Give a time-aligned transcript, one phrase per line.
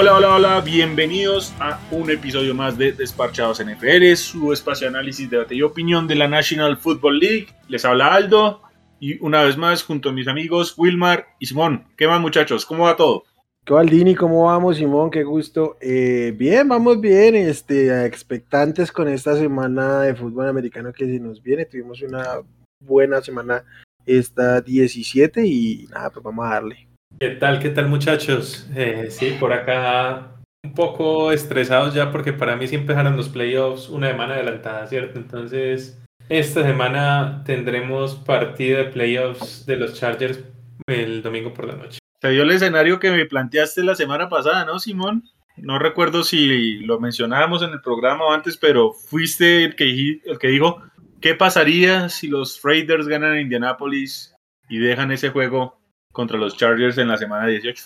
[0.00, 5.28] Hola, hola, hola, bienvenidos a un episodio más de Desparchados NFL, su espacio de análisis,
[5.28, 7.48] debate y opinión de la National Football League.
[7.68, 8.62] Les habla Aldo
[8.98, 11.84] y una vez más junto a mis amigos Wilmar y Simón.
[11.98, 12.64] ¿Qué más muchachos?
[12.64, 13.24] ¿Cómo va todo?
[13.66, 14.14] ¿Qué Aldini?
[14.14, 15.10] ¿Cómo vamos, Simón?
[15.10, 15.76] Qué gusto.
[15.82, 21.42] Eh, bien, vamos bien, este, expectantes con esta semana de fútbol americano que se nos
[21.42, 21.66] viene.
[21.66, 22.40] Tuvimos una
[22.82, 23.64] buena semana
[24.06, 26.89] esta 17 y nada, pues vamos a darle.
[27.18, 28.68] ¿Qué tal, qué tal muchachos?
[28.74, 33.88] Eh, sí, por acá un poco estresados ya porque para mí sí empezaron los playoffs
[33.88, 35.18] una semana adelantada, ¿cierto?
[35.18, 40.40] Entonces, esta semana tendremos partida de playoffs de los Chargers
[40.86, 41.98] el domingo por la noche.
[42.20, 45.24] Se dio el escenario que me planteaste la semana pasada, ¿no, Simón?
[45.56, 50.48] No recuerdo si lo mencionábamos en el programa antes, pero fuiste el que, el que
[50.48, 50.82] dijo,
[51.20, 54.34] ¿qué pasaría si los Raiders ganan en Indianapolis
[54.68, 55.79] y dejan ese juego
[56.12, 57.82] contra los Chargers en la semana 18.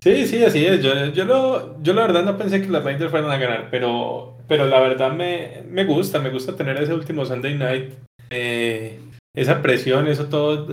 [0.00, 0.82] Sí, sí, así es.
[0.82, 4.36] Yo, yo, lo, yo la verdad no pensé que los Raiders fueran a ganar, pero,
[4.48, 7.94] pero la verdad me, me gusta, me gusta tener ese último Sunday night.
[8.30, 8.98] Eh,
[9.34, 10.68] esa presión, eso todo,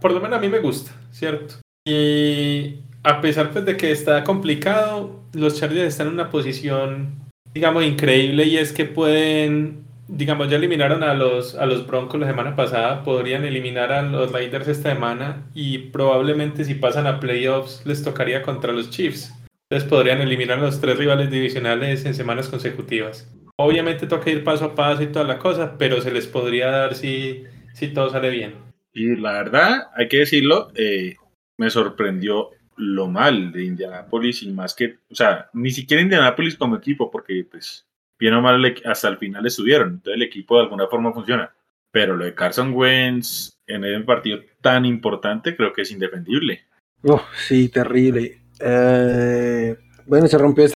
[0.00, 1.56] por lo menos a mí me gusta, ¿cierto?
[1.86, 7.18] Y a pesar pues, de que está complicado, los Chargers están en una posición,
[7.52, 12.26] digamos, increíble y es que pueden digamos, ya eliminaron a los, a los Broncos la
[12.26, 17.84] semana pasada, podrían eliminar a los Raiders esta semana y probablemente si pasan a playoffs
[17.84, 19.32] les tocaría contra los Chiefs.
[19.68, 23.28] Entonces podrían eliminar a los tres rivales divisionales en semanas consecutivas.
[23.56, 26.94] Obviamente toca ir paso a paso y toda la cosa, pero se les podría dar
[26.94, 28.54] si, si todo sale bien.
[28.92, 31.16] Y la verdad, hay que decirlo, eh,
[31.58, 36.76] me sorprendió lo mal de Indianapolis y más que, o sea, ni siquiera Indianapolis como
[36.76, 37.86] equipo, porque pues
[38.18, 39.88] bien o mal hasta el final estuvieron.
[39.88, 41.52] Entonces el equipo de alguna forma funciona.
[41.90, 46.64] Pero lo de Carson Wentz en el partido tan importante creo que es indefendible.
[47.02, 48.40] Oh, sí, terrible.
[48.60, 50.76] Eh, bueno, se rompió esta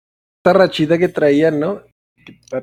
[0.52, 1.82] rachita que traían, ¿no?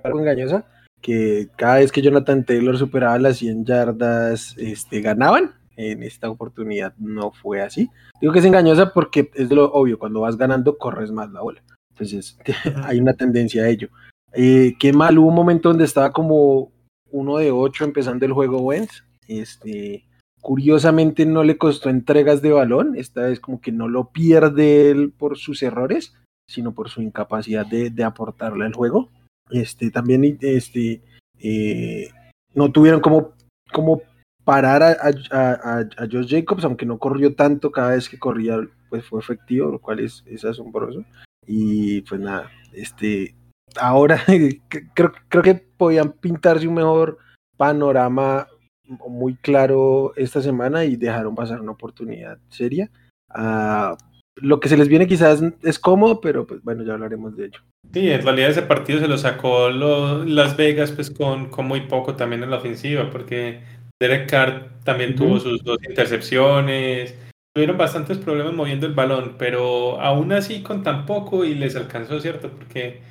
[0.03, 0.65] Algo engañosa.
[1.01, 5.53] Que cada vez que Jonathan Taylor superaba las 100 yardas, este, ganaban.
[5.77, 7.89] En esta oportunidad no fue así.
[8.21, 11.61] Digo que es engañosa porque es lo obvio, cuando vas ganando corres más la bola.
[11.91, 12.37] Entonces
[12.83, 13.89] hay una tendencia a ello.
[14.35, 16.71] Eh, qué mal, hubo un momento donde estaba como
[17.09, 19.03] uno de ocho empezando el juego Wentz.
[19.27, 20.05] Este,
[20.41, 25.13] curiosamente no le costó entregas de balón, esta vez como que no lo pierde él
[25.17, 26.13] por sus errores,
[26.47, 29.09] sino por su incapacidad de, aportarle al juego.
[29.49, 31.01] Este, también este,
[31.39, 32.09] eh,
[32.53, 33.33] no tuvieron como,
[33.71, 34.01] como
[34.43, 38.59] parar a, a, Josh Jacobs, aunque no corrió tanto, cada vez que corría
[38.89, 41.03] pues fue efectivo, lo cual es, es asombroso.
[41.47, 43.35] Y pues nada, este,
[43.79, 44.21] ahora
[44.93, 47.17] creo, creo que podían pintarse un mejor
[47.57, 48.47] panorama
[49.07, 52.89] muy claro esta semana y dejaron pasar una oportunidad seria.
[53.29, 53.95] Uh,
[54.37, 57.59] lo que se les viene quizás es cómodo, pero pues bueno, ya hablaremos de ello.
[57.93, 62.15] Sí, en realidad ese partido se lo sacó Las Vegas pues con, con, muy poco
[62.15, 63.61] también en la ofensiva, porque
[64.01, 67.15] Derek Carr también tuvo sus dos intercepciones,
[67.53, 72.19] tuvieron bastantes problemas moviendo el balón, pero aún así con tan poco y les alcanzó,
[72.19, 72.49] ¿cierto?
[72.49, 73.01] Porque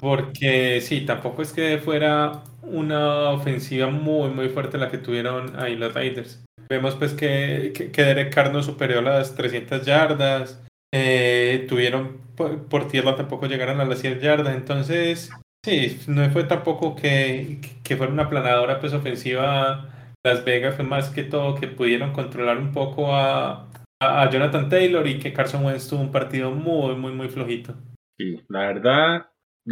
[0.00, 5.76] porque sí, tampoco es que fuera una ofensiva muy, muy fuerte la que tuvieron ahí
[5.76, 6.44] los Raiders.
[6.68, 10.62] Vemos pues que, que, Derek Carr no superó las 300 yardas.
[10.92, 14.54] Eh, tuvieron por, tierra tampoco llegaron a las 100 yardas.
[14.54, 15.30] Entonces,
[15.64, 20.74] sí, no fue tampoco que, que fuera una planadora pues ofensiva Las Vegas.
[20.76, 23.68] Fue más que todo que pudieron controlar un poco a,
[24.00, 27.74] a Jonathan Taylor y que Carson Wentz tuvo un partido muy, muy, muy flojito.
[28.18, 29.26] Sí, la verdad,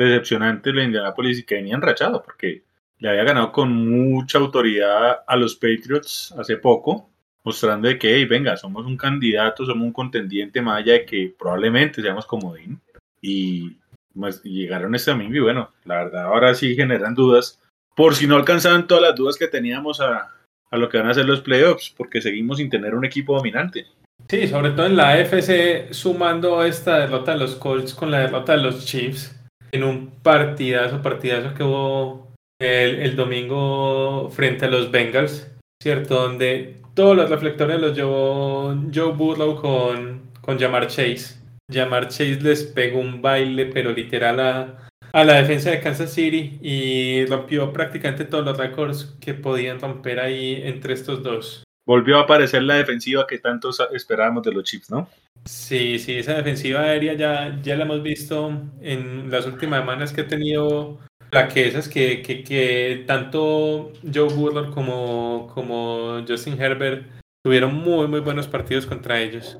[0.04, 2.62] decepcionante la Indianapolis y que venía enrachado porque
[2.98, 7.10] le había ganado con mucha autoridad a los Patriots hace poco,
[7.44, 12.02] mostrando de que, venga, somos un candidato, somos un contendiente más allá de que probablemente
[12.02, 12.80] seamos comodín.
[13.20, 13.76] Y,
[14.18, 17.60] pues, llegaron este domingo y bueno, la verdad ahora sí generan dudas,
[17.94, 20.32] por si no alcanzaban todas las dudas que teníamos a,
[20.70, 23.86] a lo que van a ser los playoffs, porque seguimos sin tener un equipo dominante.
[24.28, 28.56] Sí, sobre todo en la AFC, sumando esta derrota de los Colts con la derrota
[28.56, 29.35] de los Chiefs
[29.76, 35.50] en un partidazo, partidazo que hubo el, domingo frente a los Bengals,
[35.82, 36.14] ¿cierto?
[36.14, 41.40] Donde todos los reflectores los llevó Joe Burrow con, con Jamar Chase.
[41.72, 47.24] Jamar Chase les pegó un baile, pero literal a, la defensa de Kansas City y
[47.26, 52.62] rompió prácticamente todos los récords que podían romper ahí entre estos dos volvió a aparecer
[52.64, 55.08] la defensiva que tantos esperábamos de los Chiefs, ¿no?
[55.44, 58.50] Sí, sí, esa defensiva aérea ya, ya la hemos visto
[58.80, 60.98] en las últimas semanas que ha tenido
[61.30, 67.06] plaquezas que, que, que tanto Joe Burrow como, como Justin Herbert
[67.44, 69.58] tuvieron muy, muy buenos partidos contra ellos.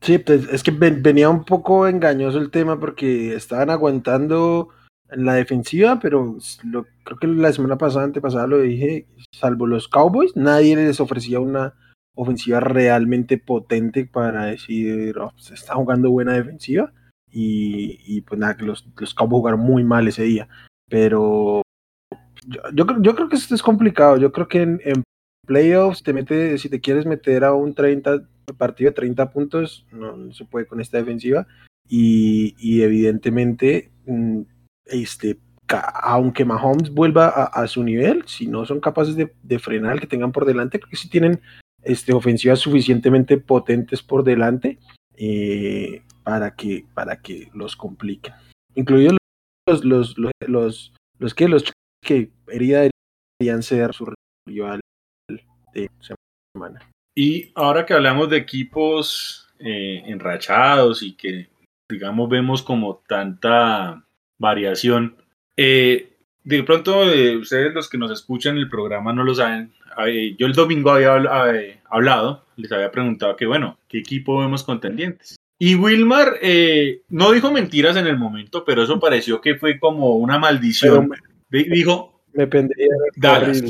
[0.00, 4.70] Sí, pues es que venía un poco engañoso el tema porque estaban aguantando
[5.10, 6.38] en la defensiva, pero
[7.04, 11.74] creo que la semana pasada, antepasada lo dije, salvo los Cowboys, nadie les ofrecía una
[12.20, 16.92] ofensiva realmente potente para decir, oh, se está jugando buena defensiva.
[17.32, 20.48] Y, pues nada, que los, los Cowboys jugaron muy mal ese día.
[20.88, 21.62] Pero
[22.46, 24.16] yo, yo, creo que esto es complicado.
[24.16, 25.02] Yo creo que en,
[25.46, 28.22] playoffs te mete, si te quieres meter a un 30
[28.58, 31.46] partido de 30 puntos, no, se puede con esta defensiva.
[31.88, 34.42] Y, y evidentemente mm,
[34.86, 35.38] este,
[36.02, 40.32] aunque Mahomes vuelva a, su nivel, si no son capaces de, frenar el que tengan
[40.32, 41.40] por delante, creo que si tienen
[41.82, 44.78] este, ofensivas suficientemente potentes por delante
[45.16, 48.34] eh, para, que, para que los compliquen.
[48.74, 49.16] Incluidos
[49.66, 50.14] los, los,
[50.46, 51.64] los, los, que los
[52.04, 52.88] que herida
[53.38, 54.12] deberían ser su
[54.46, 54.80] rival
[55.74, 56.80] de semana.
[57.14, 61.48] Y ahora que hablamos de equipos eh, enrachados y que,
[61.88, 64.04] digamos, vemos como tanta
[64.38, 65.16] variación.
[65.56, 69.72] Eh, de pronto, eh, ustedes los que nos escuchan el programa no lo saben.
[70.06, 71.14] Eh, yo el domingo había
[71.84, 75.36] hablado, les había preguntado que, bueno, ¿qué equipo vemos contendientes?
[75.58, 76.38] Y Wilmar
[77.10, 81.10] no dijo mentiras en el momento, pero eso pareció que fue como una maldición.
[81.50, 82.48] dijo, me
[83.16, 83.62] Dallas.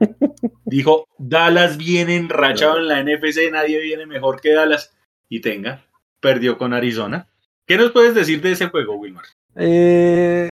[0.64, 4.96] Dijo, Dallas viene enrachado en la NFC, nadie viene mejor que Dallas.
[5.28, 5.84] Y tenga,
[6.20, 7.28] perdió con Arizona.
[7.66, 9.24] ¿Qué nos puedes decir de ese juego, Wilmar?
[9.54, 10.48] Eh,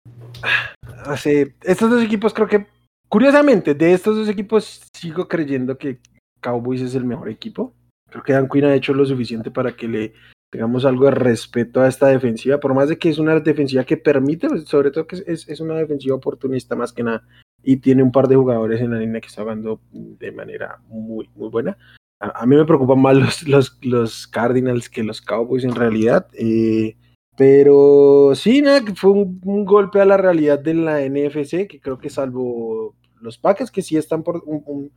[1.05, 2.67] así, estos dos equipos creo que,
[3.15, 6.01] curiosamente, de estos dos equipos sigo creyendo que
[6.41, 7.73] Cowboys es el mejor equipo.
[8.11, 10.15] Creo que Dan Quinn ha hecho lo suficiente para que le
[10.51, 13.97] tengamos algo de respeto a esta defensiva, por más de que es una defensiva que
[13.97, 17.23] permite, pues, sobre todo que es, es una defensiva oportunista más que nada,
[17.63, 21.31] y tiene un par de jugadores en la línea que está jugando de manera muy,
[21.37, 21.79] muy buena.
[22.19, 26.27] A, mí me preocupan más los, los, Cardinals que los Cowboys en realidad.
[26.33, 26.97] Eh,
[27.37, 32.11] pero sí, nada, fue un, golpe a la realidad de la NFC, que creo que
[32.11, 34.93] salvo los Packers, que sí están por un,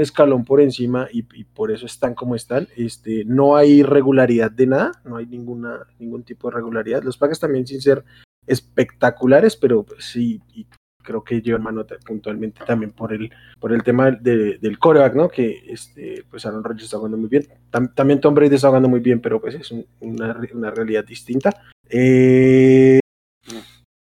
[0.00, 4.92] escalón por encima y, por eso están como están, este, no hay regularidad de nada,
[5.04, 7.02] no hay ninguna, ningún tipo de regularidad.
[7.02, 8.04] Los Packers también sin ser
[8.46, 10.66] espectaculares, pero sí, y
[11.02, 15.28] creo que llevan mano puntualmente también por el, por el tema del coreback, ¿no?
[15.30, 17.46] Que este, pues Aaron Rodgers está jugando muy bien.
[17.94, 21.50] también Tom Brady está jugando muy bien, pero pues es una, una, realidad distinta.
[21.88, 23.00] Eh,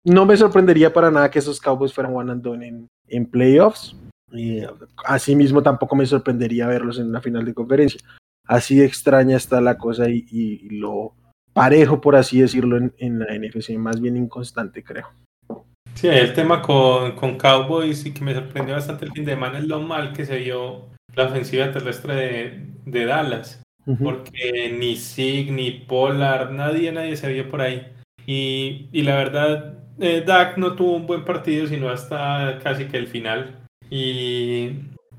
[0.04, 3.96] no me sorprendería para nada que esos Cowboys fueran one and done en, en playoffs.
[4.34, 4.68] Eh,
[5.06, 8.02] asimismo, tampoco me sorprendería verlos en una final de conferencia.
[8.48, 11.14] Así extraña está la cosa y, lo
[11.54, 15.08] parejo, por así decirlo, en, en la NFC, más bien inconstante, creo.
[15.96, 19.60] Sí, el tema con, con Cowboys y que me sorprendió bastante el fin de semana
[19.60, 23.62] es lo mal que se vio la ofensiva terrestre de, de Dallas.
[24.04, 27.88] Porque ni Sig, ni Pollard, nadie, nadie se vio por ahí.
[28.26, 32.98] Y, y la verdad, eh, Dak no tuvo un buen partido, sino hasta casi que
[32.98, 33.56] el final.
[33.90, 34.72] Y,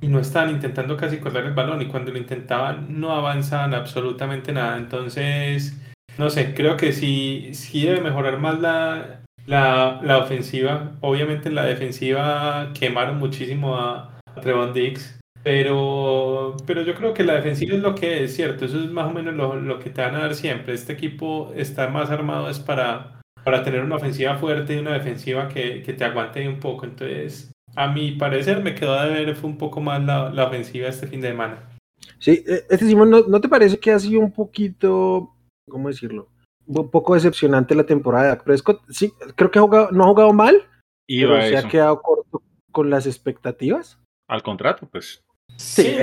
[0.02, 1.82] no estaban intentando casi correr el balón.
[1.82, 4.76] Y cuando lo intentaban, no avanzaban absolutamente nada.
[4.76, 5.80] Entonces,
[6.18, 10.92] no sé, creo que sí, sí debe mejorar más la, la, la ofensiva.
[11.00, 15.18] Obviamente en la defensiva quemaron muchísimo a, a Trevon Diggs.
[15.42, 18.64] Pero, pero yo creo que la defensiva es lo que es, cierto.
[18.64, 20.74] Eso es más o menos lo, lo que te van a dar siempre.
[20.74, 23.15] Este equipo está más armado es para,
[23.46, 26.84] para tener una ofensiva fuerte y una defensiva que, que te aguante un poco.
[26.84, 30.88] Entonces, a mi parecer, me quedó de ver fue un poco más la, la ofensiva
[30.88, 31.70] este fin de semana.
[32.18, 35.32] Sí, e, este Simón, ¿no, ¿no te parece que ha sido un poquito,
[35.70, 36.28] ¿cómo decirlo?
[36.66, 38.82] un poco decepcionante la temporada de Prescott.
[38.88, 40.66] Sí, creo que ha jugado, no ha jugado mal,
[41.06, 44.00] y pero se ha quedado corto con las expectativas.
[44.28, 45.22] Al contrato, pues.
[45.56, 45.96] Sí,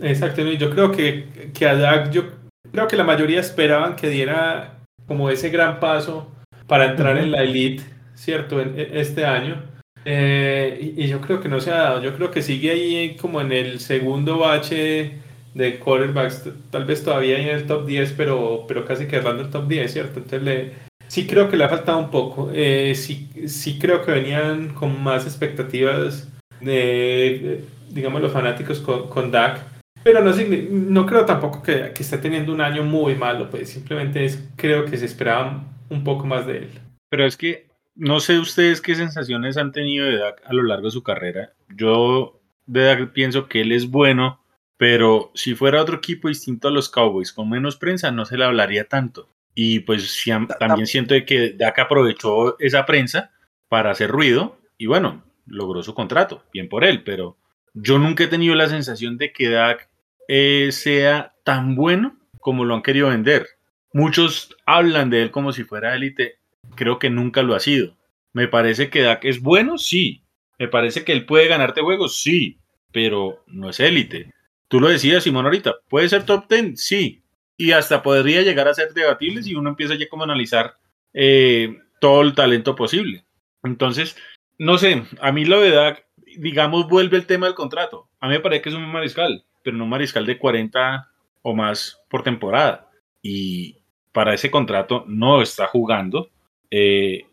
[0.00, 0.42] exacto.
[0.42, 2.24] Yo creo que, que a Dak, yo
[2.70, 6.30] creo que la mayoría esperaban que diera como ese gran paso
[6.66, 7.82] para entrar en la elite,
[8.14, 8.60] ¿cierto?
[8.60, 9.62] En, este año.
[10.04, 12.02] Eh, y, yo creo que no se ha dado.
[12.02, 15.18] Yo creo que sigue ahí como en el segundo bache
[15.54, 19.68] de quarterbacks, tal vez todavía en el top 10, pero, pero casi quedando el top
[19.68, 20.18] 10, ¿cierto?
[20.18, 20.72] Entonces le,
[21.06, 22.50] sí creo que le ha faltado un poco.
[22.52, 26.28] Eh, sí, sí creo que venían con más expectativas
[26.60, 29.73] de, digamos, los fanáticos con, con Dak.
[30.04, 30.32] Pero no,
[30.70, 34.84] no creo tampoco que, que esté teniendo un año muy malo, pues simplemente es, creo
[34.84, 36.70] que se esperaban un poco más de él.
[37.08, 40.86] Pero es que no sé ustedes qué sensaciones han tenido de Dak a lo largo
[40.86, 41.52] de su carrera.
[41.74, 44.40] Yo de Dak pienso que él es bueno,
[44.76, 48.44] pero si fuera otro equipo distinto a los Cowboys, con menos prensa, no se le
[48.44, 49.30] hablaría tanto.
[49.54, 50.22] Y pues
[50.58, 53.30] también siento que Dak aprovechó esa prensa
[53.68, 57.38] para hacer ruido y bueno, logró su contrato, bien por él, pero
[57.74, 59.88] yo nunca he tenido la sensación de que Dak
[60.28, 63.46] eh, sea tan bueno como lo han querido vender.
[63.92, 66.38] Muchos hablan de él como si fuera élite.
[66.74, 67.96] Creo que nunca lo ha sido.
[68.32, 70.22] Me parece que Dak es bueno, sí.
[70.58, 72.58] Me parece que él puede ganarte juegos, sí.
[72.92, 74.32] Pero no es élite.
[74.68, 75.76] Tú lo decías, Simón, ahorita.
[75.88, 76.80] ¿Puede ser top 10?
[76.80, 77.22] Sí.
[77.56, 80.76] Y hasta podría llegar a ser debatible si uno empieza ya como a analizar
[81.12, 83.24] eh, todo el talento posible.
[83.62, 84.16] Entonces,
[84.58, 88.08] no sé, a mí lo de Dak, digamos, vuelve el tema del contrato.
[88.20, 91.10] A mí me parece que es un mariscal, pero no un mariscal de 40
[91.42, 92.90] o más por temporada.
[93.22, 93.78] Y
[94.12, 96.28] para ese contrato no está jugando.
[96.70, 97.26] Eh,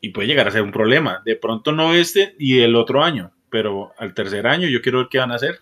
[0.00, 1.22] y puede llegar a ser un problema.
[1.24, 5.08] De pronto no este y el otro año, pero al tercer año yo quiero ver
[5.10, 5.58] qué van a hacer.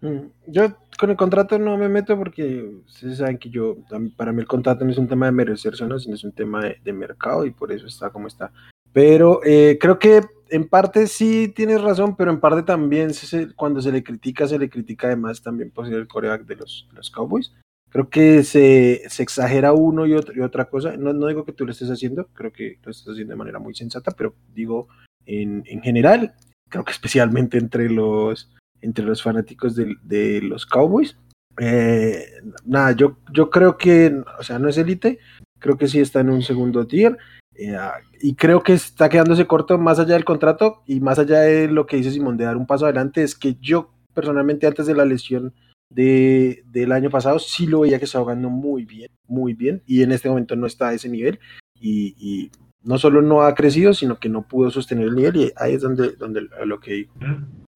[0.00, 3.78] Mm, yo con el contrato no me meto porque ustedes saben que yo,
[4.16, 6.92] para mí el contrato no es un tema de merecerse sino es un tema de,
[6.92, 8.52] mercado y por eso está como está.
[8.92, 13.10] Pero eh, creo que en parte sí tienes razón, pero en parte también
[13.56, 16.88] cuando se le critica, se le critica además también por ser el coreback de los,
[16.92, 17.52] los Cowboys.
[17.90, 20.96] Creo que se, se exagera uno y, otro, y otra cosa.
[20.96, 23.58] No, no, digo que tú lo estés haciendo, creo que lo estás haciendo de manera
[23.58, 24.88] muy sensata, pero digo
[25.24, 26.34] en, en general,
[26.68, 28.50] creo que especialmente entre los,
[28.80, 31.16] entre los fanáticos de, de los Cowboys.
[31.60, 32.24] Eh,
[32.64, 35.18] nada, yo, yo creo que, o sea, no es élite,
[35.58, 37.16] creo que sí está en un segundo tier.
[37.58, 37.76] Eh,
[38.20, 41.86] y creo que está quedándose corto más allá del contrato y más allá de lo
[41.86, 45.04] que dice Simón de dar un paso adelante, es que yo personalmente antes de la
[45.04, 45.52] lesión
[45.90, 50.02] de, del año pasado sí lo veía que estaba jugando muy bien, muy bien, y
[50.02, 51.40] en este momento no está a ese nivel,
[51.80, 52.50] y,
[52.80, 55.82] no solo no ha crecido, sino que no pudo sostener el nivel, y ahí es
[55.82, 57.12] donde, donde lo que digo.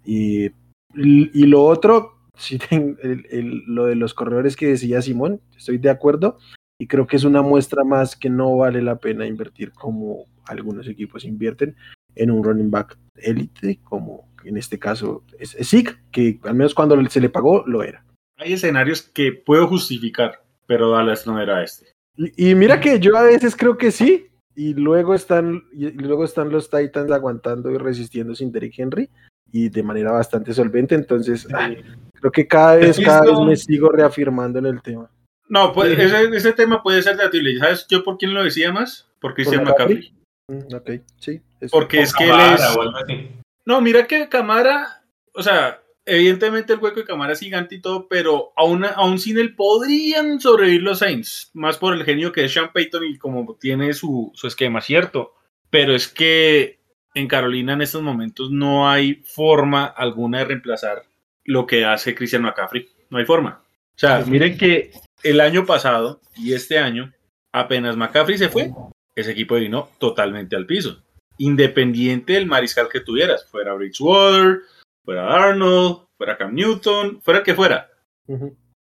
[0.05, 0.47] Y,
[0.95, 6.39] y, lo otro, sí, el, lo de los corredores que decía Simón, estoy de acuerdo,
[6.83, 10.89] y creo que es una muestra más que no vale la pena invertir como algunos
[10.89, 11.77] equipos invierten
[12.17, 15.71] en un running back élite como en este caso es, es
[16.11, 18.05] que al menos cuando se le pagó lo era.
[18.37, 21.87] Hay escenarios que puedo justificar, pero Dallas no era este.
[22.17, 26.51] Y, mira que yo a veces creo que sí, y luego están, y luego están
[26.51, 29.09] los Titans aguantando y resistiendo sin Derrick Henry,
[29.53, 31.47] y de manera bastante solvente, entonces
[32.15, 35.09] creo que cada vez, cada vez me sigo reafirmando en el tema.
[35.53, 37.59] No, pues, ese, tema puede ser debatible.
[37.59, 39.07] ¿Sabes yo por quién lo decía más?
[39.21, 40.11] Por Christian McCaffrey.
[40.49, 40.91] Mm, ok,
[41.21, 41.43] sí.
[41.71, 42.63] Porque es que él es...
[43.67, 45.03] No, mira que Camara,
[45.35, 49.37] o sea, evidentemente el hueco de Camara es gigante y todo, pero aún, aún sin
[49.37, 53.55] él podrían sobrevivir los Saints, más por el genio que es Sean Payton y como
[53.61, 55.35] tiene su, su esquema, ¿cierto?
[55.69, 56.81] Pero es que
[57.13, 61.03] en Carolina en estos momentos no hay forma alguna de reemplazar
[61.45, 62.89] lo que hace Christian McCaffrey.
[63.11, 63.63] No hay forma.
[63.95, 67.13] O sea, miren que el año pasado y este año,
[67.53, 68.73] apenas McCaffrey se fue,
[69.15, 71.03] ese equipo vino totalmente al piso
[71.39, 74.61] independiente del mariscal que tuvieras, fuera Bridgewater,
[75.05, 77.91] fuera Arnold, fuera Cam Newton, fuera el que fuera.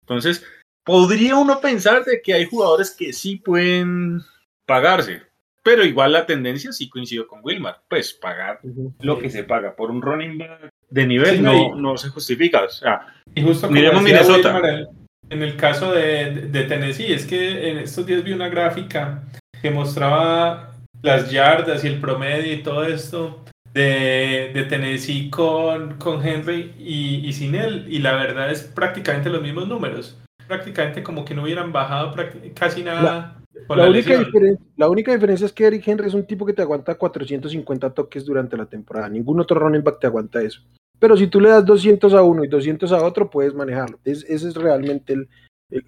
[0.02, 0.44] Entonces,
[0.84, 4.20] podría uno pensar de que hay jugadores que sí pueden
[4.66, 5.22] pagarse,
[5.62, 8.60] pero igual la tendencia sí coincido con Wilmar, pues pagar
[9.00, 12.62] lo que se paga por un running back de nivel no, no, se justifica.
[12.62, 14.88] O sea, y justo miremos Minnesota.
[15.30, 19.22] En el caso de, de Tennessee, es que en estos días vi una gráfica
[19.60, 26.26] que mostraba las yardas y el promedio y todo esto de, de Tennessee con, con
[26.26, 27.86] Henry y, sin él.
[27.88, 30.16] Y la verdad es prácticamente los mismos números.
[30.46, 32.14] Prácticamente como que no hubieran bajado
[32.54, 33.36] casi nada.
[33.68, 36.62] La, única diferencia, la, única diferencia, es que Eric Henry es un tipo que te
[36.62, 39.08] aguanta 450 toques durante la temporada.
[39.08, 40.60] Ningún otro running back te aguanta eso.
[40.98, 43.98] Pero si tú le das 200 a uno y 200 a otro, puedes manejarlo.
[44.04, 45.26] Es, esa es realmente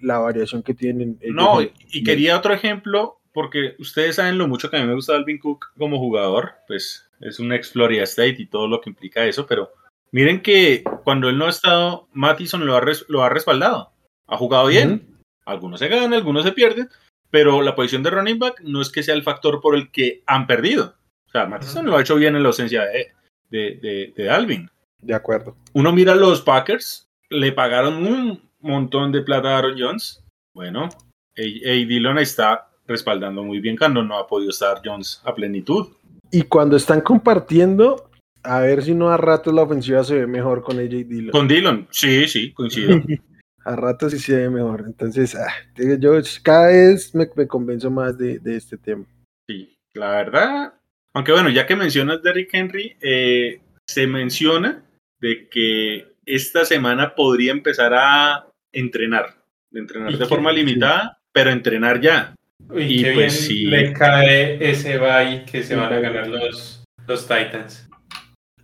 [0.01, 1.19] la variación que tienen.
[1.29, 5.15] No, y quería otro ejemplo porque ustedes saben lo mucho que a mí me gusta
[5.15, 9.25] Alvin Cook como jugador, pues es un ex Florida State y todo lo que implica
[9.25, 9.71] eso, pero
[10.11, 13.91] miren que cuando él no ha estado, Mattison lo ha, lo ha respaldado,
[14.25, 16.89] ha jugado bien, algunos se ganan, algunos se pierden,
[17.29, 20.23] pero la posición de running back no es que sea el factor por el que
[20.25, 20.95] han perdido.
[21.27, 23.13] O sea, Mattison lo ha hecho bien en la ausencia de,
[23.51, 24.71] de, de, Alvin.
[25.07, 25.55] De acuerdo.
[25.71, 30.21] Uno mira a los Packers, le pagaron un montón de plata a Aaron Jones.
[30.53, 30.89] Bueno,
[31.33, 35.87] y Dillon está respaldando muy bien cuando no ha podido estar Jones a plenitud.
[36.29, 38.09] Y cuando están compartiendo,
[38.43, 41.31] a ver si no a ratos la ofensiva se ve mejor con AJ Dillon.
[41.31, 43.01] Con Dillon, sí, sí, coincido.
[43.63, 44.83] a ratos sí se ve mejor.
[44.87, 45.53] Entonces, ah,
[45.99, 49.05] yo cada vez me, convenzo más de, este tema.
[49.47, 50.73] Sí, la verdad.
[51.13, 54.83] Aunque bueno, ya que mencionas Derrick Henry, eh, se menciona
[55.19, 59.35] de que esta semana podría empezar a entrenar,
[59.73, 62.35] entrenar de forma limitada, pero entrenar ya.
[62.75, 67.89] y pues bien le cae ese bye que se van a ganar los, los Titans.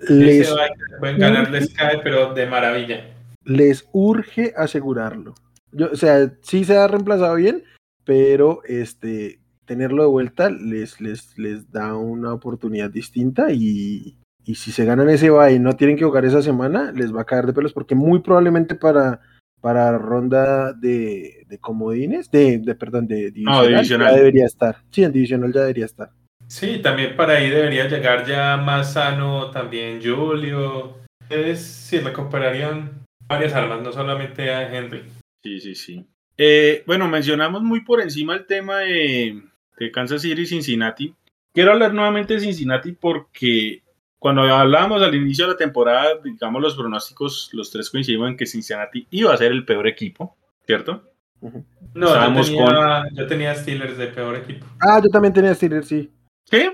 [0.10, 3.16] Les, ese bye que pueden ganar les cae, pero de maravilla.
[3.46, 5.36] Les urge asegurarlo.
[5.72, 7.64] Yo, o sea, sí se ha reemplazado bien,
[8.04, 14.72] pero este tenerlo de vuelta les, les, les da una oportunidad distinta y, y si
[14.72, 17.46] se ganan ese bye y no tienen que jugar esa semana, les va a caer
[17.46, 19.22] de pelos porque muy probablemente para,
[19.62, 24.12] para ronda de, de comodines, de, de, perdón, de divisional, divisional.
[24.12, 24.78] ya debería estar.
[24.92, 26.10] Sí, en divisional ya debería estar.
[26.48, 30.98] Sí, también para ahí debería llegar ya más sano también Julio.
[31.30, 35.04] Es, sí, recuperarían varias armas, no solamente a Henry.
[35.42, 36.06] Sí, sí, sí.
[36.38, 39.42] Eh, bueno, mencionamos muy por encima el tema de,
[39.78, 41.16] de Kansas City y Cincinnati.
[41.54, 43.83] Quiero hablar nuevamente de Cincinnati porque
[44.24, 48.46] cuando hablábamos al inicio de la temporada, digamos los pronósticos, los tres coincidimos en que
[48.46, 51.04] Cincinnati iba a ser el peor equipo, ¿cierto?
[51.42, 51.52] No,
[51.94, 54.66] yo Estábamos tenía, yo tenía Steelers de peor equipo.
[54.80, 56.10] Ah, yo también tenía Steelers, sí.
[56.50, 56.70] ¿Sí?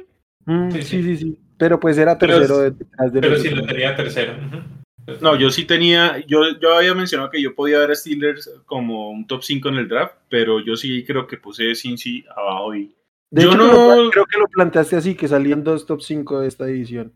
[0.45, 1.39] Mm, Sí, sí, sí.
[1.57, 4.33] Pero pues era Pero tercero es- detrás de Pero sí lo tenía tercero.
[4.33, 5.17] ujú.
[5.21, 9.09] No, yo sí tenía, yo, yo había mencionado que yo podía ver a Steelers como
[9.09, 12.93] un top 5 en el draft, pero yo sí creo que puse Cincy abajo y...
[13.31, 16.41] De yo hecho, no- creo, creo que lo planteaste así, que salían dos top 5
[16.41, 17.11] de esta división.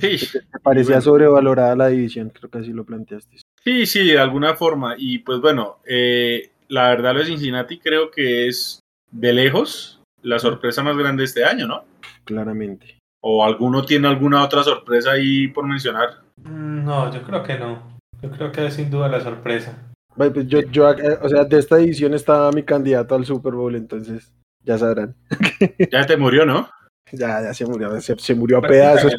[0.00, 0.16] Sí,
[0.52, 1.02] Me parecía Bueno.
[1.02, 3.38] sobrevalorada la división, creo que así lo planteaste.
[3.64, 4.94] sí, sí, de alguna forma.
[4.98, 10.38] Y pues bueno, eh, la verdad lo de Cincinnati creo que es de lejos la
[10.38, 11.84] sorpresa más grande de este año, ¿no?
[12.24, 12.98] Claramente.
[13.22, 16.20] ¿O alguno tiene alguna otra sorpresa ahí por mencionar?
[16.42, 17.98] Mm, No, yo creo que no.
[18.22, 19.76] Yo creo que es sin duda la sorpresa.
[20.16, 23.74] Pues yo, yo, eh, o sea, de esta división estaba mi candidato al Super Bowl,
[23.74, 24.32] entonces
[24.64, 25.14] ya sabrán.
[25.92, 26.68] Ya te murió, ¿no?
[27.12, 29.14] Ya, ya se murió, se, se murió a pedazos.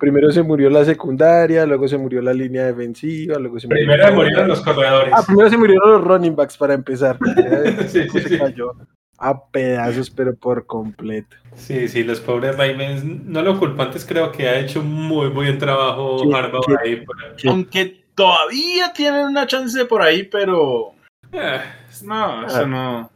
[0.00, 3.86] Primero se murió la secundaria, luego se murió la línea defensiva, luego se murió.
[3.86, 5.12] Primero murieron los corredores.
[5.14, 7.18] Ah, primero se murieron los running backs para empezar.
[7.88, 8.38] Sí, sí, se sí.
[8.38, 8.72] cayó
[9.18, 11.36] a pedazos, pero por completo.
[11.54, 15.28] Sí, sí, los pobres Ravens, no lo culpo, antes creo que ha hecho un muy
[15.28, 17.04] buen trabajo Harbaugh ahí.
[17.46, 20.92] Aunque todavía tienen una chance por ahí, pero
[21.34, 21.60] Ah,
[22.02, 22.66] no, eso Ah.
[22.66, 23.10] no.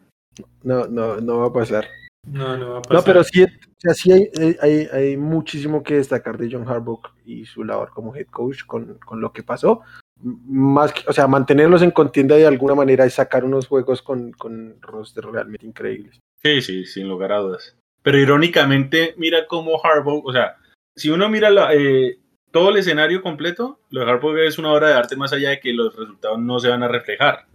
[0.63, 1.87] No, no, no va a pasar.
[2.27, 2.97] No, no va a pasar.
[2.97, 3.47] No, pero sí,
[3.85, 8.15] sea, sí hay, hay- hay, muchísimo que destacar de John Harbaugh y su labor como
[8.15, 9.83] head coach con, con lo que pasó.
[10.21, 14.33] Más que, o sea, mantenerlos en contienda de alguna manera y sacar unos juegos con,
[14.33, 16.21] con rosters realmente increíbles.
[16.43, 17.77] Sí, sí, sin lugar a dudas.
[18.03, 20.57] Pero irónicamente, mira cómo Harbaugh, o sea,
[20.95, 22.19] si uno mira la, eh,
[22.51, 25.61] todo el escenario completo, lo de Harbaugh es una obra de arte más allá de
[25.61, 27.47] que los resultados no se van a reflejar,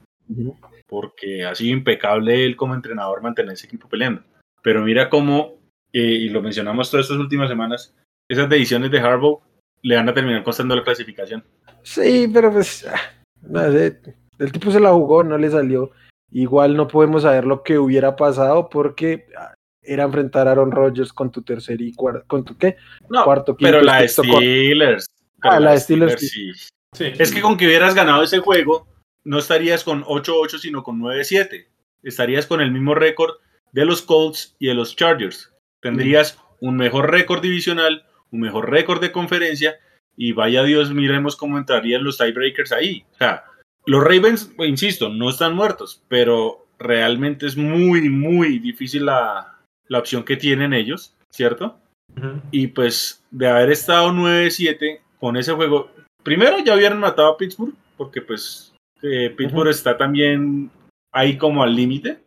[0.88, 4.24] porque ha sido impecable él como entrenador mantener ese equipo peleando.
[4.62, 5.59] Pero mira cómo,
[5.93, 7.95] eh, y lo mencionamos todas estas últimas semanas,
[8.30, 9.41] esas decisiones de Harbaugh
[9.82, 11.43] le van a terminar costando la clasificación.
[11.84, 12.99] Sí, pero pues, ah,
[13.41, 13.99] no sé,
[14.38, 15.91] el tipo se la jugó, no le salió.
[16.32, 21.12] Igual no podemos saber lo que hubiera pasado porque ah, era enfrentar a Aaron Rodgers
[21.12, 22.78] con tu tercer y cuarto, con tu qué,
[23.10, 24.39] No, cuarto, quinto, pero la sexto, cuarto.
[24.39, 25.06] Steelers.
[25.41, 26.52] Ah, la Steelers, sí.
[26.95, 27.13] Sí.
[27.17, 28.88] Es que con que hubieras ganado ese juego,
[29.23, 31.67] no estarías con 8-8, sino con 9-7.
[32.04, 33.36] Estarías con el mismo récord
[33.71, 35.54] de los Colts y de los Chargers.
[35.82, 39.80] Tendrías un mejor récord divisional, un mejor récord de conferencia,
[40.15, 43.06] y vaya Dios, miremos cómo entrarían los tiebreakers ahí.
[43.13, 43.46] O sea,
[43.86, 50.24] los Ravens, insisto, no están muertos, pero realmente es muy, muy difícil la, la opción
[50.24, 51.80] que tienen ellos, ¿cierto?
[52.18, 52.42] Ujú.
[52.52, 55.92] Y pues de haber estado 9-7 con ese juego,
[56.24, 60.70] primero ya hubieran matado a Pittsburgh, porque pues eh, Pittsburgh está también
[61.12, 62.20] ahí como al límite,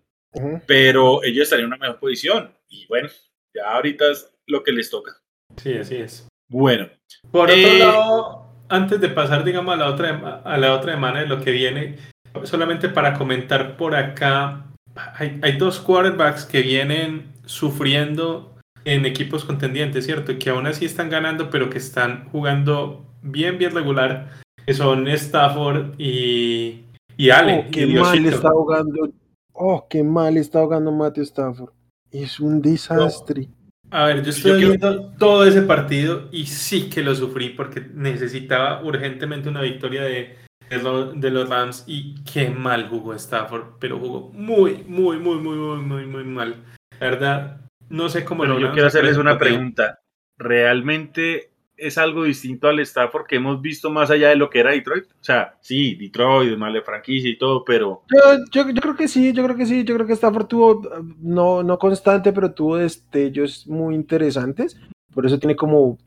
[0.67, 2.51] pero ellos estarían en una mejor posición.
[2.69, 3.09] Y bueno,
[3.55, 5.13] ya ahorita es lo que les toca.
[5.57, 6.29] Sí, así es.
[6.49, 6.89] Bueno,
[7.31, 11.21] Por Eh, otro lado, antes de pasar, digamos, a la otra a la otra semana
[11.21, 11.99] de lo que viene,
[12.45, 14.67] solamente para comentar por acá,
[15.15, 20.39] hay, hay dos quarterbacks que vienen sufriendo en equipos contendientes, ¿cierto?
[20.39, 24.31] Que aún así están ganando, pero que están jugando bien, bien regular,
[24.67, 26.85] que son Stafford y,
[27.17, 27.67] y Allen.
[27.67, 29.09] Oh, qué y mal está jugando.
[29.53, 31.71] Oh, qué mal está jugando Matthew Stafford.
[32.13, 33.49] Es un desastre.
[33.91, 37.51] A ver, yo estoy Yo quiero- viendo todo ese partido y sí que lo sufrí
[37.51, 40.37] porque necesitaba urgentemente una victoria de,
[40.71, 45.37] de, lo- de los Rams y qué mal jugó Stafford, pero jugó muy, muy, muy,
[45.39, 46.57] muy, muy, muy, muy mal.
[47.01, 49.99] La verdad, no sé cómo pero yo lograron quiero hacerles una pregunta.
[50.39, 51.52] ¿Realmente
[51.87, 55.05] es algo distinto al Stafford que hemos visto más allá de lo que era Detroit?
[55.05, 59.09] O sea, sí, Detroit, mal de franquicia y todo, pero Yo, yo, yo creo que
[59.09, 60.83] sí, yo creo que sí, yo creo que Stafford tuvo,
[61.21, 64.79] no, no constante, pero tuvo destellos muy interesantes.
[65.15, 65.99] Por eso tiene como,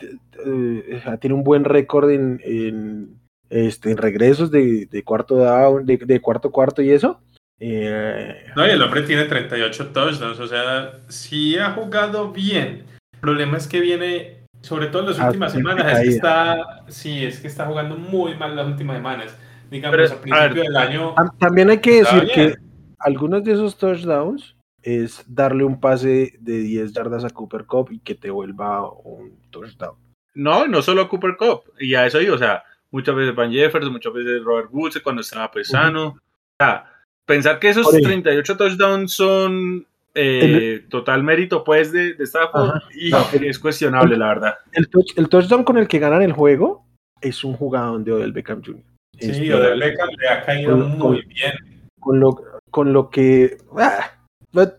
[0.46, 5.98] eh, tiene un buen récord en, en, este, en regresos de, de cuarto down, de,
[5.98, 7.22] de cuarto cuarto y eso.
[7.60, 12.84] Eh, No, y el hombre tiene 38 touchdowns, o sea, sí ha jugado bien.
[13.14, 16.84] El problema es que viene, sobre todo en las Ah, últimas semanas, es que está,
[16.88, 19.38] sí, es que está jugando muy mal las últimas semanas.
[19.70, 21.16] digamos, Pero, a principio del año.
[21.16, 22.56] Tam- También hay que decir que
[23.00, 28.00] algunos de esos touchdowns es darle un pase de 10 yardas a Cooper Cup y
[28.00, 29.96] que te vuelva un touchdown.
[30.36, 31.64] No, no solo Cooper Cup.
[31.80, 35.22] Y a eso digo, o sea, muchas veces Van Jefferson, muchas veces Robert Woods cuando
[35.22, 36.08] estaba pues sano.
[36.08, 36.20] O
[36.60, 36.86] sea,
[37.26, 38.10] pensar que esos Por ejemplo.
[38.32, 42.82] 38 touchdowns son eh, total mérito pues de, de Stafford Ajá.
[42.96, 44.56] y No, el- es cuestionable, la verdad.
[44.72, 46.86] El, touch- el touchdown con el que ganan el juego
[47.22, 48.82] es un jugador de Odell Beckham Jr.
[49.20, 51.54] Sí, Este, Odell Beckham le ha caído con- muy con- bien.
[52.00, 54.12] con lo, con lo que ah,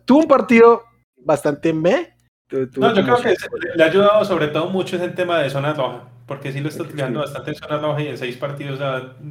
[0.04, 0.84] tuvo un partido
[1.22, 2.14] bastante me.
[2.48, 3.34] tu- tuvo No, yo creo que
[3.74, 6.82] le ha ayudado sobre todo mucho ese tema de zona roja, porque sí lo está
[6.82, 6.88] Sí.
[6.88, 8.80] utilizando bastante en zona roja y en seis partidos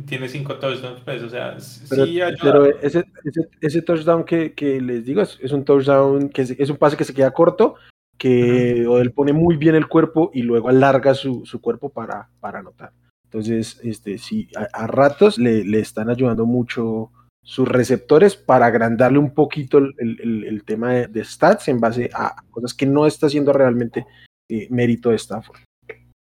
[0.05, 1.58] tiene cinco touchdowns, pues, o sea,
[1.89, 2.38] Pero, sí ayuda.
[2.41, 6.51] pero ese, ese, ese touchdown que, que les digo es, es un touchdown que es,
[6.51, 7.75] es un pase que se queda corto,
[8.17, 12.60] que Odell pone muy bien el cuerpo y luego alarga su, su cuerpo para, para
[12.60, 12.91] anotar.
[13.25, 17.12] Entonces, este, sí, a, a ratos le, le están ayudando mucho
[17.43, 21.79] sus receptores para agrandarle un poquito el, el- el- el tema de, de stats en
[21.81, 24.05] base a cosas que no está haciendo realmente
[24.49, 25.60] eh, mérito de Stafford.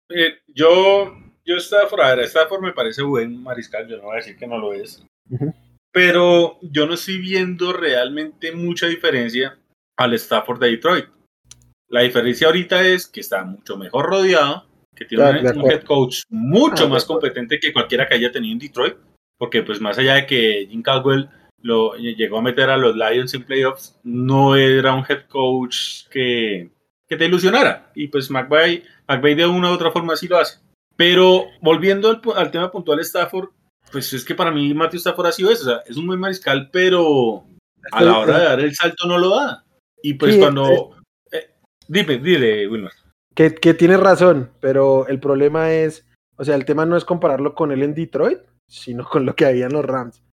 [0.09, 1.15] Eh, yo,
[1.45, 4.47] yo Stafford, a ver, Stafford me parece buen mariscal, yo no voy a decir que
[4.47, 5.03] no lo es.
[5.91, 9.57] Pero yo no estoy viendo realmente mucha diferencia
[9.97, 11.05] al Stafford de Detroit.
[11.89, 14.65] La diferencia ahorita es que está mucho mejor rodeado,
[14.95, 15.23] que tiene
[15.55, 18.95] un- head coach mucho Ah, más competente que cualquiera que haya tenido en Detroit,
[19.37, 21.29] porque pues más allá de que Jim Caldwell
[21.61, 26.69] lo llegó a meter a los Lions en playoffs, no era un head coach que,
[27.07, 27.91] que te ilusionara.
[27.95, 30.59] Y pues McVay, McVay de una u otra forma sí lo hace.
[30.95, 33.49] Pero volviendo al, al tema puntual Stafford,
[33.91, 36.19] pues es que para mí Matthew Stafford ha sido eso, o sea, es un buen
[36.19, 37.45] mariscal, pero
[37.91, 39.63] a la hora de dar el salto no lo da.
[40.01, 40.97] Y pues Sí, cuando...
[41.31, 41.51] eh,
[41.87, 42.93] dime, dile, Wilmar.
[43.33, 47.53] Que, que tienes razón, pero el problema es, o sea, el tema no es compararlo
[47.53, 50.23] con él en Detroit, sino con lo que había en los Rams.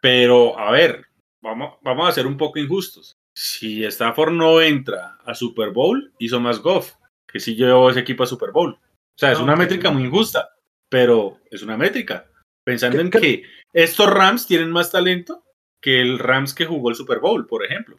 [0.00, 1.04] Pero, a ver,
[1.42, 3.12] vamos, vamos a ser un poco injustos.
[3.42, 6.92] Si Stafford no entra a Super Bowl, hizo más Goff,
[7.26, 8.72] que si llevó ese equipo a Super Bowl.
[8.72, 10.50] O sea, es No, una métrica muy injusta,
[10.90, 12.26] pero es una métrica.
[12.66, 15.42] Pensando ¿Qué- en qué- que estos Rams tienen más talento
[15.82, 17.96] que el Rams que jugó el Super Bowl, por ejemplo.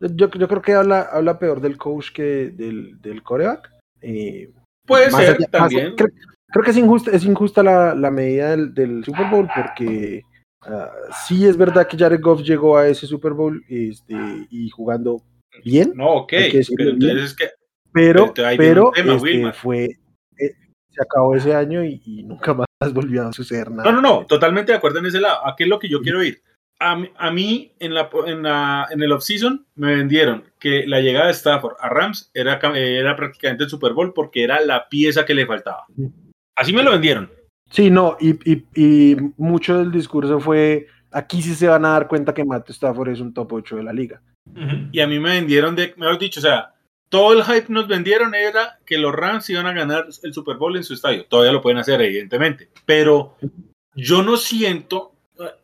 [0.00, 3.70] Yo, yo creo que habla, habla peor del coach que del, del coreback.
[4.00, 4.50] Eh,
[4.86, 5.96] Puede ser allá- también.
[5.96, 6.08] creo,
[6.50, 10.22] creo que es injusta, es injusta la, la medida del, del Super Bowl porque
[10.66, 10.90] ah,
[11.26, 14.14] sí es verdad que Jared Goff llegó a ese Super Bowl este,
[14.50, 15.22] y jugando
[15.64, 16.32] bien, No, ok,
[16.76, 17.18] pero bien.
[17.18, 17.50] es que
[17.92, 20.50] pero, Pero pero tema, este, fue eh,
[20.90, 23.90] se acabó ese año y, y nunca más volvió a suceder nada.
[23.92, 25.46] No, no, no, totalmente de acuerdo en ese lado.
[25.46, 26.42] ¿A qué es lo que yo quiero ir?
[26.80, 31.00] A, mí- a mí, en, la, en, la, en el offseason, me vendieron que la
[31.00, 35.24] llegada de Stafford a Rams era, era prácticamente el Super Bowl porque era la pieza
[35.24, 35.86] que le faltaba.
[36.56, 37.30] Así me lo vendieron.
[37.74, 42.06] Sí, no, y, y, y mucho del discurso fue, aquí sí se van a dar
[42.06, 44.22] cuenta que Matthew Stafford es un top 8 de la liga.
[44.92, 46.74] Y a mí me vendieron de, mejor dicho, o sea,
[47.08, 50.76] todo el hype nos vendieron era que los Rams iban a ganar el Super Bowl
[50.76, 51.26] en su estadio.
[51.26, 52.68] Todavía lo pueden hacer, evidentemente.
[52.86, 53.36] Pero
[53.96, 55.12] yo no siento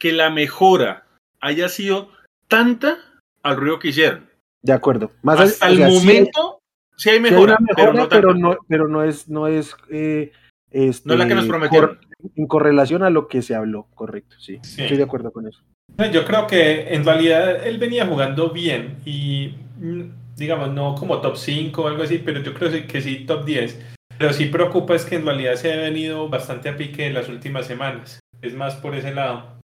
[0.01, 1.07] que la mejora
[1.41, 2.11] haya sido
[2.49, 2.99] tanta
[3.45, 4.29] al ruido que hicieron.
[4.63, 5.13] De acuerdo.
[5.23, 6.61] Más Hasta o sea, hay- momento
[6.97, 9.77] sí hay, sí hay mejora, una pero no pero no, pero no es, no es,
[9.91, 10.33] eh,
[10.71, 11.97] este, No es la que nos prometieron.
[11.97, 14.59] cor- en correlación a lo que se habló, correcto, sí.
[14.63, 14.83] Sí.
[14.83, 15.63] Estoy de acuerdo con eso.
[16.13, 20.03] Yo creo que en realidad él venía jugando bien y mm,
[20.37, 23.81] digamos, no como top 5 o algo así, pero yo creo que sí top 10.
[24.19, 27.29] Pero sí preocupa es que en realidad se ha venido bastante a pique en las
[27.29, 28.21] últimas semanas.
[28.43, 29.59] Es más por ese lado.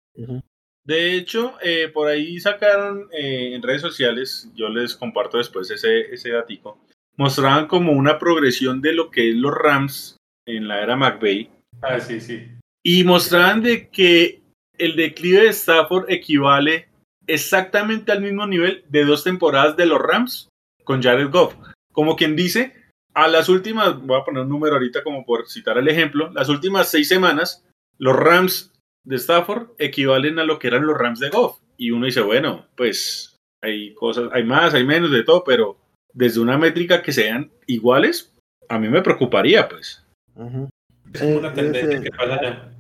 [0.87, 6.13] De hecho, eh, por ahí sacaron eh, en redes sociales, yo les comparto después ese,
[6.13, 6.79] ese datico,
[7.17, 11.51] mostraban como una progresión de lo que es los Rams en la era McVay
[11.83, 12.49] Ah, sí, sí.
[12.85, 14.43] y mostraban de que
[14.79, 16.89] el declive de Stafford equivale
[17.27, 20.49] exactamente al mismo nivel de dos temporadas de los Rams
[20.85, 21.55] con Jared Goff.
[21.93, 22.75] Como quien dice,
[23.15, 26.49] a las últimas, voy a poner un número ahorita como por citar el ejemplo, las
[26.49, 27.65] últimas seis semanas,
[27.99, 28.73] los Rams
[29.05, 31.61] de Stafford equivalen a lo que eran los Rams de Goff.
[31.77, 35.79] Y uno dice, bueno, pues hay cosas, hay más, hay menos de todo, pero
[36.13, 38.33] desde una métrica que sean iguales,
[38.69, 40.04] a mí me preocuparía, pues.
[40.37, 42.73] Es como Eh, una tendencia que pasa ya.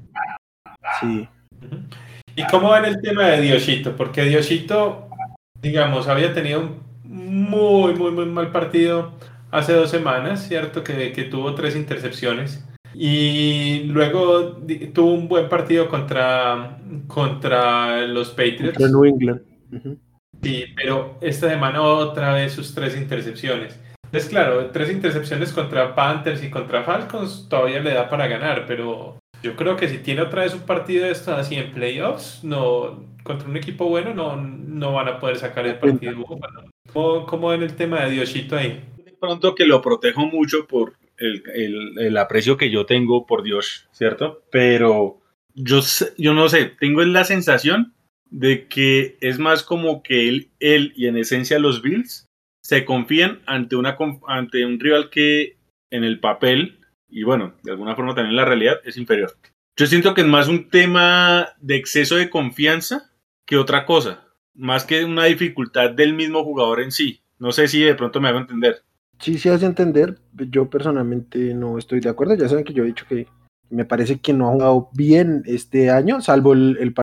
[1.00, 1.28] Sí.
[2.36, 3.96] ¿Y cómo va en el tema de Dioshito?
[3.96, 5.08] Porque Dioshito,
[5.60, 9.12] digamos, había tenido un muy, muy, muy mal partido
[9.50, 10.82] hace dos semanas, ¿cierto?
[10.82, 12.66] Que, que tuvo tres intercepciones.
[12.92, 14.58] Y luego
[14.92, 18.78] tuvo un buen partido contra, contra los Patriots.
[18.78, 19.40] Contra New England.
[20.42, 23.80] Sí, pero esta semana otra vez sus tres intercepciones.
[24.14, 29.18] Entonces, claro, tres intercepciones contra Panthers y contra Falcons todavía le da para ganar, pero
[29.42, 33.02] Yo creo que si tiene otra vez un partido de estos así en playoffs, no,
[33.24, 36.24] contra un equipo bueno, no, no van a poder sacar el partido.
[36.92, 38.84] ¿Cómo, cómo ven el tema de Diosito ahí?
[39.04, 43.42] De pronto que lo protejo mucho por el, el, el aprecio que yo tengo por
[43.42, 44.44] Dios, ¿cierto?
[44.52, 45.18] Pero
[45.54, 45.80] yo,
[46.16, 47.94] yo no sé, tengo la sensación
[48.30, 52.23] de que es más como que él, él y en esencia los Bills
[52.64, 53.96] se confían ante, una,
[54.26, 55.56] ante un rival que
[55.90, 59.32] en el papel y bueno, de alguna forma también la realidad es inferior.
[59.76, 63.12] Yo siento que es más un tema de exceso de confianza
[63.46, 64.24] que otra cosa,
[64.54, 67.20] más que una dificultad del mismo jugador en sí.
[67.38, 68.82] No sé si de pronto me hago entender.
[69.18, 70.18] Sí, sí hace entender.
[70.32, 72.34] Yo personalmente no estoy de acuerdo.
[72.34, 73.26] Ya saben que yo he dicho que
[73.70, 76.94] me parece que no ha jugado bien este año, salvo el,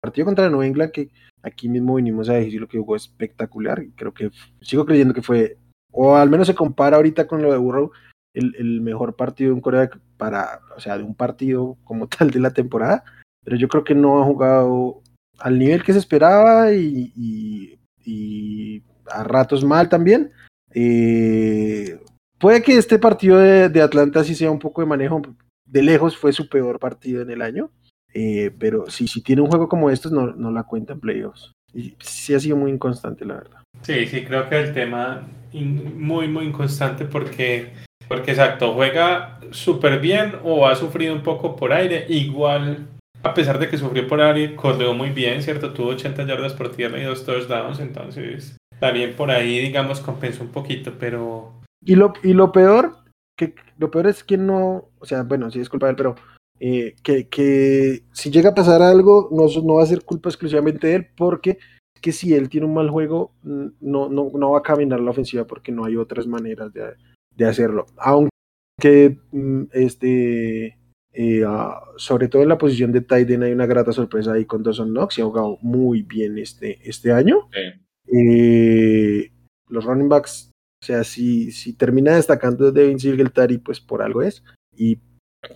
[0.00, 1.10] partido contra Nueva England, que
[1.46, 3.84] aquí mismo vinimos a decir lo que jugó espectacular.
[3.94, 4.30] Creo que
[4.60, 5.58] sigo creyendo que fue,
[5.92, 7.92] o al menos se compara ahorita con lo de Burrow,
[8.34, 12.52] el, mejor partido en Corea para, o sea, de un partido como tal de la
[12.52, 13.04] temporada,
[13.44, 15.02] pero yo creo que no ha jugado
[15.38, 17.78] al nivel que se esperaba y,
[19.08, 20.32] a ratos mal también.
[20.74, 21.98] Eh,
[22.38, 25.22] puede que este partido de, Atlanta sí sea un poco de manejo,
[25.64, 27.70] de lejos fue su peor partido en el año,
[28.18, 31.52] eh, pero si, si tiene un juego como estos no, no la cuenta en playoffs.
[31.74, 33.62] Y sí ha sido muy inconstante, la verdad.
[33.82, 37.72] Sí, sí, creo que el tema muy, muy inconstante porque
[38.08, 42.06] porque exacto, juega súper bien o ha sufrido un poco por aire.
[42.08, 42.86] Igual,
[43.22, 45.74] a pesar de que sufrió por aire, corrió muy bien, ¿cierto?
[45.74, 50.52] Tuvo 80 yardas por tierra y dos touchdowns, entonces también por ahí, digamos, compensó un
[50.52, 51.52] poquito, pero...
[51.84, 52.96] Y lo, y lo peor,
[53.36, 56.16] que lo peor es que no, o sea, bueno, sí es culpa de él, pero
[56.60, 60.86] eh, que, que, si llega a pasar algo, no, no va a ser culpa exclusivamente
[60.86, 61.58] de él, porque
[62.00, 65.46] que si él tiene un mal juego, no, no, no va a caminar la ofensiva
[65.46, 66.94] porque no hay otras maneras de,
[67.34, 67.86] de hacerlo.
[67.96, 70.78] Aunque mm, este,
[71.12, 74.62] eh, ah, sobre todo en la posición de Tiden hay una grata sorpresa ahí con
[74.62, 77.48] Dawson Knox y ha jugado muy bien este, este año.
[78.06, 79.32] Eh,
[79.68, 80.50] los running backs,
[80.82, 84.44] o sea, si, si termina destacando Devin Singletary, pues por algo es.
[84.76, 85.00] Y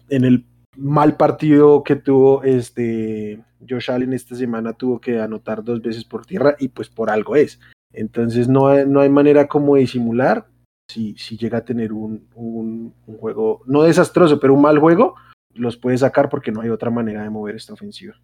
[0.09, 5.83] en el mal partido que tuvo este Josh Allen esta semana tuvo que anotar dos
[5.83, 7.61] veces por tierra y pues por algo es.
[7.93, 10.47] Entonces no no hay manera como disimular
[10.91, 15.15] si, si llega a tener un, un, juego, no desastroso, pero un mal juego,
[15.55, 18.17] los puede sacar porque no hay otra manera de mover esta ofensiva.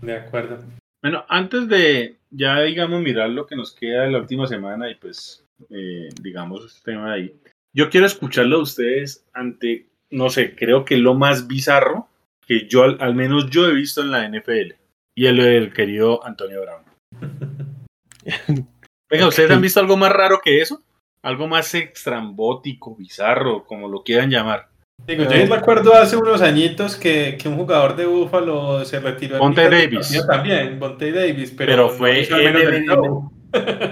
[0.00, 0.58] De acuerdo.
[1.02, 4.94] Bueno, antes de ya, digamos, mirar lo que nos queda de la última semana y
[4.94, 7.40] pues, eh, digamos, este tema de ahí,
[7.74, 12.08] yo quiero escucharlo a ustedes ante, no sé, creo que lo más bizarro
[12.46, 14.74] que yo, al, menos yo he visto en la NFL
[15.14, 16.84] y el, el querido Antonio Brown.
[19.10, 20.82] Venga, ¿ustedes han visto algo más raro que eso?
[21.22, 24.68] algo más extrambótico, bizarro, como lo quieran llamar.
[25.06, 29.38] Digo, yo me acuerdo hace unos añitos que, que un jugador de Búfalo se retiró.
[29.38, 30.10] Bonte Davis.
[30.10, 32.28] Yo también, Bonte Davis, pero, pero fue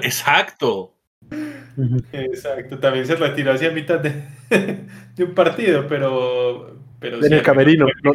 [0.03, 0.95] Exacto.
[2.13, 4.25] Exacto, también se retiró hacia mitad de,
[5.17, 6.77] de un partido, pero...
[6.99, 7.87] pero en el camerino.
[8.03, 8.13] No,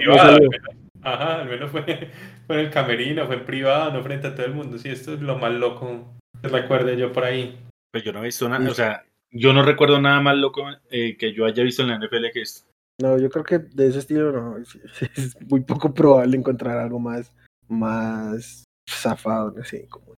[1.02, 1.84] ajá, al menos fue,
[2.48, 4.78] fue, en el camerino, fue en privado, no frente a todo el mundo.
[4.78, 7.58] Sí, esto es lo más loco que recuerde yo por ahí.
[7.92, 11.16] Pues yo no he visto nada, o sea, yo no recuerdo nada más loco eh,
[11.18, 12.68] que yo haya visto en la NFL que esto.
[13.02, 17.34] No, yo creo que de ese estilo no, es, muy poco probable encontrar algo más,
[17.68, 20.14] más zafado, no sé, como...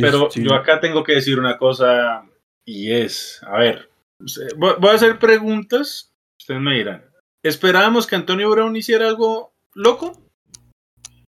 [0.00, 2.24] Pero yo acá tengo que decir una cosa
[2.64, 3.90] y es, a ver,
[4.56, 7.04] voy a hacer preguntas, ustedes me dirán.
[7.42, 10.20] ¿Esperábamos que Antonio Brown hiciera algo loco?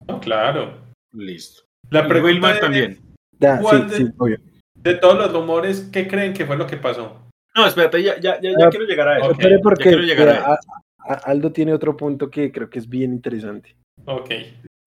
[0.07, 0.79] No, claro.
[1.13, 1.63] Listo.
[1.91, 3.01] La pregunta también.
[3.39, 4.39] Ya, sí, sí, obvio
[4.83, 7.31] de todos los rumores, ¿qué creen que fue lo que pasó?
[7.55, 9.37] No, espérate, ya, ya, ya, quiero llegar a eso.
[9.63, 9.99] porque
[11.25, 13.77] Aldo tiene otro punto que creo que es bien interesante.
[14.07, 14.31] Ok.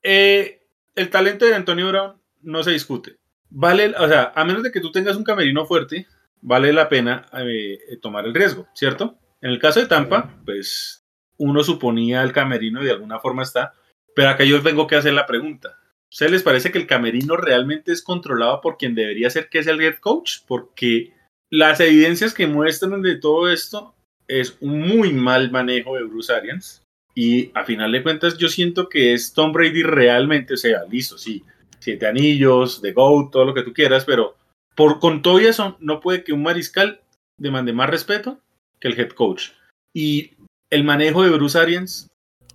[0.01, 0.61] Eh,
[0.95, 3.15] el talento de Antonio Brown no se discute.
[3.55, 6.07] Vale, o sea, a menos de que tú tengas un camerino fuerte,
[6.41, 9.15] vale la pena eh, tomar el riesgo, ¿cierto?
[9.41, 11.03] En el caso de Tampa, pues
[11.37, 13.73] uno suponía el camerino y de alguna forma está,
[14.15, 15.77] pero acá yo vengo que hacer la pregunta.
[16.11, 19.67] ¿Ustedes les parece que el camerino realmente es controlado por quien debería ser, que es
[19.67, 20.39] el head coach?
[20.47, 21.13] Porque
[21.51, 23.93] las evidencias que muestran de todo esto
[24.27, 26.81] es un muy mal manejo de Bruce Arians.
[27.13, 31.19] Y a final de cuentas, yo siento que es Tom Brady realmente, o sea, listo,
[31.19, 31.43] sí,
[31.83, 34.35] siete anillos, de GOAT, todo lo que tú quieras, pero
[34.75, 37.01] por con todo eso, no puede que un mariscal
[37.37, 38.39] demande más respeto
[38.79, 39.51] que el head coach.
[39.93, 40.31] Y
[40.69, 42.09] el manejo de Bruce Arians,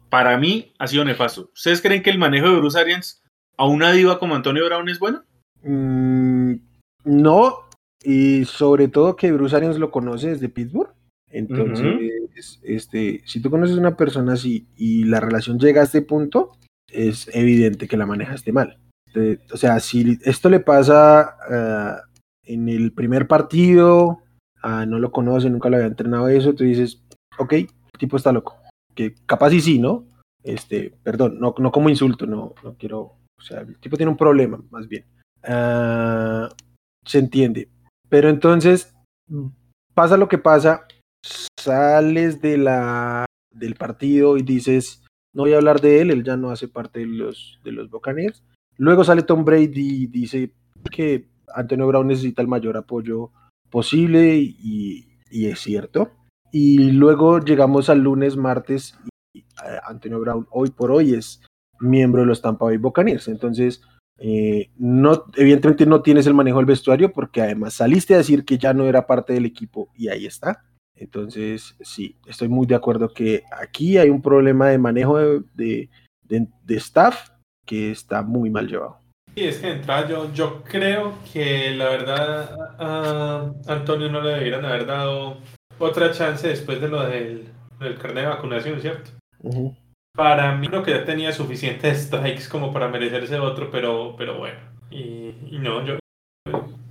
[0.09, 1.51] para mí, ha sido nefasto.
[1.55, 3.23] ¿Ustedes creen que el manejo de Bruce Arians
[3.59, 5.25] ¿A una diva como Antonio Brown es bueno?
[5.65, 6.55] Mm,
[7.05, 7.69] no,
[8.05, 10.95] y sobre todo que Bruce Arians lo conoce desde Pittsburgh.
[11.31, 16.03] Entonces, este, si tú conoces a una persona así y la relación llega a este
[16.03, 16.53] punto,
[16.87, 18.79] es evidente que la manejaste mal.
[19.53, 24.23] O sea, si esto le pasa uh, en el primer partido,
[24.65, 27.03] uh, no lo conoce, nunca lo había entrenado eso, tú dices,
[27.39, 27.69] ok, el
[27.99, 28.57] tipo está loco.
[28.95, 30.07] Que capaz y sí, ¿no?
[30.43, 34.17] Este, perdón, no, no como insulto, no, no quiero, o sea, el tipo tiene un
[34.17, 35.05] problema, más bien.
[35.43, 36.49] Uh,
[37.05, 37.69] se entiende.
[38.09, 38.95] Pero entonces,
[39.95, 40.87] pasa lo que pasa,
[41.59, 46.37] sales de la, del partido y dices, no voy a hablar de él, él ya
[46.37, 48.43] no hace parte de los, de los Buccaneers.
[48.79, 50.53] Luego sale Tom Brady y dice
[50.91, 53.33] que Antonio Brown necesita el mayor apoyo
[53.71, 56.13] posible y, es cierto.
[56.53, 58.97] Y luego llegamos al lunes, martes
[59.35, 59.45] y
[59.87, 61.43] Antonio Brown hoy por hoy es
[61.81, 63.29] miembro de los Tampa Bay Buccaneers.
[63.29, 63.83] Entonces,
[64.19, 64.71] eh,
[65.37, 68.87] evidentemente no tienes el manejo del vestuario porque además saliste a decir que ya no
[68.87, 70.65] era parte del equipo y ahí está.
[70.95, 75.91] Entonces, sí, estoy muy de acuerdo que aquí hay un problema de manejo de,
[76.25, 77.31] de, de staff
[77.69, 78.99] que está muy mal llevado.
[79.35, 84.31] Sí, es que de entrada yo, yo creo que la verdad a Antonio no le
[84.31, 85.37] debieran haber dado
[85.79, 87.45] otra chance después de lo del,
[87.79, 89.11] del carnet de vacunación, ¿cierto?
[89.41, 89.77] Uh -huh.
[90.17, 94.59] Para mí creo que ya tenía suficientes strikes como para merecerse otro, pero, pero bueno.
[94.91, 95.99] Y, y no, yo...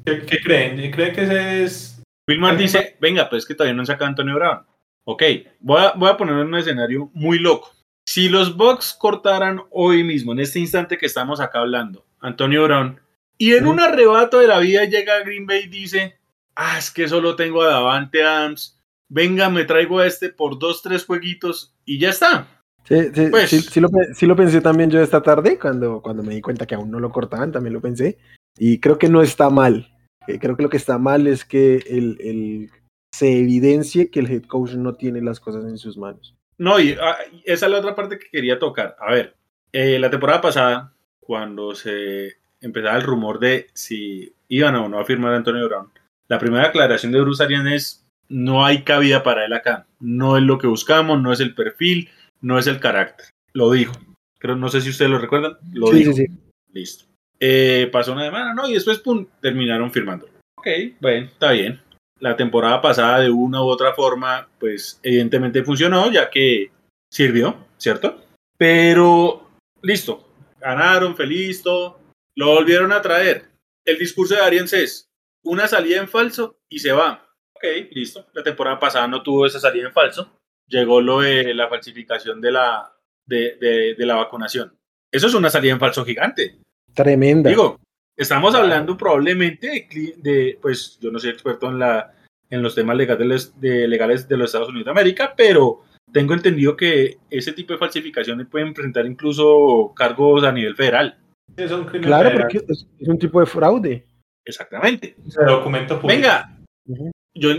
[0.06, 0.92] ¿qué, ¿Qué creen?
[0.92, 1.98] ¿Creen que ese es
[2.30, 4.66] Wilmar dice, venga, pues que todavía no han sacado a Antonio Brown.
[5.06, 5.24] Ok,
[5.62, 7.72] voy a, voy a poner un escenario muy loco.
[8.08, 13.02] Si los Bucks cortaran hoy mismo, en este instante que estamos acá hablando, Antonio Brown,
[13.38, 16.15] y en un arrebato de la vida llega a Green Bay y dice,
[16.56, 20.82] ah, es que solo tengo a Davante Adams, venga, me traigo a este por dos,
[20.82, 22.48] tres jueguitos y ya está.
[22.86, 26.24] Sí, sí, pues, sí, sí, lo, sí, lo, pensé también yo esta tarde, cuando, cuando
[26.24, 28.20] me di cuenta que aún no lo cortaban, también lo pensé,
[28.58, 29.93] y creo que no está mal.
[30.39, 32.72] Creo que lo que está mal es que el, el,
[33.13, 36.37] se evidencie que el head coach no tiene las cosas en sus manos.
[36.58, 38.96] No, y ah, esa es la otra parte que quería tocar.
[39.00, 39.36] A ver,
[39.72, 45.06] eh, la temporada pasada, cuando se empezaba el rumor de si iban o no a
[45.06, 45.91] firmar a Antonio Brown,
[46.28, 49.88] la primera aclaración de Bruce Arians es no hay cabida para él acá.
[50.00, 52.10] No es lo que buscamos, no es el perfil,
[52.41, 53.28] no es el carácter.
[53.54, 53.93] Lo dijo.
[54.39, 55.58] Creo, no sé si ustedes lo recuerdan.
[55.74, 56.13] Lo sí, dijo.
[56.13, 56.34] Sí, sí.
[56.74, 57.06] Listo.
[57.39, 58.67] Eh, pasó una semana, ¿no?
[58.67, 60.28] Y después, pum, terminaron firmando.
[60.58, 60.67] Ok,
[61.00, 61.80] bueno, está bien.
[62.19, 66.71] La temporada pasada, de una u otra forma, pues evidentemente funcionó, ya que
[67.12, 68.23] sirvió, ¿cierto?
[68.58, 69.49] Pero,
[69.82, 70.23] listo.
[70.60, 71.99] Ganaron, feliz, todo.
[72.36, 73.45] Lo volvieron a traer.
[73.86, 75.10] El discurso de Arians es
[75.43, 77.30] una salida en falso y se va.
[77.53, 78.25] Ok, listo.
[78.34, 80.39] La temporada pasada no tuvo esa salida en falso.
[80.67, 82.93] Llegó lo de la falsificación de la,
[83.25, 84.77] de, de, de la vacunación.
[85.12, 86.60] Eso es una salida en falso gigante.
[86.93, 87.49] Tremenda.
[87.49, 87.80] Digo,
[88.17, 92.13] estamos hablando probablemente de, de, pues yo no soy experto en, la,
[92.49, 96.75] en los temas legales de, legales de los Estados Unidos de América, pero tengo entendido
[96.75, 101.17] que ese tipo de falsificaciones pueden presentar incluso cargos a nivel federal.
[101.56, 102.49] Es un claro, federal.
[102.51, 104.06] porque es, es, un tipo de fraude.
[104.43, 105.15] Exactamente.
[105.39, 106.21] El documento público.
[106.21, 107.12] Venga, uh -huh.
[107.36, 107.49] yo,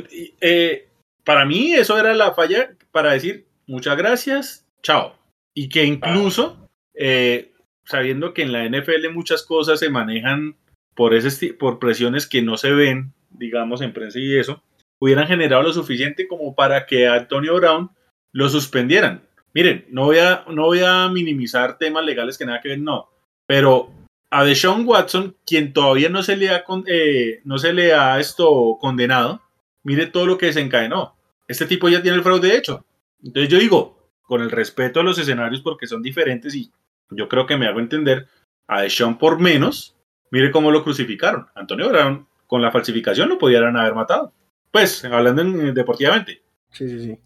[0.40, 0.88] eh,
[1.24, 5.14] para mí eso era la falla para decir muchas gracias, chao.
[5.54, 6.56] Y que incluso...
[6.58, 6.64] Ah.
[7.00, 7.52] Eh,
[7.88, 10.56] sabiendo que en la NFL muchas cosas se manejan
[10.94, 14.62] por, ese, por presiones que no se ven, digamos, en prensa y eso,
[14.98, 17.90] hubieran generado lo suficiente como para que a Antonio Brown
[18.32, 19.22] lo suspendieran.
[19.54, 23.08] Miren, no voy a, no voy a minimizar temas legales que nada que ver, no,
[23.46, 23.90] pero
[24.30, 28.76] a Deshaun Watson, quien todavía no se le ha, eh, no se le ha esto
[28.78, 29.40] condenado,
[29.82, 31.16] mire todo lo que desencadenó.
[31.46, 32.84] Este tipo ya tiene el fraude hecho.
[33.22, 36.70] Entonces yo digo, con el respeto a los escenarios porque son diferentes y
[37.10, 38.28] yo creo que me hago entender,
[38.66, 39.96] a Deshaun por menos,
[40.30, 41.46] mire cómo lo crucificaron.
[41.54, 44.32] Antonio Brown, con la falsificación lo pudieran haber matado.
[44.70, 46.42] Pues, hablando en, deportivamente.
[46.70, 47.18] Sí, sí, sí.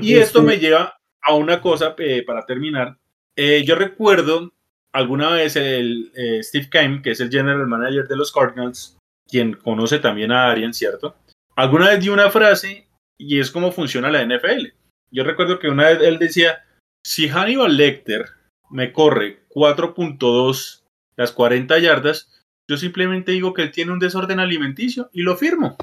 [0.00, 2.96] Y esto me lleva a una cosa eh, para terminar.
[3.36, 4.52] Eh, yo recuerdo
[4.92, 8.96] alguna vez el eh, Steve Keim, que es el general manager de los Cardinals,
[9.28, 11.16] quien conoce también a Arian, ¿cierto?
[11.56, 12.86] Alguna vez dio una frase
[13.18, 14.68] y es cómo funciona la NFL.
[15.10, 16.64] Yo recuerdo que una vez él decía,
[17.04, 18.26] si Hannibal Lecter
[18.74, 20.82] me corre 4.2
[21.16, 22.28] las 40 yardas,
[22.68, 25.76] yo simplemente digo que él tiene un desorden alimenticio y lo firmo.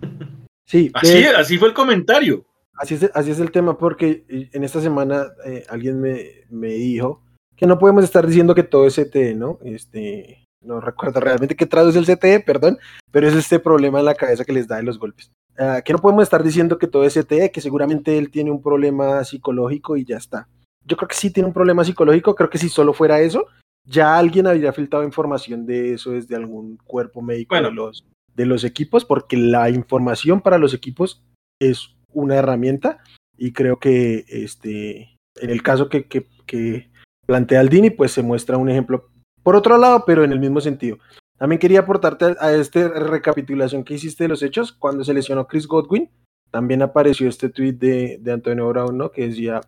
[0.68, 2.44] Sí, así, eh, así fue el comentario.
[2.74, 7.22] Así es, así es el tema, porque en esta semana eh, alguien me, me, dijo
[7.54, 9.60] que no podemos estar diciendo que todo es CTE, ¿no?
[9.62, 12.78] Este, no recuerdo realmente qué traduce el CTE, perdón,
[13.12, 15.30] pero es este problema en la cabeza que les da de los golpes.
[15.56, 18.60] Uh, que no podemos estar diciendo que todo es CTE, que seguramente él tiene un
[18.60, 20.48] problema psicológico y ya está
[20.86, 23.46] yo creo que sí tiene un problema psicológico, creo que si solo fuera eso,
[23.84, 27.68] ya alguien habría filtrado información de eso desde algún cuerpo médico bueno.
[27.68, 31.22] de, los, de los equipos, porque la información para los equipos
[31.60, 33.02] es una herramienta,
[33.36, 36.90] y creo que este, en el caso que, que, que
[37.26, 39.10] plantea Aldini, pues se muestra un ejemplo
[39.42, 40.98] por otro lado, pero en el mismo sentido.
[41.38, 44.72] También quería aportarte a esta recapitulación que hiciste de los hechos.
[44.72, 46.10] Cuando se lesionó Chris Godwin,
[46.50, 49.12] también apareció este tweet de, de Antonio Brown, ¿no?
[49.12, 49.60] Que decía,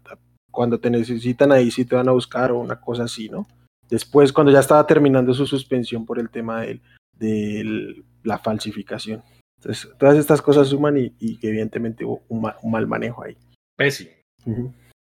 [0.59, 3.47] cuando te necesitan ahí sí te van a buscar o una cosa así, ¿no?
[3.89, 6.81] Después, cuando ya estaba terminando su suspensión por el tema de,
[7.13, 9.23] de la falsificación.
[9.57, 13.37] Entonces, todas estas cosas suman y, y evidentemente hubo un, mal manejo ahí.
[13.77, 14.11] Pésimo.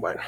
[0.00, 0.22] Bueno.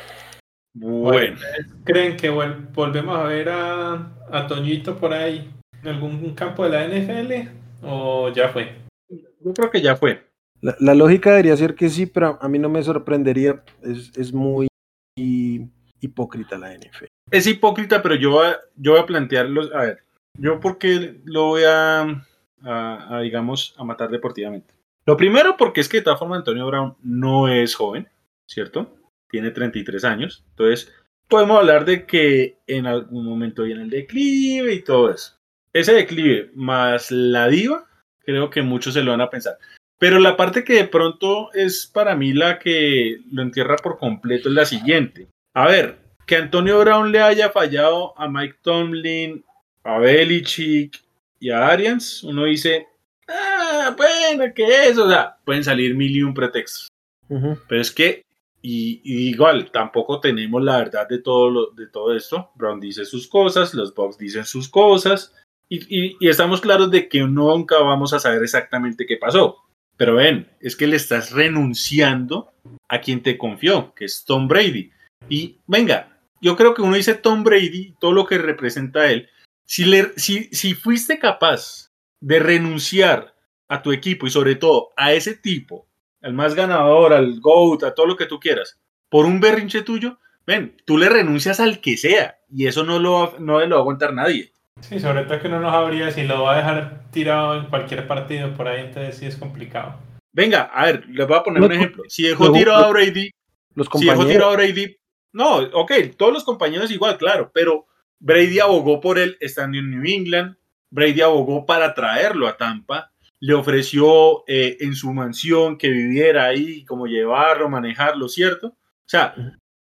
[0.75, 1.39] Bueno.
[1.85, 5.51] ¿Creen que volvemos a ver a, a Toñito por ahí
[5.83, 7.49] en algún campo de la NFL
[7.81, 8.83] o ya fue?
[9.09, 10.27] Yo creo que ya fue.
[10.61, 13.65] La, la lógica debería ser que sí, pero a mí no me sorprendería.
[13.83, 14.69] Es, es muy
[15.17, 17.07] hipócrita la NFL.
[17.31, 18.41] Es hipócrita, pero yo
[18.77, 19.73] voy a plantearlos.
[19.75, 20.05] A ver,
[20.35, 22.27] yo porque lo voy a,
[22.63, 24.75] a, digamos, a matar deportivamente.
[25.07, 28.09] Lo primero, porque es que de todas formas Antonio Brown no es joven,
[28.47, 28.97] ¿cierto?
[29.31, 30.45] Tiene 33 años.
[30.51, 30.93] Entonces,
[31.29, 35.37] podemos hablar de que en algún momento viene el declive y todo eso.
[35.73, 37.87] Ese declive más la diva,
[38.21, 39.59] creo que muchos se lo van a pensar.
[39.99, 44.49] Pero la parte que de pronto es para mí la que lo entierra por completo
[44.49, 45.29] es la siguiente.
[45.55, 49.45] A ver, que Antonio Brown le haya fallado a Mike Tomlin,
[49.85, 51.01] a Belichick
[51.41, 52.87] y a Arians, uno dice,
[53.29, 54.99] ah, bueno, ¿qué es?
[54.99, 56.89] O sea, pueden salir mil y un pretextos.
[57.29, 58.23] Pero es que,
[58.61, 62.51] y, igual, tampoco tenemos la verdad de todo, lo, de todo esto.
[62.55, 65.33] Brown dice sus cosas, los Bucks dicen sus cosas,
[65.69, 69.66] y, y estamos claros de que nunca vamos a saber exactamente qué pasó.
[69.97, 72.53] Pero ven, es que le estás renunciando
[72.89, 74.91] a quien te confió, que es Tom Brady.
[75.29, 79.29] Y venga, yo creo que uno dice Tom Brady, todo lo que representa él.
[79.65, 81.91] Si, le, si, si fuiste capaz
[82.21, 83.35] de renunciar
[83.69, 85.87] a tu equipo y sobre todo a ese tipo,
[86.23, 88.79] al más ganador, al GOAT, a todo lo que tú quieras,
[89.09, 93.37] por un berrinche tuyo, ven, tú le renuncias al que sea y eso no lo,
[93.39, 94.53] no lo va a aguantar nadie.
[94.81, 98.07] Sí, sobre todo que no nos habría si lo va a dejar tirado en cualquier
[98.07, 99.99] partido por ahí, entonces sí es complicado.
[100.33, 102.03] Venga, a ver, les voy a poner un ejemplo.
[102.09, 103.31] Si dejó tirado a Brady,
[103.75, 104.97] los si dejó tirado a Brady,
[105.33, 107.87] no, ok, todos los compañeros igual, claro, pero
[108.19, 110.57] Brady abogó por él estando en New England,
[110.91, 116.85] Brady abogó para traerlo a Tampa, le ofreció eh, en su mansión que viviera ahí,
[116.85, 118.69] como llevarlo, manejarlo, ¿cierto?
[118.69, 119.35] O sea,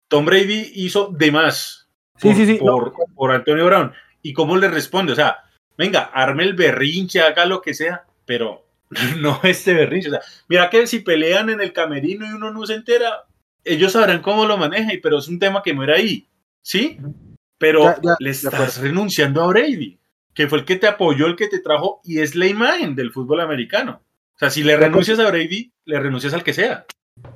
[0.08, 3.94] Tom Brady hizo de más sí, sí, sí, por, por Antonio Brown.
[4.22, 5.14] ¿Y cómo le responde?
[5.14, 5.44] O sea,
[5.78, 8.66] venga, arme el berrinche, haga lo que sea, pero
[9.20, 10.10] no este berrinche.
[10.10, 13.26] O sea, mira que si pelean en el camerino y uno no se entera,
[13.64, 16.28] ellos sabrán cómo lo maneja, pero es un tema que muere ahí,
[16.62, 16.98] ¿sí?
[17.58, 20.00] Pero le estás renunciando a Brady,
[20.34, 23.12] que fue el que te apoyó, el que te trajo, y es la imagen del
[23.12, 24.02] fútbol americano.
[24.36, 26.86] O sea, si le renuncias a Brady, le renuncias al que sea.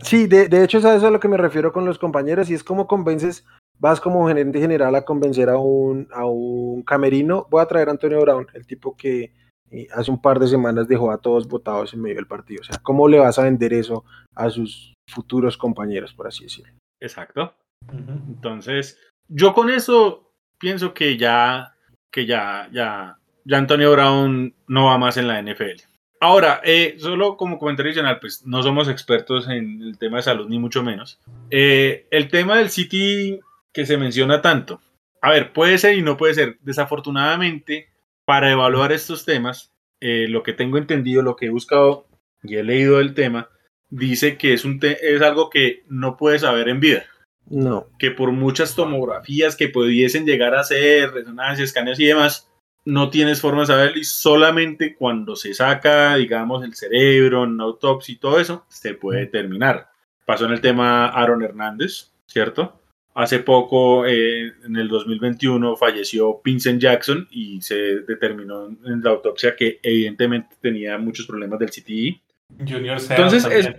[0.01, 2.49] Sí, de, de hecho es a eso a lo que me refiero con los compañeros,
[2.49, 3.45] y es como convences
[3.79, 7.91] vas como gerente general a convencer a un, a un camerino, voy a traer a
[7.91, 9.33] Antonio Brown, el tipo que
[9.71, 12.61] eh, hace un par de semanas dejó a todos votados en medio del partido.
[12.61, 14.05] O sea, ¿cómo le vas a vender eso
[14.35, 16.73] a sus futuros compañeros, por así decirlo?
[16.99, 17.55] Exacto.
[17.91, 21.75] Entonces, yo con eso pienso que ya,
[22.11, 25.81] que ya, ya, ya Antonio Brown no va más en la NFL.
[26.21, 30.47] Ahora, eh, solo como comentario adicional, pues no somos expertos en el tema de salud,
[30.47, 31.19] ni mucho menos.
[31.49, 33.41] Eh, el tema del City
[33.73, 34.81] que se menciona tanto.
[35.21, 36.57] A ver, puede ser y no puede ser.
[36.61, 37.89] Desafortunadamente,
[38.25, 42.07] para evaluar estos temas, eh, lo que tengo entendido, lo que he buscado
[42.43, 43.49] y he leído del tema,
[43.89, 47.05] dice que es, un es algo que no puedes saber en vida.
[47.45, 47.87] No.
[47.99, 52.49] Que por muchas tomografías que pudiesen llegar a ser, resonancias, escaneos y demás,
[52.85, 58.13] no tienes forma de saberlo y solamente cuando se saca, digamos, el cerebro, en autopsia
[58.13, 59.89] y todo eso, se puede determinar.
[60.25, 62.79] Pasó en el tema Aaron Hernández, ¿cierto?
[63.15, 69.55] Hace poco, eh, en el 2021, falleció Vincent Jackson y se determinó en la autopsia
[69.55, 72.19] que evidentemente tenía muchos problemas del CTI.
[72.67, 73.69] Junior Seo Entonces, es,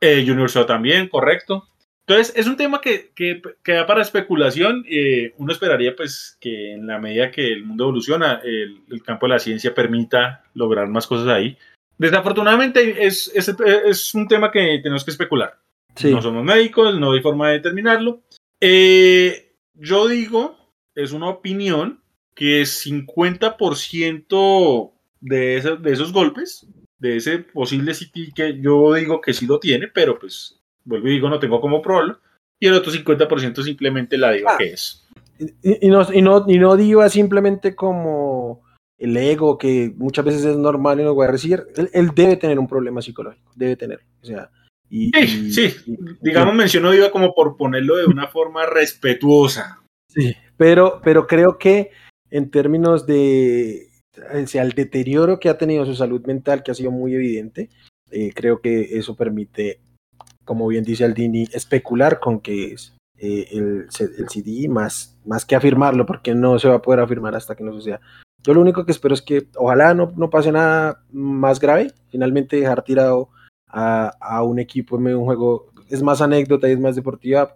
[0.00, 1.66] eh, Junior Seo también, correcto.
[2.06, 4.84] Entonces, es un tema que, que, que da para especulación.
[4.88, 9.26] Eh, uno esperaría pues que en la medida que el mundo evoluciona, el, el, campo
[9.26, 11.56] de la ciencia permita lograr más cosas ahí.
[11.98, 13.48] Desafortunadamente es, es,
[13.86, 15.58] es un tema que tenemos que especular.
[15.96, 16.12] Sí.
[16.12, 18.20] No somos médicos, no hay forma de determinarlo.
[18.66, 20.56] Eh, yo digo,
[20.94, 22.02] es una opinión,
[22.34, 26.66] que 50% de, ese, de esos golpes,
[26.98, 31.12] de ese posible City que yo digo que sí lo tiene, pero pues vuelvo y
[31.12, 32.18] digo, no tengo como probarlo,
[32.58, 34.56] y el otro 50% simplemente la digo ah.
[34.56, 35.06] que es.
[35.38, 38.62] Y, y, no, y, no, y no digo simplemente como
[38.96, 42.38] el ego, que muchas veces es normal y no voy a decir, él, él, debe
[42.38, 44.00] tener un problema psicológico, debe tener.
[44.22, 44.50] O sea,
[44.88, 45.96] Y, sí, sí.
[46.20, 49.80] digamos, menciono iba como por ponerlo de una forma respetuosa.
[50.08, 51.90] Sí, pero, pero creo que
[52.30, 53.88] en términos de
[54.46, 57.70] sea, el deterioro que ha tenido su salud mental, que ha sido muy evidente,
[58.10, 59.80] eh, creo que eso permite,
[60.44, 63.86] como bien dice Aldini, especular con que es eh, el,
[64.18, 67.64] el, CD más, más que afirmarlo, porque no se va a poder afirmar hasta que
[67.64, 68.00] no suceda.
[68.42, 72.56] Yo lo único que espero es que ojalá no, no pase nada más grave, finalmente
[72.56, 73.30] dejar tirado
[73.74, 77.52] a, un equipo en un juego es más anécdota y es más deportiva,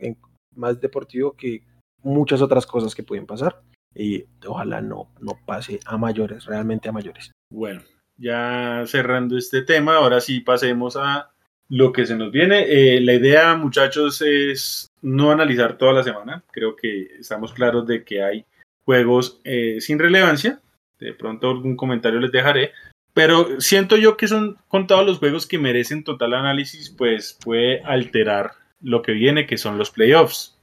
[0.54, 1.62] más deportivo que
[2.02, 3.60] muchas otras cosas que pueden pasar
[3.94, 7.30] y ojalá no, no pase a mayores, realmente a mayores.
[7.50, 7.82] Bueno,
[8.16, 11.30] ya cerrando este tema, ahora sí pasemos a
[11.68, 12.64] lo que se nos viene.
[12.68, 16.42] Eh, la idea, muchachos, es no analizar toda la semana.
[16.50, 18.44] Creo que estamos claros de que hay
[18.84, 20.60] juegos eh, sin relevancia.
[20.98, 22.72] De pronto algún comentario les dejaré.
[23.14, 28.52] Pero siento yo que son contados los juegos que merecen total análisis, pues puede alterar
[28.80, 30.58] lo que viene, que son los playoffs.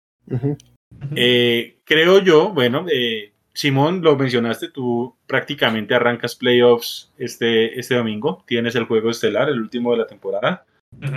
[1.15, 8.43] Eh, creo yo, bueno, eh, Simón, lo mencionaste, tú prácticamente arrancas playoffs este, este domingo,
[8.45, 10.65] tienes el juego estelar, el último de la temporada,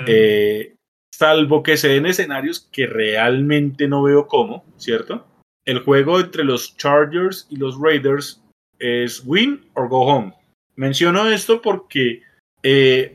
[0.07, 0.75] eh,
[1.13, 5.27] salvo que se den escenarios que realmente no veo cómo, ¿cierto?
[5.65, 8.43] El juego entre los Chargers y los Raiders
[8.79, 10.33] es win or go home.
[10.79, 12.23] Menciono esto porque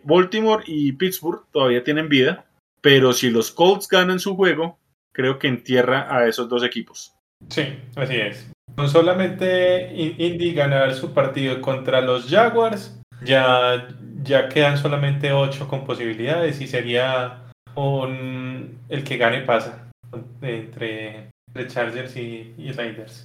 [0.03, 2.45] Baltimore y Pittsburgh todavía tienen vida,
[2.82, 4.78] pero si los Colts ganan su juego,
[5.14, 7.16] creo que entierra a esos dos equipos.
[7.47, 8.51] Sí, así es.
[8.76, 13.88] No solamente Indy ganar su partido contra los Jaguars, ya,
[14.24, 17.43] ya quedan solamente ocho con posibilidades y sería
[17.76, 19.89] un, el que gane pasa
[20.41, 23.24] entre, entre Chargers y, Raiders.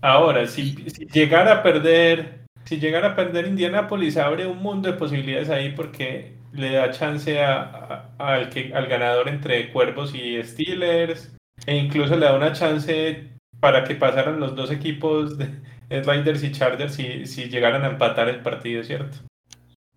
[0.00, 4.98] Ahora, si, si llegara a perder, si llegara a perder Indianapolis, abre un mundo de
[4.98, 8.50] posibilidades ahí porque le da chance al,
[8.88, 11.34] ganador entre Cuervos y Steelers,
[11.66, 15.48] e incluso le da una chance para que pasaran los dos equipos de
[15.88, 19.18] Riders y Chargers si, llegaran a empatar el partido, ¿cierto?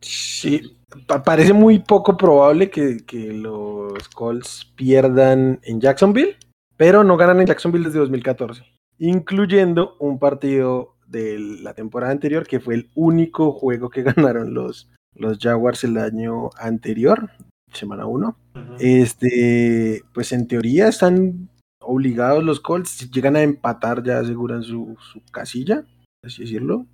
[0.01, 0.77] Sí,
[1.25, 3.03] parece muy poco probable que,
[3.33, 6.37] los Colts pierdan en Jacksonville,
[6.77, 8.63] pero no ganan en Jacksonville desde 2014,
[8.99, 14.89] incluyendo un partido de la temporada anterior que fue el único juego que ganaron los,
[15.15, 17.29] los Jaguars el año anterior,
[17.71, 18.37] semana 1.
[18.79, 21.49] Este, pues en teoría están
[21.81, 24.97] obligados los Colts, si llegan a empatar ya aseguran su,
[25.31, 25.85] casilla,
[26.23, 26.85] así decirlo.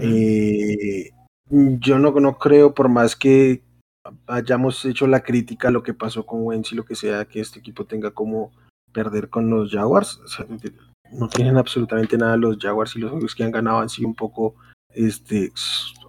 [0.00, 1.10] Eh,
[1.50, 3.62] yo no, no creo, por más que
[4.26, 7.40] hayamos hecho la crítica a lo que pasó con Wentz y lo que sea, que
[7.40, 8.52] este equipo tenga como
[8.92, 10.20] perder con los Jaguars.
[11.12, 14.14] No tienen absolutamente nada los Jaguars y los juegos que han ganado han sido un
[14.14, 14.54] poco
[14.90, 15.52] este,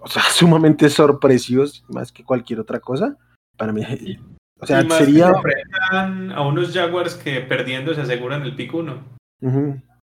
[0.00, 3.16] o sea, sumamente sorpresivos más que cualquier otra cosa.
[3.56, 3.82] Para mí,
[4.58, 5.32] o sea, sería.
[5.90, 9.04] a unos Jaguars que perdiendo se aseguran el pick 1.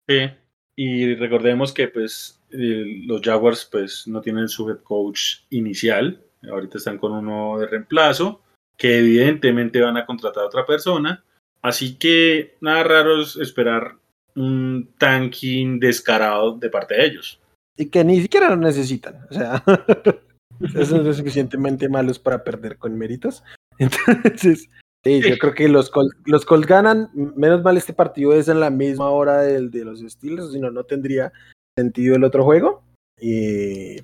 [0.09, 0.31] Sí,
[0.77, 6.99] y recordemos que pues los Jaguars pues no tienen su head coach inicial, ahorita están
[6.99, 8.43] con uno de reemplazo,
[8.77, 11.25] que evidentemente van a contratar a otra persona,
[11.63, 13.97] así que nada raro es esperar
[14.37, 17.41] un tanking descarado de parte de ellos
[17.77, 19.27] y que ni siquiera lo necesitan.
[19.31, 19.63] O sea,
[20.87, 23.43] son lo suficientemente malos para perder con méritos.
[23.79, 24.69] Entonces,
[25.05, 27.11] sí, yo creo que los Colts, los ganan.
[27.15, 30.71] Menos mal este partido es en la misma hora del de los Steelers, si no,
[30.71, 31.33] no tendría
[31.77, 32.83] sentido el otro juego.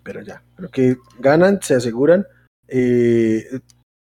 [0.02, 2.26] pero ya, creo que ganan, se aseguran.
[2.66, 3.60] Eh,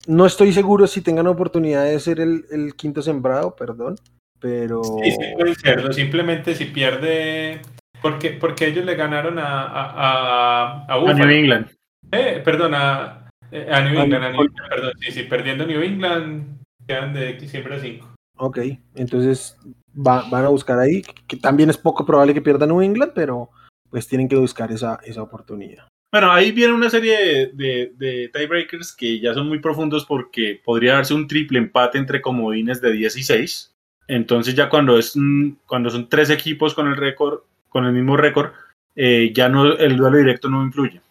[0.07, 3.97] no estoy seguro si tengan oportunidad de ser el, el quinto sembrado, perdón,
[4.41, 4.83] pero...
[4.83, 5.93] Sí, sí, puede serlo.
[5.93, 7.61] Simplemente si pierde
[8.01, 11.71] porque, porque ellos le ganaron a, a, a, a New England.
[12.13, 15.83] Eh, perdón, a, eh, a New England, a New England, perdón, sí, sí, perdiendo New
[15.83, 18.15] England, quedan de diciembre a 5.
[18.39, 18.59] Ok,
[18.95, 19.59] entonces
[19.95, 23.51] va, van a buscar ahí, que también es poco probable que pierdan New England, pero
[23.91, 25.89] pues tienen que buscar esa, esa oportunidad.
[26.13, 30.61] Bueno, ahí viene una serie de, de, de, tiebreakers que ya son muy profundos porque
[30.65, 33.76] podría darse un triple empate entre comodines de 16.
[34.09, 35.15] Entonces ya cuando, es,
[35.67, 38.53] cuando son tres equipos con el récord con el mismo récord,
[38.95, 41.03] eh, ya no el duelo directo no influye.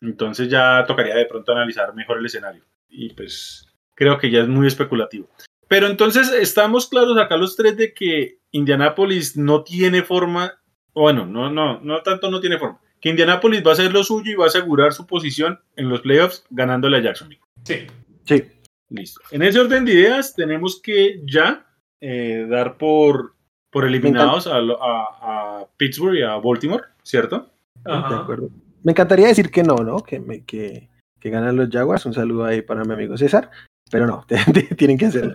[0.00, 2.62] Entonces ya tocaría de pronto analizar mejor el escenario.
[2.88, 5.28] Y pues creo que ya es muy especulativo.
[5.66, 10.60] Pero entonces estamos claros acá los tres de que Indianapolis no tiene forma,
[10.92, 14.30] bueno, no, no, no tanto no tiene forma, que Indianapolis va a hacer lo suyo
[14.30, 17.40] y va a asegurar su posición en los playoffs ganándole a Jacksonville.
[17.64, 17.86] Sí.
[18.24, 18.44] Sí.
[18.90, 19.20] Listo.
[19.32, 21.66] En ese orden de ideas tenemos que ya
[22.06, 23.32] eh, dar por
[23.70, 27.50] por eliminados a, a, Pittsburgh y a Baltimore, ¿cierto?
[27.84, 28.50] De acuerdo.
[28.84, 29.96] Me encantaría decir que no, ¿no?
[29.96, 30.88] Que, me, que,
[31.18, 32.06] que ganan los Jaguars.
[32.06, 33.50] Un saludo ahí para mi amigo César.
[33.90, 34.24] pero no,
[34.76, 35.34] tienen que hacerlo.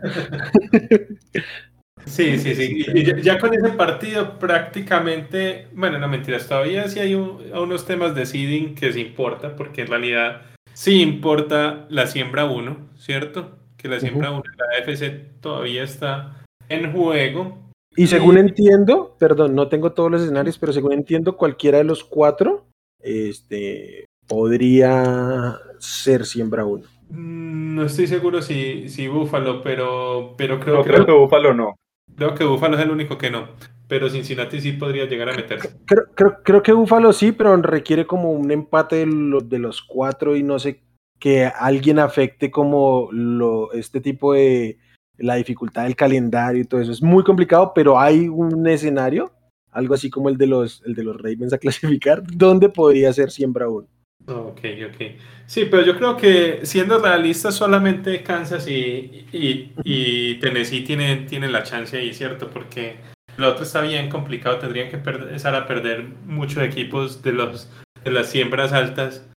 [2.06, 2.86] Sí, sí, sí.
[2.94, 8.26] Y ya, con ese partido prácticamente, bueno, no mentiras, todavía sí hay unos temas de
[8.26, 13.58] seeding que se importa, porque en realidad sí importa la siembra 1, ¿cierto?
[13.76, 15.10] Que la siembra 1 de la FC
[15.42, 16.39] todavía está
[16.70, 17.58] en juego.
[17.96, 22.04] Y según entiendo, perdón, no tengo todos los escenarios, pero según entiendo, cualquiera de los
[22.04, 22.68] cuatro
[23.02, 26.86] este, podría ser siembra 1.
[27.10, 31.54] Mm, no estoy seguro si, si Búfalo, pero, pero creo, no, que, creo que Búfalo
[31.54, 31.76] no.
[32.16, 33.50] Creo que Búfalo es el único que no.
[33.88, 35.76] Pero Cincinnati sí podría llegar a meterse.
[35.86, 40.44] Creo, creo, que Búfalo sí, pero requiere como un empate de, de, los cuatro y
[40.44, 40.84] no sé
[41.18, 44.78] que alguien afecte como lo, este tipo de
[45.20, 46.92] la dificultad del calendario y todo eso.
[46.92, 49.32] Es muy complicado, pero hay un escenario,
[49.72, 53.32] algo así como el de los, el de los Ravens a clasificar, donde podría ser
[53.32, 53.88] siembra uno.
[54.28, 55.02] Ok, ok.
[55.46, 61.64] Sí, pero yo creo que siendo realistas, solamente Kansas y, y, Tennessee tienen, tienen la
[61.64, 62.50] chance ahí, ¿cierto?
[62.50, 62.98] Porque
[63.38, 67.72] lo otro está bien complicado, tendrían que empezar a perder muchos equipos de, los,
[68.04, 69.28] de las siembras altas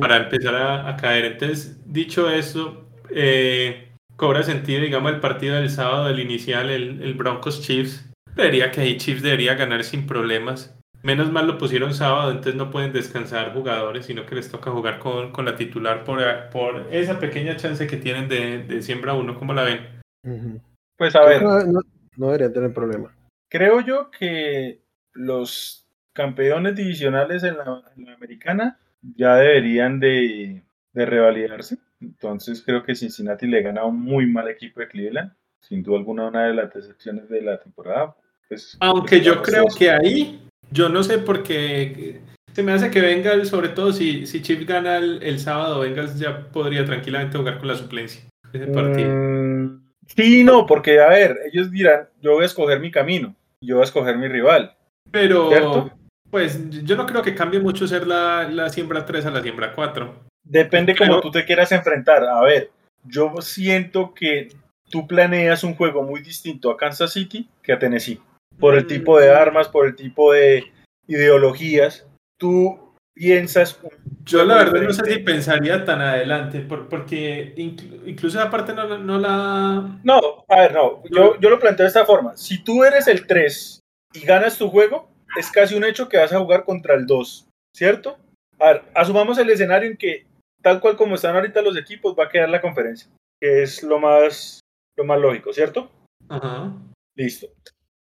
[0.00, 1.24] para empezar a, caer.
[1.24, 3.91] Entonces, dicho eso, eh,
[4.22, 8.08] cobra sentido, digamos, el partido del sábado, el inicial, el, el Broncos Chiefs.
[8.36, 10.78] Vería que ahí Chiefs debería ganar sin problemas.
[11.02, 15.00] Menos mal lo pusieron sábado, entonces no pueden descansar jugadores, sino que les toca jugar
[15.00, 16.20] con, con la titular por,
[16.50, 19.36] por esa pequeña chance que tienen de, de siembra uno.
[19.36, 20.60] ¿Cómo la ven?
[20.96, 21.42] Pues a ver.
[21.42, 21.80] No,
[22.16, 23.12] no, deberían tener problema.
[23.50, 24.82] Creo yo que
[25.14, 27.82] los campeones divisionales en la,
[28.14, 28.78] americana
[29.16, 30.62] ya deberían de,
[30.92, 31.78] de, revalidarse.
[32.02, 35.32] Entonces creo que Cincinnati le gana a un muy mal equipo de Cleveland.
[35.60, 38.16] Sin duda alguna, una de las decepciones de la temporada.
[38.48, 40.40] Pues, Aunque yo creo que ahí
[40.70, 42.20] yo no sé por qué
[42.52, 46.84] se me hace que Bengals, sobre todo si, si gana el, sábado, Bengals ya podría
[46.84, 48.22] tranquilamente jugar con la suplencia.
[48.52, 49.08] Ese partido.
[49.10, 53.76] Mm, sí, no, porque a ver, ellos dirán, yo voy a escoger mi camino, yo
[53.76, 54.76] voy a escoger mi rival.
[55.10, 55.90] Pero,
[56.30, 59.72] pues yo no creo que cambie mucho ser la, la siembra 3 a la siembra
[59.72, 60.31] 4.
[60.44, 62.24] Depende cómo tú te quieras enfrentar.
[62.24, 62.70] A ver,
[63.04, 64.48] yo siento que
[64.90, 68.20] tú planeas un juego muy distinto a Kansas City que a Tennessee
[68.58, 70.64] por el tipo de armas, por el tipo de
[71.06, 72.06] ideologías,
[72.38, 73.78] tú piensas...
[74.24, 79.98] Yo la verdad no sé si pensaría tan adelante, porque incluso aparte no, no, la...
[80.04, 82.36] No, a ver, no, yo, yo lo planteo de esta forma.
[82.36, 83.80] Si tú eres el 3
[84.14, 87.48] y ganas tu juego, es casi un hecho que vas a jugar contra el 2,
[87.76, 88.16] ¿cierto?
[88.60, 90.24] A ver, asumamos el escenario en que,
[90.62, 93.10] tal cual como están ahorita los equipos, va a quedar la conferencia,
[93.40, 94.60] que es lo más,
[94.96, 95.90] lo más lógico, ¿cierto?
[96.28, 96.72] Ajá.
[97.16, 97.48] Listo.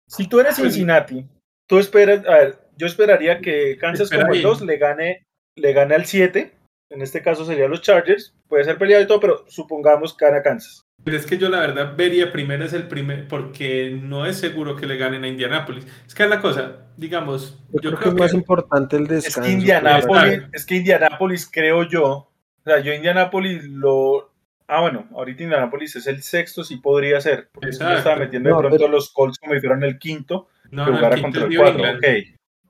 [0.07, 1.25] Si tú eres Cincinnati,
[1.67, 5.23] tú esperas, a ver, yo esperaría que Kansas como el 2 le gane,
[5.55, 6.53] le gane al 7,
[6.91, 10.41] en este caso serían los Chargers, puede ser peleado y todo, pero supongamos que gana
[10.41, 10.81] Kansas.
[11.03, 14.75] Pero es que yo la verdad vería primero es el primer, porque no es seguro
[14.75, 15.85] que le ganen a Indianapolis.
[16.05, 19.41] Es que es la cosa, digamos, yo, creo, que es más importante el descanso.
[19.41, 22.28] Es que Indianapolis, es que Indianapolis creo yo,
[22.69, 24.29] sea, yo Indianapolis lo,
[24.71, 27.49] Ah, bueno, ahorita Indianapolis es el sexto, sí podría ser.
[27.51, 30.91] Porque se estaba metiendo de pronto los Colts como si fueran el quinto, no, que
[30.91, 31.83] jugara contra el cuatro.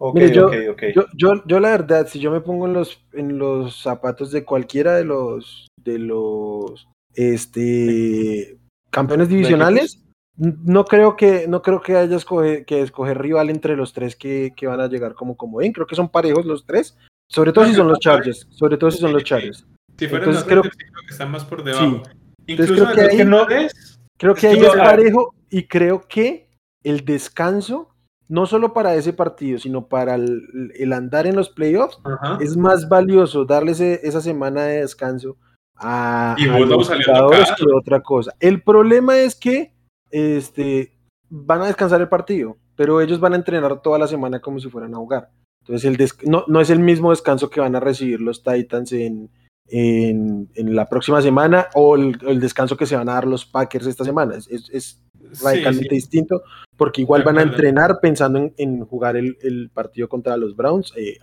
[0.01, 3.05] Ok, okay, yo, okay, yo, yo, yo, la verdad, si yo me pongo en los,
[3.11, 8.57] en los zapatos de cualquiera de los, de los, este,
[8.89, 10.01] campeones divisionales,
[10.37, 12.17] no creo que, no creo que haya
[12.65, 15.73] que escoger rival entre los tres que, que van a llegar como como ven.
[15.73, 16.97] Creo que son parejos los tres,
[17.27, 19.67] sobre todo si son los Chargers, sobre todo si son los Chargers.
[19.99, 20.69] Si Entonces, creo, que
[21.09, 22.03] están más por debajo.
[22.47, 26.49] Incluso creo que, ahí, no es, creo que ahí es parejo y creo que
[26.83, 27.89] el descanso,
[28.29, 31.99] no solo para ese partido, sino para el, andar en los playoffs,
[32.39, 35.35] es más valioso darles esa semana de descanso
[35.75, 38.33] a, los jugadores que otra cosa.
[38.39, 39.73] El problema es que
[40.09, 40.93] este,
[41.29, 44.69] van a descansar el partido, pero ellos van a entrenar toda la semana como si
[44.69, 45.29] fueran a jugar.
[45.61, 49.29] Entonces el no, no es el mismo descanso que van a recibir los Titans en,
[49.71, 54.03] en, la próxima semana o el, descanso que se van a dar los Packers esta
[54.03, 54.35] semana.
[54.35, 55.03] Es,
[55.43, 56.41] radicalmente distinto
[56.75, 61.17] porque igual van a entrenar pensando en, jugar el, partido contra los Browns eh,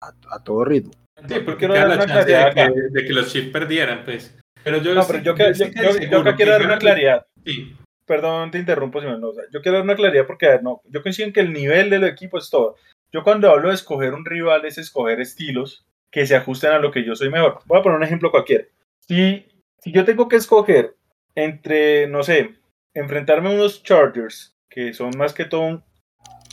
[0.00, 0.92] a, todo ritmo.
[1.28, 4.36] Sí, porque no la chance de que, de que, los Chiefs perdieran, pues.
[4.62, 7.26] Pero yo, no, pero yo, yo, quiero dar una claridad.
[8.06, 11.32] Perdón, te interrumpo, si no, yo quiero dar una claridad porque no, yo coincido en
[11.32, 12.76] que el nivel del equipo es todo.
[13.12, 16.92] Yo cuando hablo de escoger un rival es escoger estilos que se ajusten a lo
[16.92, 17.58] que yo soy mejor.
[17.66, 18.64] Voy a poner un ejemplo cualquiera.
[19.00, 19.48] Si,
[19.80, 20.94] si yo tengo que escoger
[21.34, 22.54] entre, no sé,
[22.94, 25.82] enfrentarme a unos Chargers, que son más que todo,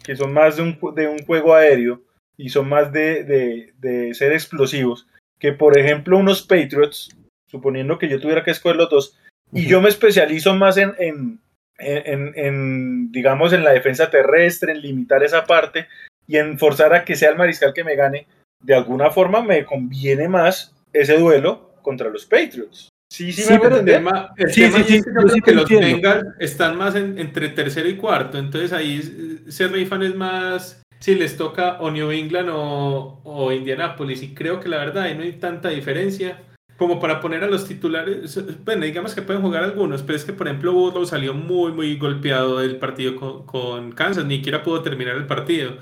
[0.03, 2.01] que son más de un, de un juego aéreo
[2.37, 5.07] y son más de, de, de ser explosivos,
[5.37, 9.15] que por ejemplo unos Patriots, suponiendo que yo tuviera que escoger los dos,
[9.53, 11.39] Y yo me especializo más en, en,
[11.77, 15.87] en, en, digamos, en la defensa terrestre, en limitar esa parte
[16.25, 18.25] y en forzar a que sea el mariscal que me gane.
[18.61, 22.89] De alguna forma me conviene más ese duelo contra los Patriots.
[23.11, 27.49] Sí, sí, pero el tema, el sí, sí, sí, que los Bengals están más entre
[27.49, 32.49] tercero y cuarto, entonces ahí se rifan es más si les toca o New England
[32.53, 36.41] o, o Indianapolis, y creo que la verdad ahí no hay tanta diferencia
[36.77, 40.33] como para poner a los titulares, bueno, digamos que pueden jugar algunos, pero es que
[40.33, 44.81] por ejemplo Burrow salió muy, muy golpeado del partido con, con Kansas, ni siquiera pudo
[44.81, 45.73] terminar el partido.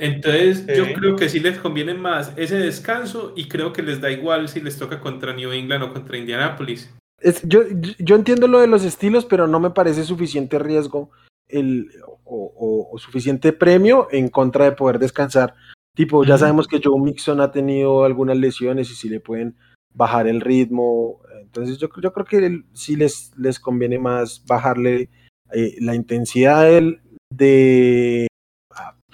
[0.00, 4.10] Entonces yo creo que sí les conviene más ese descanso y creo que les da
[4.10, 6.94] igual si les toca contra New England o contra Indianapolis.
[7.20, 7.62] Es, yo,
[7.98, 11.10] yo entiendo lo de los estilos, pero no me parece suficiente riesgo
[11.48, 11.90] el,
[12.24, 15.54] o, o, suficiente premio en contra de poder descansar.
[15.94, 19.56] Tipo, ya sabemos que Joe Mixon ha tenido algunas lesiones y si le pueden
[19.94, 21.20] bajar el ritmo.
[21.42, 25.10] Entonces yo, yo creo que sí les, les conviene más bajarle
[25.52, 28.28] eh, la intensidad del, de,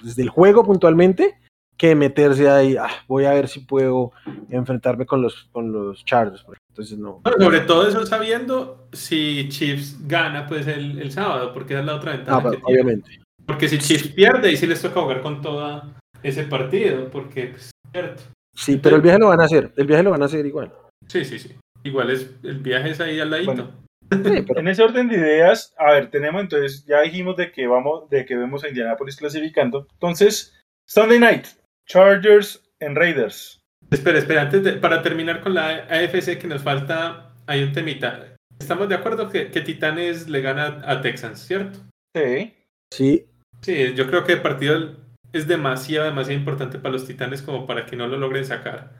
[0.05, 1.35] pues, del juego puntualmente
[1.77, 4.11] que meterse ahí, ah, voy a ver si puedo
[4.51, 6.45] enfrentarme con los, con los Chargers.
[6.69, 7.21] Entonces no.
[7.39, 12.13] sobre todo eso sabiendo si Chiefs gana pues el, el sábado, porque es la otra
[12.13, 12.37] ventaja.
[12.37, 13.19] Ah, obviamente.
[13.47, 15.81] Porque si Chiefs pierde, y sí les toca jugar con todo
[16.21, 18.21] ese partido, porque pues, cierto.
[18.53, 20.71] Sí, pero el viaje lo van a hacer, el viaje lo van a hacer igual.
[21.07, 21.55] Sí, sí, sí.
[21.83, 23.71] Igual es, el viaje es ahí al ladito.
[24.55, 28.25] En ese orden de ideas, a ver, tenemos entonces, ya dijimos de que vamos, de
[28.25, 29.87] que vemos a Indianapolis clasificando.
[29.93, 30.53] Entonces,
[30.87, 31.45] Sunday night,
[31.87, 33.61] Chargers en Raiders.
[33.91, 38.35] Espera, espera, antes de, para terminar con la AFC que nos falta, hay un temita.
[38.59, 41.79] Estamos de acuerdo que, que Titanes le gana a Texans, ¿cierto?
[42.15, 42.53] Sí.
[42.91, 43.25] Sí.
[43.61, 44.95] Sí, yo creo que el partido
[45.33, 48.93] es demasiado, demasiado importante para los Titanes como para que no lo logren sacar.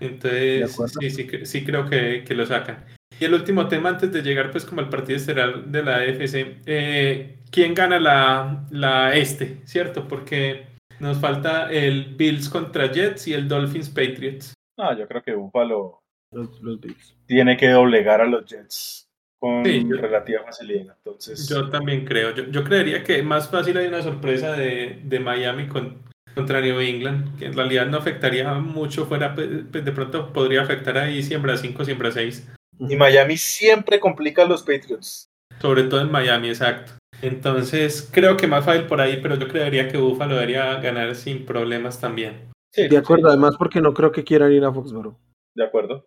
[0.00, 2.84] Entonces, sí, sí, sí creo que, que, lo sacan.
[3.20, 6.62] Y el último tema, antes de llegar pues como al partido estelar de la AFC,
[6.64, 9.60] eh, ¿quién gana la, la este?
[9.64, 10.08] ¿Cierto?
[10.08, 10.68] Porque
[11.00, 14.54] nos falta el Bills contra Jets y el Dolphins Patriots.
[14.78, 16.00] Ah, yo creo que Buffalo
[16.32, 17.14] los, los Bills.
[17.26, 19.06] tiene que doblegar a los Jets
[19.38, 20.96] con relativa facilidad.
[20.96, 21.46] Entonces...
[21.46, 22.34] Yo también creo.
[22.34, 26.04] Yo, yo, creería que más fácil hay una sorpresa de, de Miami con,
[26.34, 30.62] contra New England, que en realidad no afectaría mucho fuera, pues, pues, de pronto podría
[30.62, 32.50] afectar ahí siembra 5, siembra 6.
[32.88, 35.28] Y Miami siempre complica a los Patriots.
[35.60, 36.92] Sobre todo en Miami, exacto.
[37.22, 41.44] Entonces, creo que más fácil por ahí, pero yo creería que Buffalo debería ganar sin
[41.44, 42.50] problemas también.
[42.72, 45.16] Sí, de acuerdo, además porque no creo que quieran ir a Foxborough.
[45.54, 46.06] De acuerdo.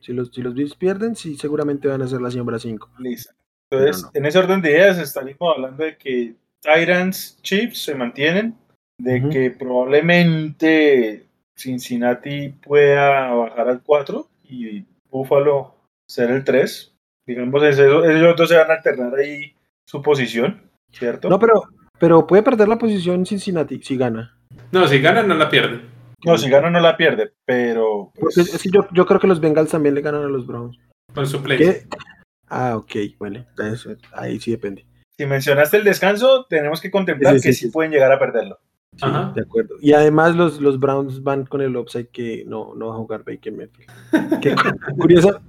[0.00, 2.90] Si los, si los Bills pierden, sí, seguramente van a ser la siembra 5.
[2.98, 3.32] Listo.
[3.70, 8.56] Entonces, en ese orden de ideas, estaríamos hablando de que Tyrants, Chiefs se mantienen,
[8.98, 11.26] de que probablemente
[11.56, 15.76] Cincinnati pueda bajar al 4 y Buffalo
[16.08, 16.96] ser el 3.
[17.26, 19.54] Digamos, ellos dos se van a alternar ahí
[19.86, 21.28] su posición, ¿cierto?
[21.28, 21.62] No, pero,
[21.98, 24.36] pero puede perder la posición Cincinnati si gana.
[24.72, 25.82] No, si gana no la pierde.
[26.24, 28.12] No, si gana no la pierde, pero...
[28.18, 28.38] Pues...
[28.38, 30.78] es que yo, yo, creo que los Bengals también le ganan a los Browns.
[31.14, 31.84] Con su play.
[32.48, 33.44] Ah, ok, bueno,
[34.12, 34.86] ahí sí depende.
[35.16, 38.58] Si mencionaste el descanso, tenemos que contemplar que sí, pueden llegar a perderlo.
[39.00, 39.32] Ajá.
[39.34, 39.76] De acuerdo.
[39.80, 43.24] Y además los, los Browns van con el upside que no, no va a jugar
[43.24, 44.40] Baker Mayfield.
[44.40, 44.54] Qué
[44.98, 45.40] curioso.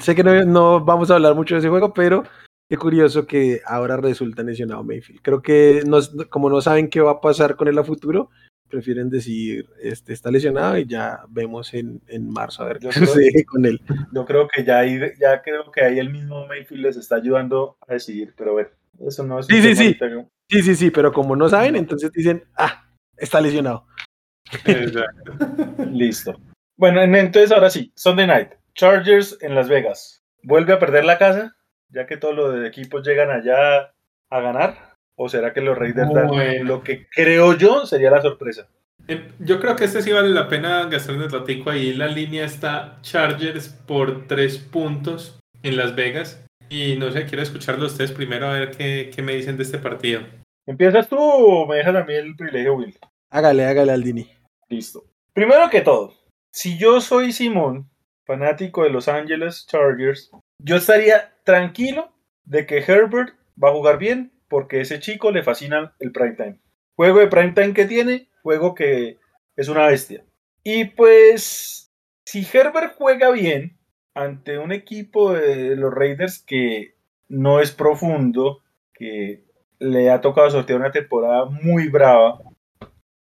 [0.00, 2.24] sé que no, no, vamos a hablar mucho de ese juego, pero
[2.68, 5.20] Qué curioso que ahora resulta lesionado Mayfield.
[5.20, 5.82] Creo que
[6.30, 8.30] como no saben qué va a pasar con él a futuro,
[8.70, 13.44] prefieren decir, este está lesionado y ya vemos en, en marzo a ver qué sucede
[13.44, 13.80] con él.
[14.12, 17.76] Yo creo que ya, ahí, ya creo que ahí el mismo Mayfield les está ayudando
[17.86, 18.72] a decidir, pero ver,
[19.06, 19.46] eso no es...
[19.46, 19.98] Sí, sí, sí.
[20.50, 23.86] Sí, sí, sí, pero como no saben, entonces dicen, ah, está lesionado.
[25.90, 26.38] Listo.
[26.76, 30.22] Bueno, entonces ahora sí, Sunday Night, Chargers en Las Vegas.
[30.42, 31.56] ¿Vuelve a perder la casa?
[31.94, 33.92] ya que todos los equipos llegan allá
[34.30, 34.94] a ganar?
[35.16, 38.68] ¿O será que los Raiders dan lo que creo yo sería la sorpresa?
[39.06, 41.94] Eh, yo creo que este sí vale la pena gastar en el ratico ahí.
[41.94, 46.43] La línea está Chargers por tres puntos en Las Vegas.
[46.74, 49.78] Y no sé, quiero escucharlo ustedes primero a ver qué, qué me dicen de este
[49.78, 50.22] partido.
[50.66, 52.98] ¿Empiezas tú o me dejas a mí el privilegio, Will?
[53.30, 54.28] Hágale, hágale al Dini.
[54.68, 55.04] Listo.
[55.32, 56.14] Primero que todo,
[56.50, 57.88] si yo soy Simón,
[58.26, 62.12] fanático de Los Angeles Chargers, yo estaría tranquilo
[62.42, 66.60] de que Herbert va a jugar bien porque ese chico le fascina el prime time.
[66.96, 69.18] Juego de prime time que tiene, juego que
[69.54, 70.24] es una bestia.
[70.64, 71.92] Y pues,
[72.24, 73.78] si Herbert juega bien
[74.14, 76.94] ante un equipo de los Raiders que
[77.28, 78.60] no es profundo,
[78.92, 79.44] que
[79.78, 82.40] le ha tocado sortear una temporada muy brava,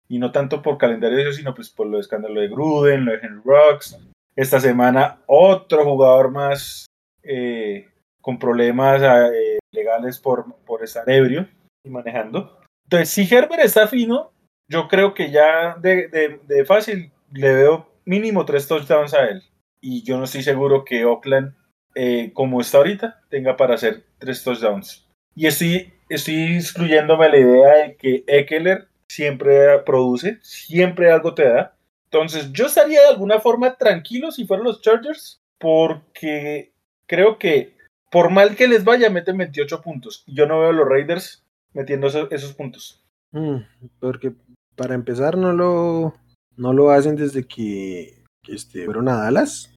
[0.08, 3.41] y no tanto por calendario sino pues por lo escándalo de Gruden, lo de Henry
[3.44, 3.98] Rocks.
[4.36, 6.86] Esta semana otro jugador más
[7.24, 7.88] eh,
[8.22, 11.48] con problemas eh, legales por, por estar ebrio
[11.84, 12.60] y manejando.
[12.86, 14.32] Entonces, si Herbert está fino,
[14.70, 19.44] yo creo que ya de, de, de fácil le veo mínimo tres touchdowns a él.
[19.86, 21.55] Y yo no estoy seguro que Oakland,
[21.93, 25.05] eh, como está ahorita, tenga para hacer tres touchdowns.
[25.36, 31.75] Y estoy, estoy excluyéndome la idea de que Eckler siempre produce, siempre algo te da.
[32.05, 36.71] Entonces, yo estaría de alguna forma tranquilo si fueran los Chargers, porque
[37.05, 37.75] creo que
[38.09, 40.23] por mal que les vaya, meten 28 puntos.
[40.27, 43.03] Yo no veo a los Raiders metiendo esos, esos puntos.
[43.31, 43.57] Mm,
[43.99, 44.34] porque
[44.77, 46.13] para empezar no lo,
[46.55, 49.72] no lo hacen desde que, que este, fueron a Dallas.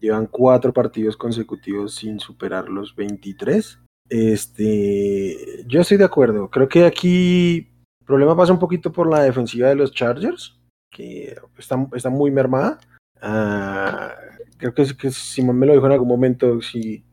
[0.00, 3.80] Llevan cuatro partidos consecutivos sin superar los 23.
[4.08, 6.50] Este, yo estoy de acuerdo.
[6.50, 7.56] Creo que aquí
[8.00, 10.58] el problema pasa un poquito por la defensiva de los Chargers,
[10.90, 12.78] que está, muy mermada.
[13.20, 14.14] Ah,
[14.58, 16.60] creo que, que Simón me lo dijo en algún momento.
[16.60, 17.04] Si,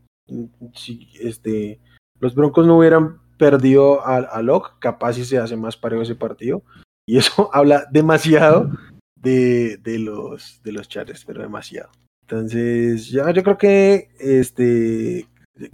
[0.73, 1.79] si este,
[2.19, 6.15] los Broncos no hubieran perdido a, a Locke, capaz si se hace más parejo ese
[6.15, 6.63] partido.
[7.07, 8.69] Y eso habla demasiado
[9.15, 11.89] de, de, los, de los Chargers, pero demasiado.
[12.31, 15.27] Entonces, ya, yo creo que este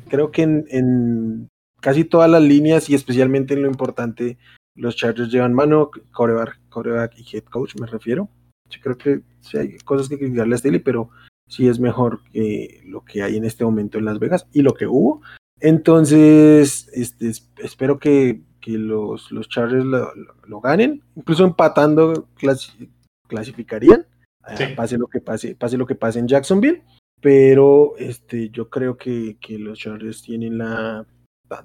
[0.10, 1.50] creo que en,
[1.80, 4.40] casi todas las líneas y especialmente en lo importante,
[4.74, 8.30] los Chargers llevan mano, coreback, coreback y head coach, me refiero.
[8.72, 11.12] Yo creo que sí hay cosas que criticarle a Staley, pero
[11.48, 14.74] sí es mejor que lo que hay en este momento en Las Vegas y lo
[14.74, 15.22] que hubo.
[15.60, 22.76] Entonces, este, espero que, que los, los, Chargers lo, ganen, incluso empatando clas,
[23.28, 24.08] clasificarían,
[24.56, 24.66] sí.
[24.76, 26.84] pase lo que pase, pase lo que pase en Jacksonville,
[27.22, 31.06] pero este, yo creo que, que los Chargers tienen la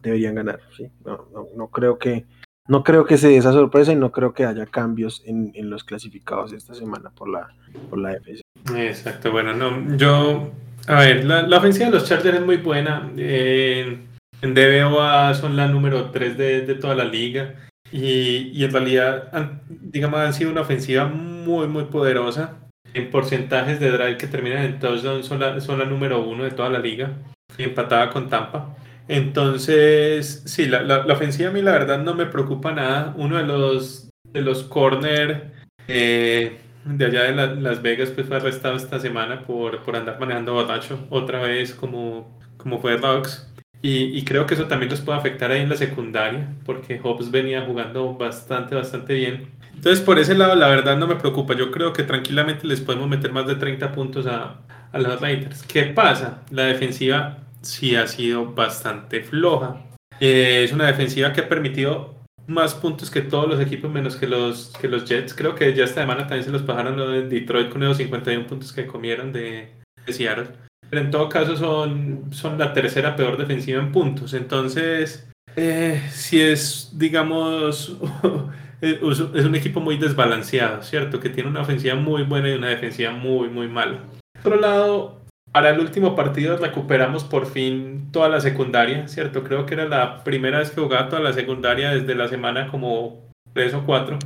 [0.00, 0.88] deberían ganar, ¿sí?
[1.04, 2.24] no, no, no, creo que
[2.68, 5.70] no creo que se dé esa sorpresa y no creo que haya cambios en, en
[5.70, 7.48] los clasificados esta semana por la
[7.90, 8.42] por la FC.
[8.76, 10.52] Exacto, bueno, no, yo
[10.86, 13.10] a ver, la, la, ofensiva de los Chargers es muy buena.
[13.16, 13.98] Eh,
[14.40, 17.54] en DBOA son la número 3 de, de toda la liga.
[17.92, 22.56] Y, y, en realidad, han, digamos, han sido una ofensiva muy, muy poderosa.
[22.94, 26.50] En porcentajes de drive que terminan en touchdown son la, son la número 1 de
[26.50, 27.12] toda la liga.
[27.58, 28.76] Empatada con Tampa.
[29.08, 33.14] Entonces, sí, la, la, la, ofensiva a mí la verdad no me preocupa nada.
[33.16, 35.52] Uno de los, de los corner
[35.88, 40.18] eh, de allá de la, Las Vegas pues fue arrestado esta semana por, por andar
[40.18, 43.48] manejando borracho otra vez como, como fue Rocks.
[43.82, 47.32] Y, y, creo que eso también los puede afectar ahí en la secundaria, porque Hobbs
[47.32, 49.50] venía jugando bastante, bastante bien.
[49.74, 51.54] Entonces, por ese lado, la verdad no me preocupa.
[51.54, 54.60] Yo creo que tranquilamente les podemos meter más de 30 puntos a,
[54.92, 55.62] a los Raiders.
[55.64, 56.42] ¿Qué pasa?
[56.50, 59.80] La defensiva sí ha sido bastante floja.
[60.20, 62.14] Eh, es una defensiva que ha permitido
[62.46, 65.34] más puntos que todos los equipos menos que los, que los Jets.
[65.34, 68.72] Creo que ya esta semana también se los pasaron en Detroit con esos 51 puntos
[68.72, 69.72] que comieron de,
[70.06, 70.48] de Seattle.
[70.90, 74.34] Pero en todo caso son, son la tercera peor defensiva en puntos.
[74.34, 77.96] Entonces, eh, si es, digamos,
[78.82, 81.20] es un equipo muy desbalanceado, ¿cierto?
[81.20, 84.00] Que tiene una ofensiva muy buena y una defensiva muy, muy mala.
[84.42, 85.20] Por otro lado,
[85.52, 89.44] para el último partido recuperamos por fin toda la secundaria, ¿cierto?
[89.44, 93.20] Creo que era la primera vez que jugaba toda la secundaria desde la semana como
[93.52, 94.18] tres o cuatro.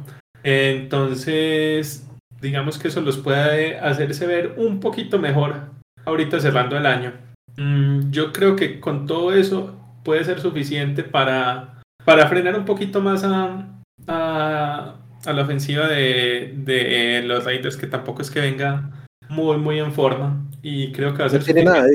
[0.42, 2.08] Entonces,
[2.40, 5.54] digamos que eso los puede hacerse ver un poquito mejor
[6.06, 7.12] ahorita cerrando el año.
[7.56, 13.02] Mm, yo creo que con todo eso puede ser suficiente para, para frenar un poquito
[13.02, 13.75] más a,
[14.06, 19.78] a, a la ofensiva de, de, los Raiders, que tampoco es que venga muy, muy
[19.78, 20.44] en forma.
[20.62, 21.40] Y creo que va a ser.
[21.40, 21.86] No tiene nada,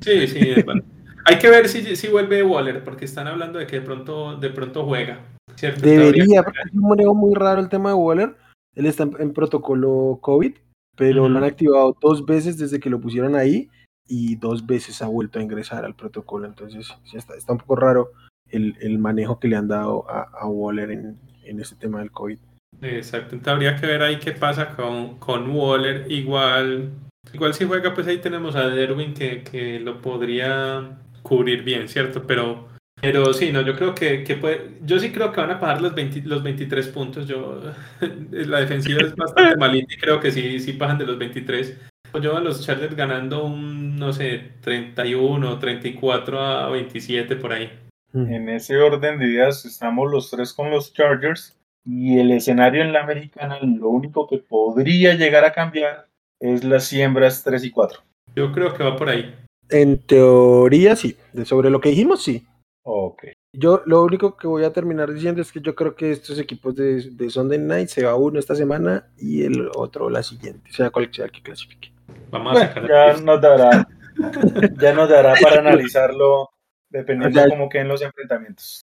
[0.00, 0.82] Sí, sí, bueno.
[1.24, 4.48] Hay que ver si, si vuelve Waller, porque están hablando de que de pronto, de
[4.50, 5.20] pronto juega.
[5.56, 5.80] ¿cierto?
[5.82, 8.36] Debería, porque es un manejo muy raro el tema de Waller.
[8.74, 10.54] Él está en, en protocolo COVID
[10.98, 11.30] pero uh -huh.
[11.30, 13.70] lo han activado dos veces desde que lo pusieron ahí
[14.06, 16.46] y dos veces ha vuelto a ingresar al protocolo.
[16.46, 18.10] Entonces, sí está, está, un poco raro
[18.48, 21.18] el, el, manejo que le han dado a, a Waller en,
[21.48, 22.38] en, este tema del COVID.
[22.82, 26.06] Exacto, entonces habría que ver ahí qué pasa con, con Waller.
[26.10, 26.90] Igual,
[27.32, 32.26] igual si juega, pues ahí tenemos a Derwin que, que lo podría cubrir bien, ¿cierto?
[32.26, 32.68] Pero
[33.00, 35.80] pero sí, no, yo creo que, que puede, yo sí creo que van a pagar
[35.80, 37.28] los, 20, los 23 puntos.
[37.28, 37.60] Yo,
[38.30, 41.78] la defensiva es bastante malita y creo que sí, sí pagan de los 23.
[42.22, 47.70] Yo a los Chargers ganando un, no sé, 31, 34 a 27 por ahí.
[48.14, 52.92] En ese orden de ideas estamos los tres con los Chargers y el escenario en
[52.92, 56.08] la americana, lo único que podría llegar a cambiar
[56.40, 58.00] es las siembras 3 y 4.
[58.34, 59.34] Yo creo que va por ahí.
[59.70, 62.46] En teoría sí, sobre lo que dijimos sí.
[62.82, 63.24] Ok.
[63.52, 66.74] Yo lo único que voy a terminar diciendo es que yo creo que estos equipos
[66.74, 70.90] de, de Sunday Night se va uno esta semana y el otro la siguiente, sea
[70.90, 71.92] cual sea el que clasifique.
[72.30, 73.88] Vamos a sacar ya nos dará,
[74.80, 76.50] ya nos dará para analizarlo
[76.90, 78.82] dependiendo de cómo queden los enfrentamientos.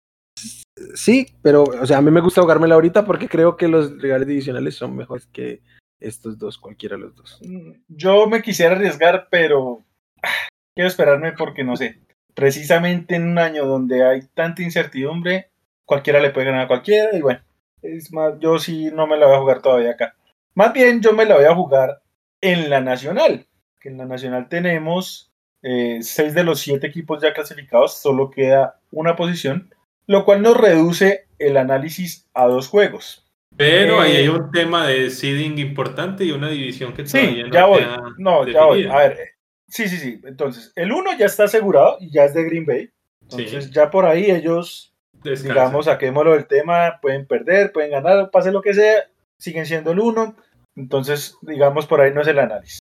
[0.96, 4.28] Sí, pero, o sea, a mí me gusta jugármela ahorita porque creo que los rivales
[4.28, 5.62] divisionales son mejores que
[6.00, 7.40] estos dos, cualquiera de los dos.
[7.44, 9.84] Mm, yo me quisiera arriesgar, pero
[10.24, 12.00] ah, quiero esperarme porque no sé.
[12.34, 15.50] Precisamente en un año donde hay tanta incertidumbre,
[15.84, 17.42] cualquiera le puede ganar a cualquiera y bueno,
[17.82, 20.16] es más, yo sí no me la voy a jugar todavía acá.
[20.54, 22.02] Más bien yo me la voy a jugar
[22.42, 23.48] en la nacional,
[23.80, 25.29] que en la nacional tenemos
[25.62, 29.70] eh, seis de los siete equipos ya clasificados, solo queda una posición
[30.10, 33.28] lo cual nos reduce el análisis a dos juegos.
[33.56, 37.52] Pero ahí hay eh, un tema de seeding importante y una división que todavía sí,
[37.52, 37.84] ya voy.
[38.18, 38.88] No, ya voy.
[38.88, 39.30] A ver, eh,
[39.68, 40.20] sí, sí, sí.
[40.24, 42.90] Entonces, el uno ya está asegurado y ya es de Green Bay.
[43.22, 48.64] Entonces, ya por ahí ellos, digamos, saquémoslo del tema, pueden perder, pueden ganar, pase lo
[48.64, 50.36] que sea, siguen siendo el uno.
[50.76, 52.80] Entonces, digamos, por ahí no es el análisis.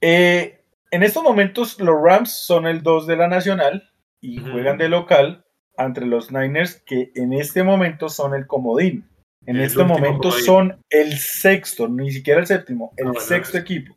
[0.00, 0.63] Eh,
[0.94, 3.90] en estos momentos, los Rams son el 2 de la nacional
[4.20, 5.44] y juegan de local
[5.76, 9.04] entre los Niners que en este momento son el comodín.
[9.44, 13.96] En este momento son el sexto, ni siquiera el séptimo, el ah, sexto equipo.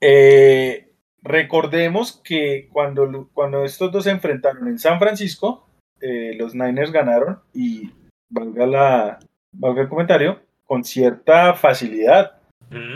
[0.00, 0.90] Eh,
[1.22, 5.68] recordemos que cuando, cuando estos dos se enfrentaron en San Francisco,
[6.00, 7.90] eh, los Niners ganaron y
[8.30, 9.18] valga, la,
[9.52, 12.38] valga el comentario, con cierta facilidad,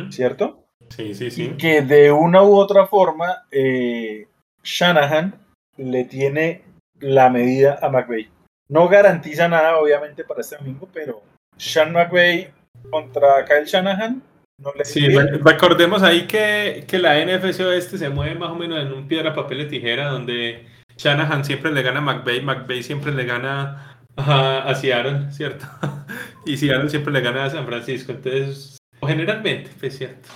[0.09, 0.65] ¿cierto?
[0.91, 1.45] Sí, sí, sí.
[1.45, 4.27] Y que de una u otra forma, eh,
[4.63, 5.35] Shanahan
[5.77, 6.63] le tiene
[7.01, 8.31] la medida a McVeigh.
[8.69, 11.23] No garantiza nada, obviamente, para este domingo, pero
[11.57, 12.51] Sean McVeigh
[12.91, 14.23] contra Kyle Shanahan
[14.59, 18.81] no le Sí, recordemos ahí que, que la NFC oeste se mueve más o menos
[18.81, 20.67] en un piedra, papel y tijera, donde
[20.97, 25.67] Shanahan siempre le gana a McVeigh, McVeigh siempre le gana a, Seattle, ¿cierto?
[26.47, 28.13] y Seattle siempre le gana a San Francisco.
[28.13, 30.29] Entonces, generalmente, es cierto.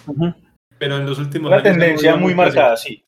[0.79, 3.05] Pero en los últimos Una tendencia muy marcada, sí.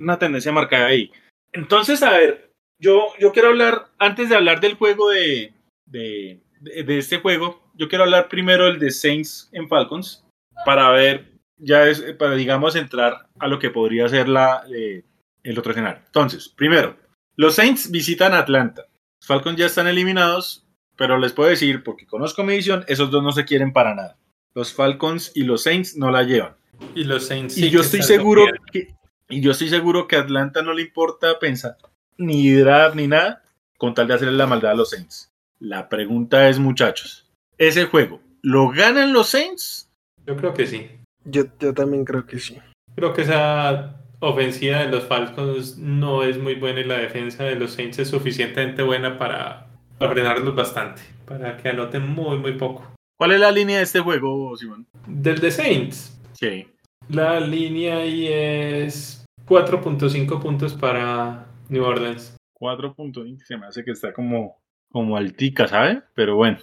[0.00, 1.10] Una tendencia marcada ahí.
[1.52, 5.54] Entonces, a ver, yo, yo quiero hablar, antes de hablar del juego de,
[5.86, 10.24] de, de, este juego, yo quiero hablar primero del de Saints en Falcons,
[10.64, 15.04] para ver, ya es, para digamos entrar a lo que podría ser la, eh,
[15.42, 16.02] el otro escenario.
[16.06, 16.96] Entonces, primero,
[17.36, 18.86] los Saints visitan Atlanta.
[19.20, 20.66] Los Falcons ya están eliminados,
[20.96, 24.18] pero les puedo decir, porque conozco mi visión, esos dos no se quieren para nada.
[24.56, 26.56] Los Falcons y los Saints no la llevan.
[26.94, 27.58] Y los Saints.
[27.58, 28.94] y yo estoy seguro que,
[29.28, 31.76] y yo estoy seguro que a Atlanta no le importa pensar
[32.16, 33.42] ni draft ni nada,
[33.76, 35.30] con tal de hacerle la maldad a los Saints.
[35.58, 39.90] La pregunta es, muchachos, ¿ese juego lo ganan los Saints?
[40.26, 40.88] Yo creo que sí.
[41.26, 42.56] Yo, yo también creo que sí.
[42.94, 47.56] Creo que esa ofensiva de los Falcons no es muy buena y la defensa de
[47.56, 49.66] los Saints es suficientemente buena para,
[49.98, 52.95] frenarlos bastante, para que anoten muy, muy poco.
[53.18, 54.86] ¿Cuál es la línea de este juego, Simón?
[55.06, 56.20] Del de Saints.
[56.32, 56.68] Sí.
[57.08, 62.36] La línea ahí es 4.5 puntos para New Orleans.
[62.52, 64.58] Cuatro puntos, se me hace que está como,
[64.90, 66.02] como altica, ¿sabe?
[66.14, 66.58] Pero bueno.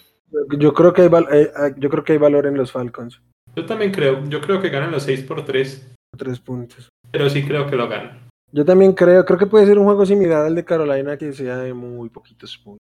[0.58, 3.22] Yo creo, que hay eh, ah, yo creo que hay valor en los Falcons.
[3.56, 4.24] Yo también creo.
[4.26, 5.96] Yo creo que ganan los 6 por 3.
[6.18, 6.90] Tres puntos.
[7.12, 8.28] Pero sí creo que lo ganan.
[8.52, 9.26] Yo también creo.
[9.26, 12.58] Creo que puede ser un juego similar al de Carolina que sea de muy poquitos
[12.58, 12.80] puntos.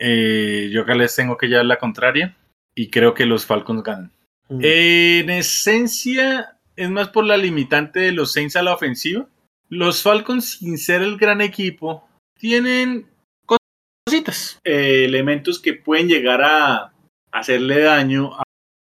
[0.00, 2.36] Eh, yo acá les tengo que llevar la contraria.
[2.74, 4.12] Y creo que los Falcons ganan.
[4.48, 9.26] en esencia, es más por la limitante de los Saints a la ofensiva.
[9.68, 12.06] Los Falcons, sin ser el gran equipo,
[12.38, 13.06] tienen
[13.46, 16.92] cositas, eh, elementos que pueden llegar a
[17.32, 18.32] hacerle daño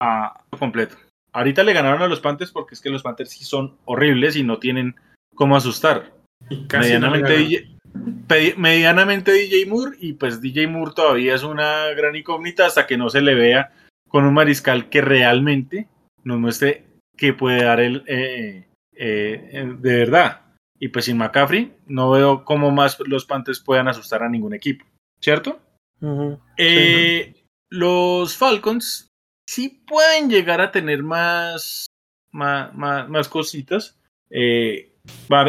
[0.01, 0.97] a, completo.
[1.33, 4.43] Ahorita le ganaron a los Panthers porque es que los Panthers sí son horribles y
[4.43, 4.97] no tienen
[5.35, 6.13] cómo asustar.
[6.73, 7.79] medianamente, DJ,
[8.57, 13.11] medianamente DJ Moore y pues DJ Moore todavía es una gran incógnita hasta que no
[13.11, 13.73] se le vea
[14.09, 15.89] con un mariscal que realmente
[16.25, 16.87] nos muestre
[17.17, 20.43] que puede dar el eh, eh, de verdad.
[20.79, 24.85] Y pues sin McCaffrey, no veo cómo más los Panthers puedan asustar a ningún equipo,
[25.21, 25.61] ¿cierto?
[26.57, 29.09] Eh, los Falcons
[29.47, 31.87] sí pueden llegar a tener más,
[32.33, 33.99] más, más, cositas.
[34.31, 34.93] Eh,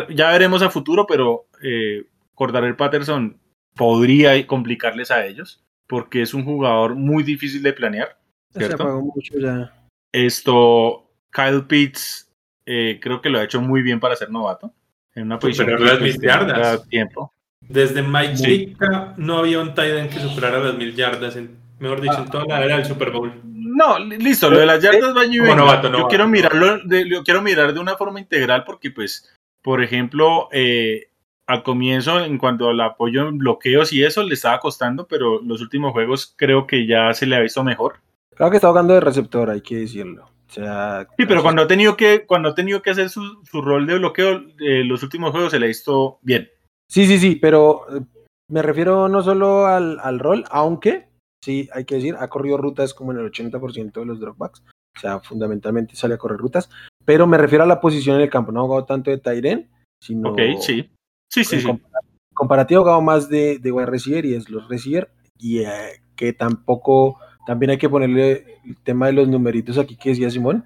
[0.09, 2.05] ya veremos a futuro, pero eh,
[2.37, 3.39] el Patterson
[3.75, 8.17] podría complicarles a ellos, porque es un jugador muy difícil de planear.
[8.55, 9.01] ¿cierto?
[9.01, 9.73] mucho ya.
[10.11, 12.29] Esto, Kyle Pitts,
[12.65, 14.71] eh, creo que lo ha hecho muy bien para ser novato
[15.15, 16.87] en una posición Superar las mil yardas.
[16.87, 17.33] Tiempo.
[17.61, 18.75] Desde Mike sí.
[19.17, 22.45] no había un tight end que superara las mil yardas, en, mejor dicho, en toda
[22.45, 23.31] la era del Super Bowl.
[23.43, 27.79] No, listo, lo de las yardas va Yo quiero mirarlo, de, yo quiero mirar de
[27.79, 31.09] una forma integral porque, pues, por ejemplo, eh,
[31.47, 35.61] al comienzo, en cuanto al apoyo en bloqueos y eso, le estaba costando, pero los
[35.61, 37.95] últimos juegos creo que ya se le ha visto mejor.
[38.35, 40.29] Claro que está jugando de receptor, hay que decirlo.
[40.47, 43.85] sea, Sí, pero cuando ha tenido que, cuando ha tenido que hacer su, su rol
[43.85, 46.49] de bloqueo, eh, los últimos juegos se le ha visto bien.
[46.87, 48.01] Sí, sí, sí, pero eh,
[48.49, 51.07] me refiero no solo al, al rol, aunque
[51.43, 54.63] sí, hay que decir, ha corrido rutas como en el 80% de los dropbacks.
[54.95, 56.69] O sea, fundamentalmente sale a correr rutas.
[57.03, 58.51] Pero me refiero a la posición en el campo.
[58.51, 59.69] No ha jugado tanto de Tyren,
[59.99, 60.31] sino.
[60.31, 60.89] Ok, sí.
[61.33, 61.65] Sí, sí, sí.
[61.67, 61.99] compara-
[62.33, 65.09] comparativo ha jugado más de, de wide receiver y es los receiver.
[65.39, 67.17] Y eh, que tampoco.
[67.47, 70.63] También hay que ponerle el tema de los numeritos aquí que decía Simón.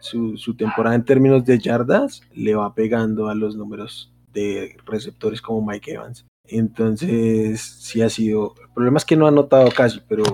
[0.00, 5.42] Su, su temporada en términos de yardas le va pegando a los números de receptores
[5.42, 6.24] como Mike Evans.
[6.48, 8.54] Entonces, sí ha sido.
[8.62, 10.24] El problema es que no ha anotado casi, pero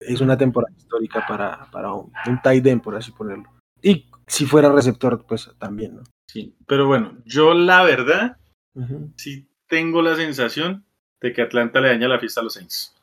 [0.00, 3.44] es una temporada histórica para, para un, un tight end, por así ponerlo.
[3.82, 6.02] Y si fuera receptor, pues también, ¿no?
[6.30, 6.54] sí.
[6.66, 8.36] Pero bueno, yo la verdad
[8.74, 9.12] Ujú.
[9.16, 10.84] sí tengo la sensación
[11.20, 12.94] de que Atlanta le daña la fiesta a los Saints.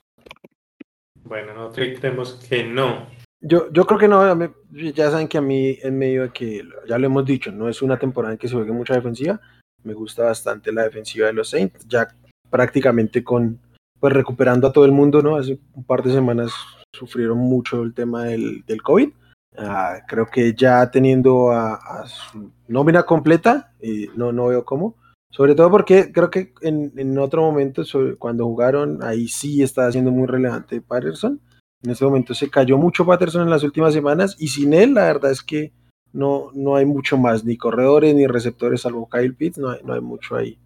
[1.23, 3.07] Bueno, nosotros creemos que no.
[3.39, 6.97] Yo, yo creo que no, ya saben que a mí en medio de que, ya
[6.97, 9.39] lo hemos dicho, no es una temporada en que se juegue mucha defensiva,
[9.83, 12.07] me gusta bastante la defensiva de los Saints, ya
[12.49, 13.59] prácticamente con,
[13.99, 15.35] pues recuperando a todo el mundo, ¿no?
[15.35, 16.51] Hace un par de semanas
[16.93, 19.09] sufrieron mucho el tema del, del COVID,
[19.57, 24.95] Ah, creo que ya teniendo a, a su nómina completa, eh, no, no veo cómo,
[25.31, 29.91] sobre todo porque creo que en, en otro momento, sobre- cuando jugaron, ahí sí estaba
[29.91, 31.39] siendo muy relevante Patterson,
[31.83, 35.05] en este momento se cayó mucho Patterson en las últimas semanas y sin él la
[35.05, 35.71] verdad es que
[36.13, 39.93] no, no hay mucho más, ni corredores ni receptores salvo Kyle Pitts, no hay, no
[39.93, 40.57] hay mucho ahí.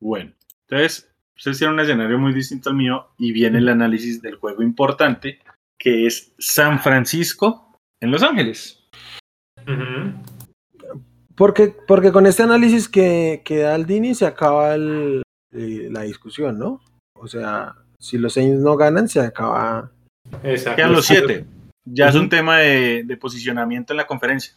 [0.00, 0.32] Bueno,
[0.68, 4.62] entonces, ustedes tienen un escenario muy distinto al mío y viene el análisis del juego
[4.62, 5.38] importante,
[5.78, 8.80] que es San Francisco en Los Ángeles.
[11.34, 15.22] Porque, porque con este análisis que, que da Aldini se acaba el-
[15.54, 16.80] eh, la discusión, ¿no?
[17.18, 19.90] O sea, si los Saints no ganan, se acaba.
[20.42, 20.76] Exacto.
[20.76, 21.44] Quedan los siete.
[21.84, 24.54] Ya es un tema de, de posicionamiento en la conferencia.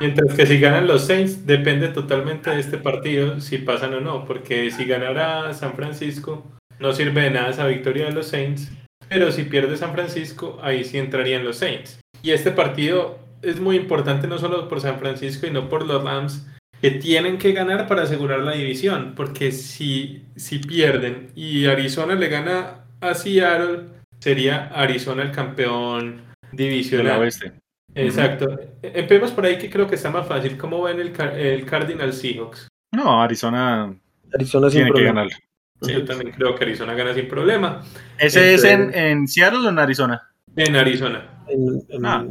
[0.00, 4.24] Mientras que si ganan los Saints, depende totalmente de este partido si pasan o no,
[4.24, 6.42] porque si ganara San Francisco,
[6.80, 8.72] no sirve de nada esa victoria de los Saints,
[9.08, 12.00] pero si pierde San Francisco, ahí sí entrarían los Saints.
[12.22, 16.02] Y este partido es muy importante no solo por San Francisco y no por los
[16.02, 16.46] Rams,
[16.80, 22.28] que tienen que ganar para asegurar la división, porque si, si pierden y Arizona le
[22.28, 23.84] gana a Seattle,
[24.20, 26.22] sería Arizona el campeón
[26.52, 27.20] De la divisional.
[27.20, 27.52] oeste.
[27.94, 28.58] Exacto.
[28.82, 30.56] Empecemos por ahí que creo que está más fácil.
[30.58, 32.68] ¿Cómo ven el, el Cardinal Seahawks?
[32.92, 33.94] No, Arizona
[34.34, 35.20] Arizona sin que problema.
[35.22, 35.32] ganar.
[35.80, 35.92] Sí.
[35.92, 37.82] Yo también creo que Arizona gana sin problema.
[38.18, 40.28] ¿Ese es en, en Seattle o en Arizona?
[40.56, 41.42] En Arizona.
[41.48, 42.24] En- en- Ah,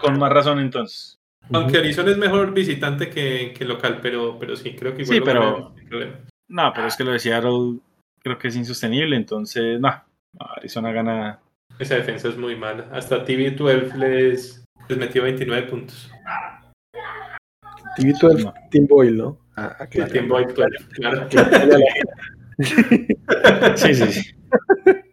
[0.00, 1.18] con más razón entonces.
[1.52, 5.22] Aunque Arizona es mejor visitante que, que local, pero, pero sí, creo que igual Sí,
[5.24, 6.16] pero- problema.
[6.48, 7.78] No, pero es que lo de Seattle
[8.22, 9.88] creo que es insostenible, entonces, no.
[10.38, 11.40] Arizona gana.
[11.78, 12.88] Esa defensa es muy mala.
[12.92, 16.10] Hasta TV12 les, les metió 29 puntos.
[17.98, 18.54] TV12 No.
[18.70, 19.38] Team Boyle, ¿no?
[19.56, 20.12] Ah, El aclara.
[20.12, 20.62] Team Boy 12,
[20.94, 21.28] claro.
[23.76, 24.30] Sí, sí, sí.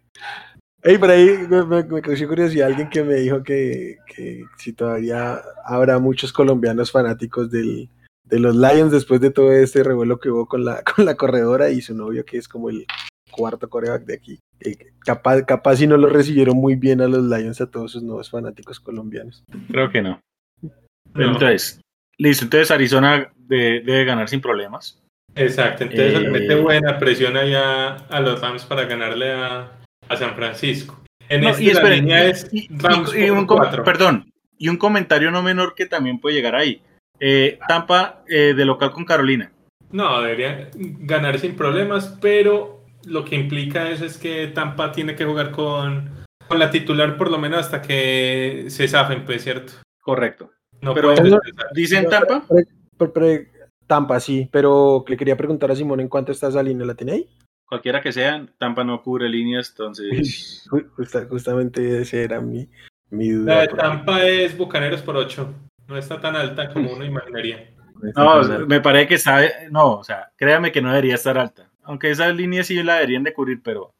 [0.83, 4.73] Ey, por ahí me, me, me causó curiosidad alguien que me dijo que, que si
[4.73, 7.89] todavía habrá muchos colombianos fanáticos del,
[8.25, 11.69] de los Lions después de todo este revuelo que hubo con la, con la corredora
[11.69, 12.85] y su novio que es como el
[13.31, 14.39] cuarto coreback de aquí.
[14.59, 18.03] Eh, capaz, capaz si no lo recibieron muy bien a los Lions a todos sus
[18.03, 19.43] nuevos fanáticos colombianos.
[19.71, 20.19] Creo que no.
[21.15, 21.79] No, Entonces,
[22.17, 22.43] listo.
[22.45, 24.99] Entonces Arizona de- debe ganar sin problemas.
[25.35, 30.35] exacto, entonces Eh, mete buena presión allá a los Rams para ganarle a, a San
[30.35, 31.01] Francisco.
[31.29, 33.83] En No, este y la esperen, línea y- es y- Rams y- y por un
[33.83, 36.81] perdón, y un comentario no menor que también puede llegar ahí.
[37.19, 39.51] Eh, Tampa eh, de local con Carolina.
[39.91, 45.25] No, debería ganar sin problemas, pero lo que implica eso es que Tampa tiene que
[45.25, 46.09] jugar con,
[46.47, 49.73] con la titular por lo menos hasta que se zafen, pues, ¿cierto?
[50.01, 50.51] Correcto.
[50.81, 51.13] No Pero-.
[51.73, 52.43] Dicen Tampa.
[52.47, 52.65] Pre-
[52.97, 53.51] pre- pre-
[53.87, 57.11] Tampa, sí, pero le quería preguntar a Simón en cuánto está esa línea, ¿la tiene
[57.13, 57.29] ahí?
[57.67, 60.65] Cualquiera que sea, Tampa no cubre líneas, entonces.
[60.69, 62.69] Ju- justa- justamente ese era mi,
[63.09, 63.61] mi La duda.
[63.61, 65.53] de porque Tampa es Bucaneros por 8.
[65.87, 67.69] No está tan alta como uno imaginaría.
[68.01, 68.11] no
[68.41, 68.67] tan alto.
[68.67, 69.41] me parece que está.
[69.71, 71.69] No, o sea, créame que no debería estar alta.
[71.83, 73.91] Aunque esas líneas sí la deberían de cubrir, pero.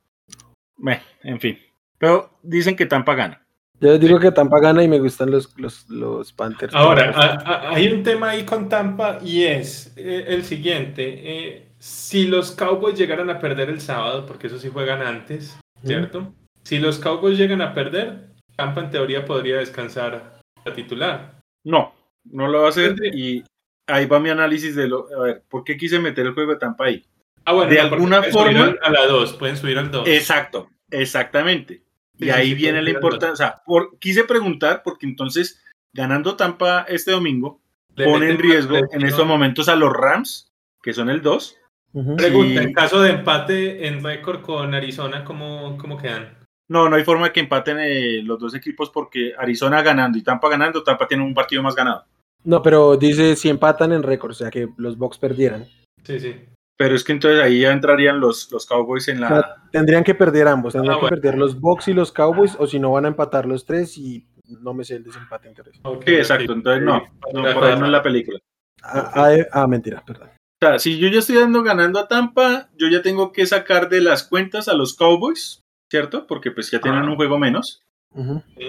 [0.78, 1.58] meh, en fin.
[1.98, 3.40] Pero dicen que Tampa gana.
[3.80, 6.74] Yo digo que Tampa gana y me gustan los, los, los Panthers.
[6.76, 11.04] Ahora, a- a- hay un tema ahí con Tampa y es eh, el siguiente.
[11.24, 16.34] eh, si los Cowboys llegaran a perder el sábado, porque eso sí juegan antes, ¿cierto?
[16.64, 21.42] Si los Cowboys llegan a perder, Tampa en teoría podría descansar la titular.
[21.66, 21.94] No,
[22.24, 22.96] no lo va a hacer.
[23.14, 23.44] Y
[23.88, 25.08] ahí va mi análisis de lo.
[25.20, 27.04] A ver, ¿por qué quise meter el juego de Tampa ahí?
[27.44, 30.08] Ah, bueno, De no, alguna forma- a la 2, pueden subir al 2.
[30.08, 31.84] Exacto, exactamente.
[32.18, 33.62] Y sí, ahí sí, viene la importancia.
[33.66, 35.62] Por- quise preguntar porque entonces
[35.92, 37.60] ganando Tampa este domingo,
[37.96, 40.48] Le pone en riesgo en estos momentos a los Rams,
[40.82, 41.58] que son el 2.
[41.94, 46.38] Pregunta, Y- en caso de empate en récord con Arizona, ¿cómo, cómo quedan?
[46.70, 50.24] No, no hay forma de que empaten eh, los dos equipos porque Arizona ganando y
[50.24, 52.06] Tampa ganando, Tampa tiene un partido más ganado.
[52.46, 55.66] No, pero dice si empatan en récord, o sea que los Bucks perdieran.
[56.04, 56.36] Sí, sí.
[56.76, 59.28] Pero es que entonces ahí ya entrarían los, los Cowboys en O la...
[59.30, 62.66] sea, tendrían que perder ambos, tendrían Ah, que perder los Bucks y los Cowboys, o
[62.66, 65.80] si no van a empatar los tres y no me sé el desempate interés.
[65.84, 66.18] Ok, Sí, ok.
[66.20, 67.04] exacto, entonces no,
[67.34, 68.40] no por ahí no es la película.
[68.82, 70.30] Ah, ah, eh, ah, mentira, perdón.
[70.64, 73.90] O sea, si yo ya estoy dando ganando a Tampa, yo ya tengo que sacar
[73.90, 75.62] de las cuentas a los Cowboys,
[75.92, 76.26] ¿cierto?
[76.28, 77.10] Porque pues ya tienen Ah.
[77.10, 77.82] un juego menos.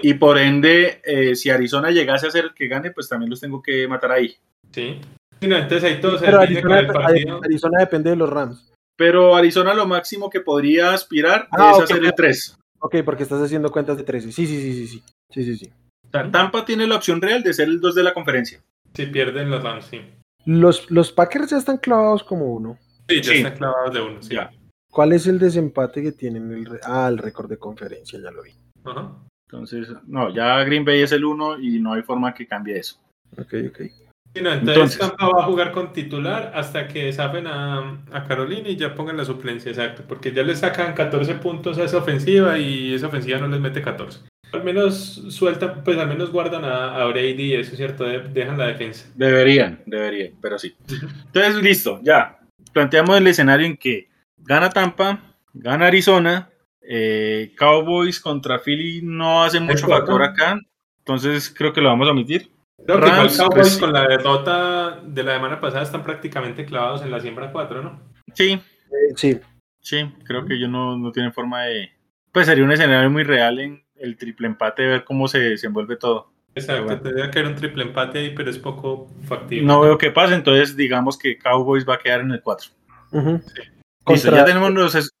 [0.01, 3.39] Y por ende, eh, si Arizona llegase a ser el que gane, pues también los
[3.39, 4.35] tengo que matar ahí.
[4.71, 4.99] Sí.
[5.39, 7.39] Sí, no, entonces ahí todo se Pero Arizona, el partido.
[7.43, 8.71] Arizona depende de los Rams.
[8.97, 12.57] Pero Arizona lo máximo que podría aspirar Ah, es hacer el 3.
[12.79, 14.31] Ok, porque estás haciendo cuentas de 13.
[14.31, 15.03] Sí, sí, sí, sí, sí.
[15.31, 15.71] Sí, sí, sí.
[16.07, 18.61] O sea, Tampa tiene la opción real de ser el 2 de la conferencia.
[18.93, 20.01] Si pierden los Rams, sí.
[20.45, 22.77] Los, los Packers ya están clavados como uno.
[23.09, 23.37] Sí, ya Sí.
[23.37, 24.21] están clavados de uno.
[24.21, 24.35] Sí.
[24.35, 24.51] Ya.
[24.91, 26.51] ¿Cuál es el desempate que tienen?
[26.51, 28.51] El, re- ah, el récord de conferencia, ya lo vi.
[28.83, 29.11] Ajá.
[29.51, 32.97] Entonces, no, ya Green Bay es el 1 y no hay forma que cambie eso.
[33.37, 33.77] Ok, ok.
[34.33, 38.23] Sí, no, entonces, Entonces- Tampa va a jugar con titular hasta que zafen a, a
[38.25, 40.03] Carolina y ya pongan la suplencia, exacto.
[40.07, 43.81] Porque ya le sacan 14 puntos a esa ofensiva y esa ofensiva no les mete
[43.81, 44.19] 14.
[44.55, 48.57] Al menos suelta, pues al menos guardan a, a Brady, eso es cierto, de- dejan
[48.57, 49.05] la defensa.
[49.15, 50.75] Deberían, deberían, pero sí.
[51.25, 52.39] Entonces, listo, ya.
[52.73, 55.21] Planteamos el escenario en que gana Tampa,
[55.53, 56.49] gana Arizona,
[56.81, 60.59] eh, Cowboys contra Philly no hace mucho factor acá,
[60.99, 62.49] entonces creo que lo vamos a omitir.
[62.85, 66.65] Creo que igual Rams, Cowboys pues, con la derrota de la semana pasada están prácticamente
[66.65, 68.01] clavados en la siembra 4, ¿no?
[68.33, 68.59] Sí,
[69.15, 69.39] sí.
[69.79, 71.91] sí, creo que ellos no, no tienen forma de...
[72.31, 76.31] Pues sería un escenario muy real en el triple empate, ver cómo se desenvuelve todo.
[76.53, 77.01] Exacto, Bueno.
[77.01, 79.65] tendría que haber un triple empate ahí, pero es poco factible.
[79.65, 82.69] No veo qué pasa, entonces digamos que Cowboys va a quedar en el 4.
[83.11, 83.31] Ujú.
[83.31, 83.51] Listo,
[84.03, 85.11] Contra- ya tenemos los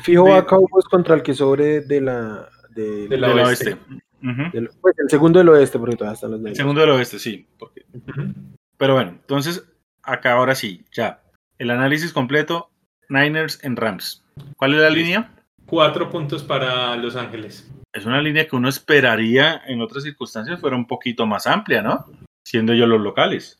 [0.00, 2.48] Fijo de- a Cowboys contra el que sobre de la.
[2.74, 3.74] De, De la del oeste.
[3.74, 3.80] oeste.
[4.22, 4.50] Ujú.
[4.52, 6.56] del- pues, el segundo del oeste, porque todavía están los El Niners.
[6.58, 7.46] segundo del oeste, sí.
[7.58, 8.34] porque- Ujú.
[8.78, 9.66] Pero bueno, entonces
[10.02, 11.22] acá ahora sí, ya.
[11.58, 12.70] El análisis completo,
[13.08, 14.24] Niners en Rams.
[14.56, 15.02] ¿Cuál es la Listo.
[15.04, 15.32] línea?
[15.66, 17.70] Cuatro puntos para Los Ángeles.
[17.96, 22.04] Es una línea que uno esperaría en otras circunstancias fuera un poquito más amplia, ¿no?
[22.46, 23.58] Siendo yo los locales.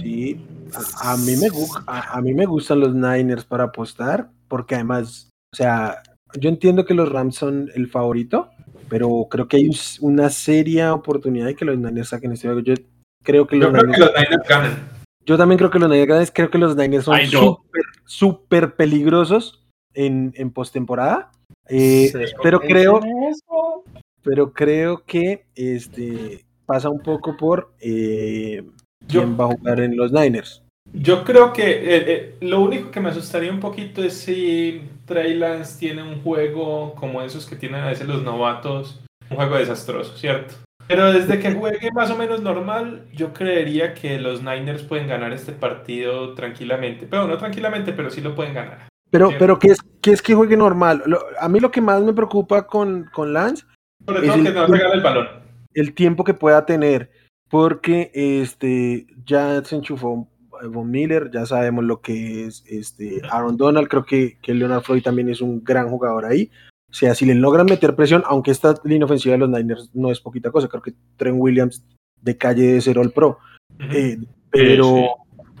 [0.00, 0.40] Sí.
[1.02, 1.48] A, a mí me,
[1.86, 6.02] a, a mí me gustan los Niners para apostar, porque además, o sea,
[6.38, 8.50] yo entiendo que los Rams son el favorito,
[8.88, 12.60] pero creo que hay un- una seria oportunidad de que los Niners saquen este juego.
[12.60, 12.74] Yo
[13.22, 14.12] creo que los Yo creo que Niners.
[14.14, 14.88] los Niners ganan.
[15.26, 17.64] Yo también creo que los Niners ganan, creo que los Niners son no.
[18.04, 19.64] súper peligrosos
[19.94, 21.30] en, en postemporada.
[21.68, 22.12] Eh,
[22.42, 23.00] pero creo,
[24.22, 28.62] pero creo que este pasa un poco por eh,
[29.06, 30.62] Yo- quién va a jugar en los Niners.
[30.92, 35.34] Yo creo que eh, eh, lo único que me asustaría un poquito es si Trey
[35.34, 39.00] Lance tiene un juego como esos que tienen a veces los novatos,
[39.30, 40.54] un juego desastroso, ¿cierto?
[40.86, 45.32] Pero desde que juegue más o menos normal, yo creería que los Niners pueden ganar
[45.32, 47.06] este partido tranquilamente.
[47.08, 48.86] Pero no tranquilamente, pero sí lo pueden ganar.
[49.14, 51.04] Pero, pero ¿qué es, qué es que juegue normal?
[51.06, 53.64] Lo- a mí lo que más me preocupa con, con Lance,
[54.04, 55.26] Sobre Es todo el- que el balón.
[55.74, 57.10] el tiempo que pueda tener,
[57.48, 60.28] porque este ya se enchufó
[60.62, 64.82] eh, Von Miller, ya sabemos lo que es este Aaron Donald, creo que, que Leonard
[64.82, 66.50] Floyd también es un gran jugador ahí.
[66.90, 70.10] O sea, si le logran meter presión, aunque esta línea ofensiva de los Niners no
[70.10, 71.84] es poquita cosa, creo que Trent Williams
[72.20, 73.38] de calle de ser All Pro.
[73.92, 74.18] Eh,
[74.50, 75.06] pero, sí.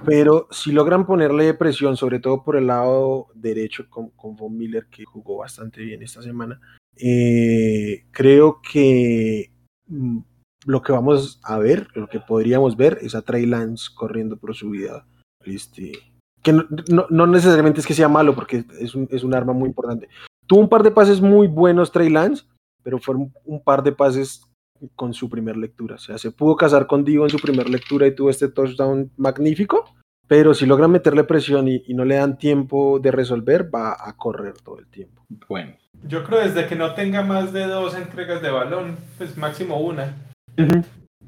[0.04, 4.86] Pero si logran ponerle presión, sobre todo por el lado derecho con, con Von Miller,
[4.90, 6.60] que jugó bastante bien esta semana,
[6.96, 9.50] eh, creo que
[9.86, 10.18] mm,
[10.66, 14.54] lo que vamos a ver, lo que podríamos ver, es a Trey Lance corriendo por
[14.54, 15.06] su vida.
[15.44, 15.92] Este,
[16.42, 19.52] que no, no- no necesariamente es que sea malo, porque es un, es un arma
[19.52, 20.08] muy importante.
[20.46, 22.44] Tuvo un par de pases muy buenos Trey Lance,
[22.82, 24.42] pero fueron un par de pases
[24.94, 25.96] con su primer lectura.
[25.96, 29.10] O sea, se pudo casar con Divo en su primer lectura y tuvo este touchdown
[29.16, 29.94] magnífico,
[30.26, 34.16] pero si logran meterle presión y, y no le dan tiempo de resolver, va a
[34.16, 35.22] correr todo el tiempo.
[35.48, 35.74] Bueno,
[36.06, 40.14] Yo creo desde que no tenga más de dos entregas de balón, pues máximo una,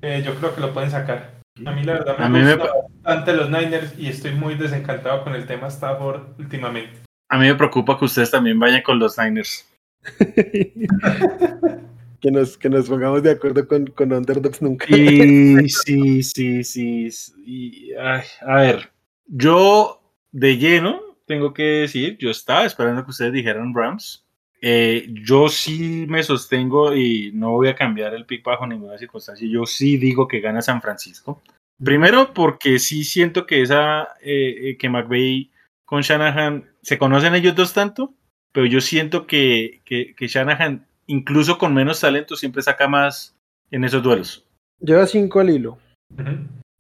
[0.03, 1.37] eh, yo creo que lo pueden sacar.
[1.65, 5.25] A mí la verdad me, A mí me bastante los Niners y estoy muy desencantado
[5.25, 7.01] con el tema Stafford últimamente.
[7.29, 9.67] a mí me preocupa que ustedes también vayan con los Niners.
[12.27, 14.87] que, nos, que nos pongamos de acuerdo con, con Underdogs nunca.
[14.89, 17.11] Y sí, sí, sí.
[17.11, 18.91] sí, ay, a ver,
[19.27, 24.25] yo de lleno tengo que decir, yo estaba esperando que ustedes dijeran Rams.
[24.61, 29.47] Eh, yo sí me sostengo y no voy a cambiar el pick bajo ninguna circunstancia.
[29.49, 31.43] Yo sí digo que gana San Francisco.
[31.83, 35.53] Primero porque sí siento que esa eh, eh, que McVeigh
[35.85, 38.15] con Shanahan se conocen ellos dos tanto,
[38.51, 43.37] pero yo siento que, que, que Shanahan incluso con menos talento siempre saca más
[43.71, 44.47] en esos duelos.
[44.81, 45.79] Lleva cinco al hilo.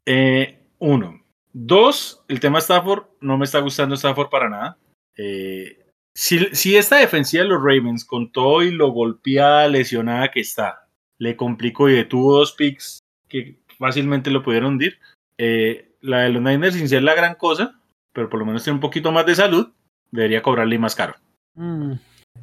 [0.05, 1.23] Eh, uno.
[1.53, 4.78] Dos, el tema Stafford, no me está gustando Stafford para nada.
[5.16, 10.40] Eh, si, si, esta defensiva de los Ravens, con todo y lo golpeada, lesionada que
[10.40, 10.86] está,
[11.19, 14.98] le complicó y detuvo dos picks que fácilmente lo pudieron hundir,
[15.39, 17.81] eh, la de los Niners, sin ser la gran cosa,
[18.12, 19.69] pero por lo menos tiene un poquito más de salud,
[20.11, 21.15] debería cobrarle más caro.
[21.55, 21.94] Mm.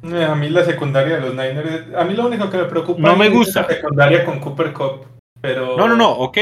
[0.02, 3.00] Eh, a mí la secundaria de los Niners, a mí lo único que me preocupa
[3.00, 3.62] no me gusta.
[3.62, 5.06] es la secundaria con Cooper Cup,
[5.40, 5.76] pero...
[5.76, 6.38] No, no, no, ok,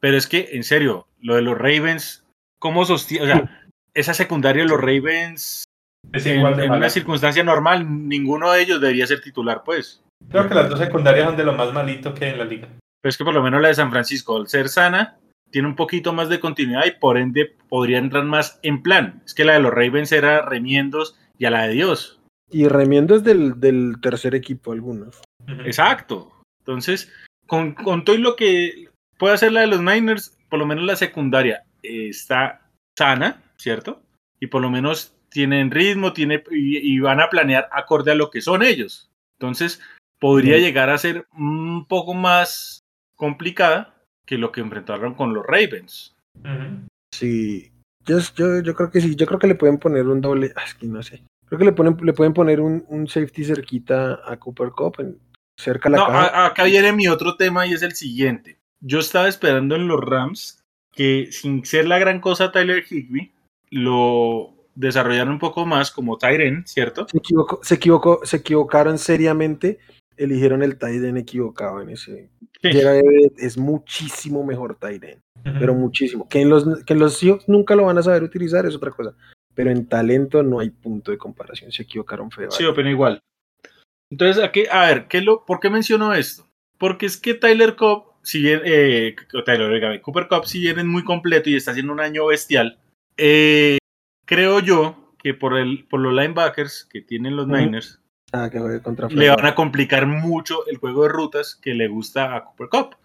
[0.00, 2.24] pero es que, en serio, lo de los Ravens,
[2.58, 3.24] ¿cómo sostiene?
[3.24, 5.64] O sea, esa secundaria de los Ravens,
[6.12, 6.78] es en, igual de en mala.
[6.78, 10.02] una circunstancia normal, ninguno de ellos debería ser titular, pues.
[10.30, 12.68] Creo que las dos secundarias son de lo más malito que hay en la liga.
[13.00, 15.18] Pero es que por lo menos la de San Francisco, al ser sana,
[15.50, 19.22] tiene un poquito más de continuidad y por ende podría entrar más en plan.
[19.24, 22.20] Es que la de los Ravens era remiendos y a la de Dios.
[22.50, 25.20] Y remiendos del, del tercer equipo algunos.
[25.64, 26.32] Exacto.
[26.60, 27.12] Entonces,
[27.46, 30.84] con, con todo y lo que puede hacer la de los Niners, por lo menos
[30.84, 32.68] la secundaria eh, está
[32.98, 34.02] sana, ¿cierto?
[34.40, 38.30] Y por lo menos tienen ritmo, tiene, y, y van a planear acorde a lo
[38.30, 39.08] que son ellos.
[39.38, 39.80] Entonces,
[40.20, 40.62] podría Sí.
[40.62, 42.80] llegar a ser un poco más
[43.16, 43.94] complicada
[44.26, 46.14] que lo que enfrentaron con los Ravens.
[47.14, 47.70] Sí,
[48.04, 50.64] yo, yo, yo creo que sí, yo creo que le pueden poner un doble, ah,
[50.64, 51.22] es que no sé.
[51.46, 55.18] Creo que le, ponen, le pueden poner un, un safety cerquita a Cooper Cup, en-
[55.58, 56.26] cerca a la No, caja.
[56.26, 58.58] a- acá viene mi otro tema y es el siguiente.
[58.80, 60.60] Yo estaba esperando en los Rams
[60.92, 63.32] que sin ser la gran cosa Tyler Higby
[63.70, 67.06] lo desarrollaron un poco más como Tyren, ¿cierto?
[67.08, 69.78] Se equivocó, se equivocó, se equivocaron seriamente,
[70.16, 72.30] eligieron el end equivocado en ese.
[72.62, 72.70] Sí.
[73.38, 74.78] Es muchísimo mejor
[75.44, 75.56] Ujú.
[75.58, 76.28] pero muchísimo.
[76.28, 77.18] Que en los que en los
[77.48, 79.14] nunca lo van a saber utilizar es otra cosa,
[79.56, 82.50] pero en talento no hay punto de comparación, se equivocaron feo.
[82.52, 83.18] Sí, opino igual.
[84.12, 86.46] Entonces, aquí, a ver, ¿qué lo, ¿por qué menciono esto?
[86.78, 91.02] Porque es que Tyler Cobb, si bien, eh, Tyler, Cooper Cup, si bien es muy
[91.02, 92.78] completo y está haciendo un año bestial,
[93.16, 93.78] eh,
[94.26, 97.56] creo yo que por, el, por los linebackers que tienen los Ujú.
[97.56, 98.00] Niners,
[98.32, 102.44] Ah, que le van a complicar mucho el juego de rutas que le gusta a
[102.44, 102.96] Cooper Cup.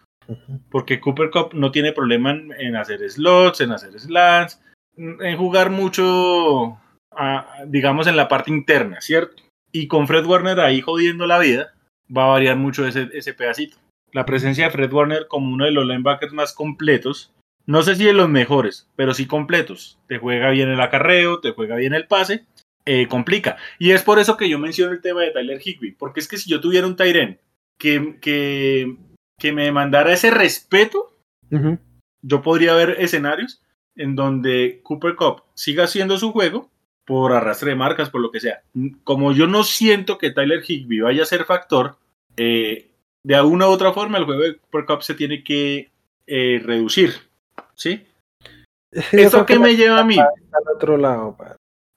[0.70, 4.60] Porque Cooper Cup no tiene problema en, en hacer slots, en hacer slants,
[4.98, 6.78] en jugar mucho,
[7.68, 9.44] digamos, en la parte interna, ¿cierto?
[9.72, 11.74] Y con Fred Warner ahí jodiendo la vida,
[12.16, 13.78] va a variar mucho ese, ese pedacito.
[14.12, 17.32] La presencia de Fred Warner como uno de los linebackers más completos,
[17.66, 20.00] no sé si de los mejores, pero sí completos.
[20.08, 22.46] Te juega bien el acarreo, te juega bien el pase,
[22.86, 23.58] eh, complica.
[23.80, 26.38] Y es por eso que yo menciono el tema de Tyler Higby, porque es que
[26.38, 27.40] si yo tuviera un Tyren
[27.78, 28.98] que, que,
[29.40, 31.16] que me demandara ese respeto,
[32.22, 33.62] yo podría ver escenarios
[33.96, 36.70] en donde Cooper Cup siga haciendo su juego
[37.06, 38.62] por arrastre de marcas, por lo que sea.
[39.04, 41.98] Como yo no siento que Tyler Higby vaya a ser factor,
[42.38, 42.88] eh,
[43.24, 45.90] de alguna u otra forma el juego de Cooper Cup se tiene que
[46.28, 47.14] eh, reducir.
[47.76, 48.06] ¿Sí?
[48.92, 50.18] ¿Esto qué que me lleva a mí?
[50.20, 51.38] al otro lado.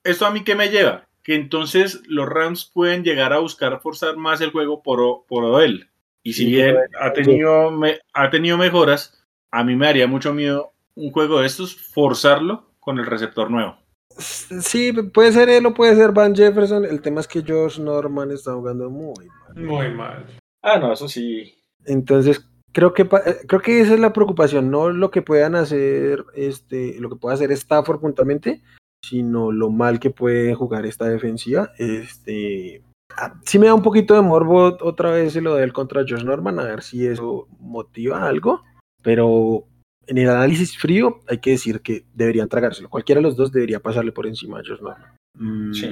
[0.03, 1.05] ¿Esto a mí qué me lleva?
[1.23, 5.89] Que entonces los Rams pueden llegar a buscar forzar más el juego por, por Odell.
[6.23, 10.33] Y si Sí, bien ha tenido, me- ha tenido mejoras, a mí me daría mucho
[10.33, 13.77] miedo un juego de estos forzarlo con el receptor nuevo.
[14.17, 16.85] Sí, puede ser él o puede ser Van Jefferson.
[16.85, 19.63] El tema es que Josh Norman está jugando muy mal.
[19.63, 20.25] Muy mal.
[20.61, 21.53] Ah, no, eso sí.
[21.85, 26.25] Entonces, creo que eh, creo que esa es la preocupación, no lo que puedan hacer,
[26.33, 28.61] este, lo que pueda hacer Stafford puntualmente,
[29.03, 31.71] sino lo mal que puede jugar esta defensiva.
[31.77, 32.83] Este,
[33.17, 36.23] ah, sí me da un poquito de morbo otra vez lo de él contra Josh
[36.23, 38.63] Norman, a ver si eso motiva algo,
[39.03, 39.65] pero
[40.07, 42.89] en el análisis frío hay que decir que deberían tragárselo.
[42.89, 45.15] Cualquiera de los dos debería pasarle por encima a Josh Norman.
[45.37, 45.89] Mm, Sí.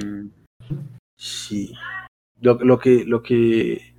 [1.18, 1.74] Sí.
[2.40, 3.94] Lo, lo que, lo que,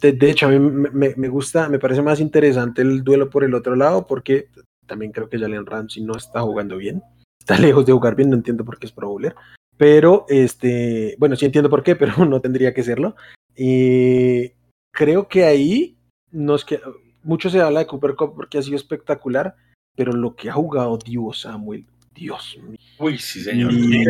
[0.00, 3.28] de, de hecho, a mí me, me- me gusta, me parece más interesante el duelo
[3.30, 4.48] por el otro lado, porque
[4.86, 7.02] también creo que Jalen Ramsey no está jugando bien.
[7.38, 9.34] Está lejos de jugar bien, no entiendo por qué es Pro Bowler.
[9.76, 13.14] Pero, este, bueno, sí entiendo por qué, pero no tendría que serlo.
[13.56, 14.52] Y
[14.94, 15.96] creo que ahí
[16.30, 16.80] nos que
[17.22, 19.54] mucho se habla de Cooper Cup porque ha sido espectacular,
[19.96, 22.78] pero lo que ha jugado Divo Samuel, Dios mío.
[22.98, 23.72] Uy, sí, señor.
[23.72, 24.04] Y,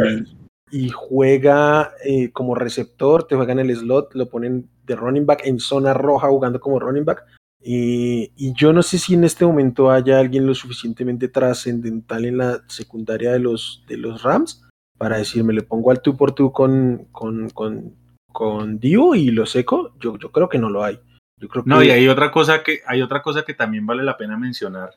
[0.71, 5.43] y juega eh, como receptor, te juega en el slot, lo ponen de running back
[5.45, 7.25] en zona roja jugando como running back.
[7.65, 12.39] Y, y yo no sé si en este momento haya alguien lo suficientemente trascendental en
[12.39, 14.63] la secundaria de los, de los Rams
[14.99, 17.95] para decirme, le pongo al tú por tú con, con, con,
[18.33, 20.99] con Dio y lo seco, yo, yo creo que no lo hay.
[21.43, 21.69] Yo creo que...
[21.71, 24.91] No, y hay otra cosa que, hay otra cosa que también vale la pena mencionar,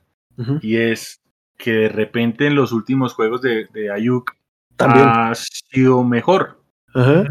[0.62, 1.20] y es
[1.58, 4.32] que de repente en los últimos juegos de, de Ayuk
[4.78, 5.08] También.
[5.08, 6.62] ha sido mejor.
[6.94, 7.26] Ajá.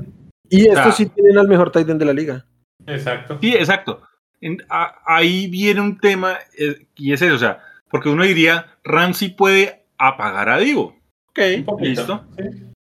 [0.50, 2.44] Y estos sea- sí tienen al mejor tight end de la liga.
[2.86, 3.38] Exacto.
[3.40, 4.02] Sí, exacto.
[4.40, 7.60] En- a- ahí viene un tema, eh, y es eso, o sea,
[7.90, 10.96] porque uno diría, Ramsey puede apagar a Divo.
[11.28, 11.38] Ok,
[11.80, 12.24] listo.
[12.36, 12.44] sí.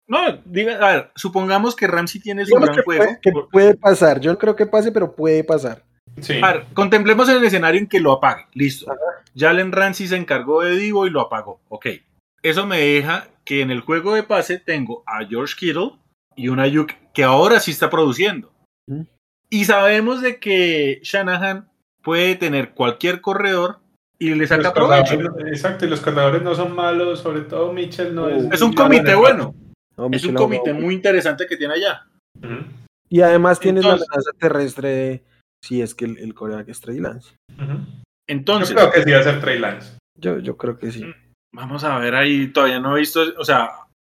[0.08, 3.04] No, diga, a ver, supongamos que Ramsey tiene su Digamos gran que, juego.
[3.04, 4.20] puede, que puede pasar.
[4.20, 5.82] Yo no creo que pase, pero puede pasar.
[6.20, 6.40] Sí.
[6.42, 8.46] A ver, contemplemos el escenario en que lo apague.
[8.54, 8.86] Listo.
[9.36, 11.60] Jalen Ramsey se encargó de Divo y lo apagó.
[11.68, 11.86] Ok.
[12.42, 15.92] Eso me deja que en el juego de pase tengo a George Kittle
[16.34, 18.52] y un Ayuk que ahora sí está produciendo.
[19.50, 21.68] Y sabemos de que Shanahan
[22.02, 23.78] puede tener cualquier corredor
[24.18, 25.14] y le saca Los provecho.
[25.16, 28.44] corredores- exacto, y los corredores no son malos, sobre todo Mitchell no es.
[28.52, 29.54] Es un comité bueno.
[29.96, 32.06] No, Es un comité muy interesante que tiene allá.
[33.08, 35.22] Y además tienes Entonces- la amenaza terrestre
[35.62, 37.34] si es que el, el coreback es Trey Lance.
[37.58, 37.72] ujú.
[37.72, 37.84] Yo
[38.28, 39.98] Entonces, creo que sí va a ser Trey Lance.
[40.18, 41.04] Yo, yo creo que sí.
[41.54, 43.70] vamos a ver ahí, todavía no he visto, o sea,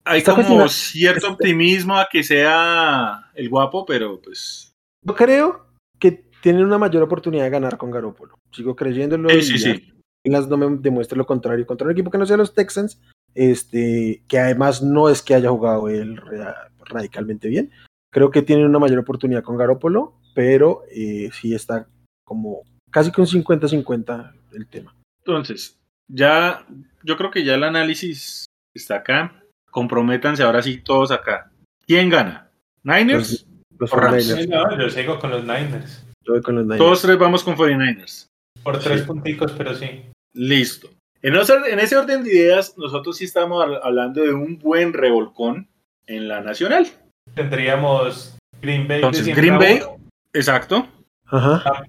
[0.05, 4.71] hay Está como cierto está- optimismo a que sea el guapo, pero pues...
[5.05, 5.67] Yo creo
[5.99, 8.35] que tienen una mayor oportunidad de ganar con Garoppolo.
[8.51, 9.29] Sigo creyéndolo.
[9.29, 9.93] Sí, y sí, ya sí.
[10.25, 11.65] Las no me demuestra lo contrario.
[11.65, 12.99] Contra un equipo que no sea los Texans,
[13.35, 17.71] este, que además no es que haya jugado él ra- radicalmente bien.
[18.11, 21.87] Creo que tienen una mayor oportunidad con Garoppolo, pero eh, sí está
[22.25, 24.95] como casi con 50-50 el tema.
[25.25, 25.77] Entonces,
[26.09, 26.65] ya,
[27.03, 29.41] yo creo que ya el análisis está acá.
[29.69, 31.51] Comprométanse ahora sí todos acá.
[31.85, 32.49] ¿Quién gana?
[32.83, 33.47] ¿Niners?
[33.77, 34.29] Los O Rams.
[34.29, 34.41] 49ers.
[34.41, 36.05] Sí, no, yo sigo con los Niners.
[36.25, 36.79] Yo voy con los Niners.
[36.79, 38.27] Todos tres vamos con 49ers.
[38.63, 39.07] Por tres Sí.
[39.07, 40.03] punticos, pero sí.
[40.33, 40.89] Listo.
[41.23, 45.67] En, ese orden de ideas, nosotros sí estamos hab- hablando de un buen revolcón
[46.07, 46.87] en la nacional.
[47.35, 48.97] Tendríamos Green Bay.
[48.97, 49.97] Entonces, Green Bay, uno.
[50.33, 50.87] exacto.
[51.25, 51.83] Ajá,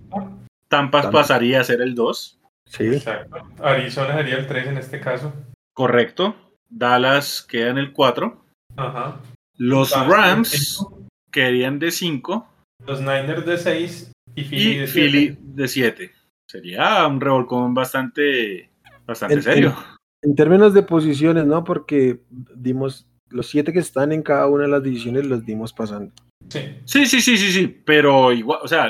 [0.69, 2.85] Tampa, Tampa pasaría a ser el 2, sí.
[2.87, 3.37] Exacto.
[3.63, 5.33] Arizona sería el 3 en este caso.
[5.75, 6.35] correcto.
[6.75, 8.45] Dallas queda en el 4.
[8.77, 9.21] Ajá.
[9.59, 10.87] Los Dallas, Rams
[11.31, 12.47] quedarían de 5
[12.87, 15.41] Los Niners de 6 y Philly y de Philly siete.
[15.43, 16.13] de 7.
[16.49, 18.71] Sería un revolcón bastante,
[19.07, 19.77] bastante En- serio.
[20.23, 21.65] En términos de posiciones, ¿no?
[21.65, 22.21] Porque
[22.55, 26.13] dimos los siete que están en cada una de las divisiones los dimos pasando.
[26.49, 26.61] Sí.
[26.85, 28.89] Sí, sí, sí, sí, sí, pero igual, o sea,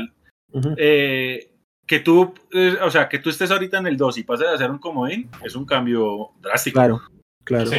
[0.53, 0.75] Ujú.
[0.79, 1.51] eh,
[1.87, 4.55] que tú, eh, o sea, que tú estés ahorita en el 2 y pases a
[4.55, 6.75] hacer un comodín es un cambio drástico.
[6.79, 7.03] Claro,
[7.45, 7.77] claro, Sí.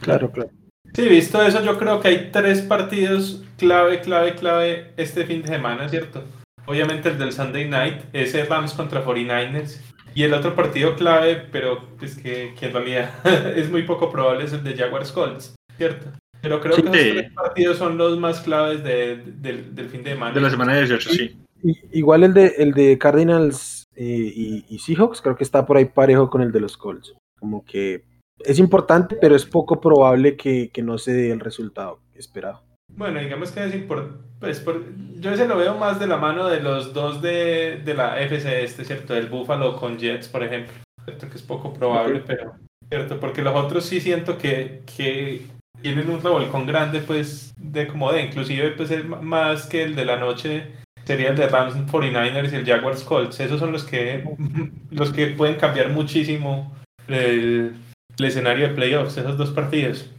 [0.00, 0.50] claro, claro.
[0.94, 5.48] Sí, visto eso, yo creo que hay tres partidos clave, clave, clave este fin de
[5.48, 6.24] semana, ¿cierto?
[6.66, 9.80] Obviamente el del Sunday Night, ese Rams contra 49ers.
[10.14, 13.10] Y el otro partido clave, pero es que, que en realidad
[13.56, 16.10] es muy poco probable, es el de Jaguars Colts, ¿cierto?
[16.42, 16.82] Pero creo Sí.
[16.82, 20.34] que esos tres partidos son los más claves de- de- del, del fin de semana.
[20.34, 21.36] De la semana 18, sí.
[21.64, 25.76] Y- igual el de, el de Cardinals eh, y, y Seahawks, creo que está por
[25.76, 27.14] ahí parejo con el de los Colts.
[27.40, 28.04] Como que
[28.44, 32.62] es importante, pero es poco probable que, que no se dé el resultado esperado.
[32.94, 34.24] Bueno, digamos que es importante.
[34.38, 34.84] Pues por-
[35.18, 38.62] yo ese lo veo más de la mano de los dos de, de la FC
[38.62, 39.16] este, ¿cierto?
[39.16, 40.72] El Buffalo con Jets, por ejemplo.
[41.04, 42.52] Cierto que es poco probable, pero.
[42.88, 43.18] ¿Cierto?
[43.18, 45.42] Porque los otros sí siento que, que
[45.82, 48.22] tienen un revolcón grande, pues, de como de.
[48.22, 50.72] Inclusive, pues, el más que el de la noche
[51.04, 53.40] sería el de Rams 49ers y el Jaguars Colts.
[53.40, 54.24] Esos son los que,
[54.90, 56.76] los que pueden cambiar muchísimo
[57.06, 57.74] el,
[58.18, 60.10] el escenario de playoffs, esos dos partidos.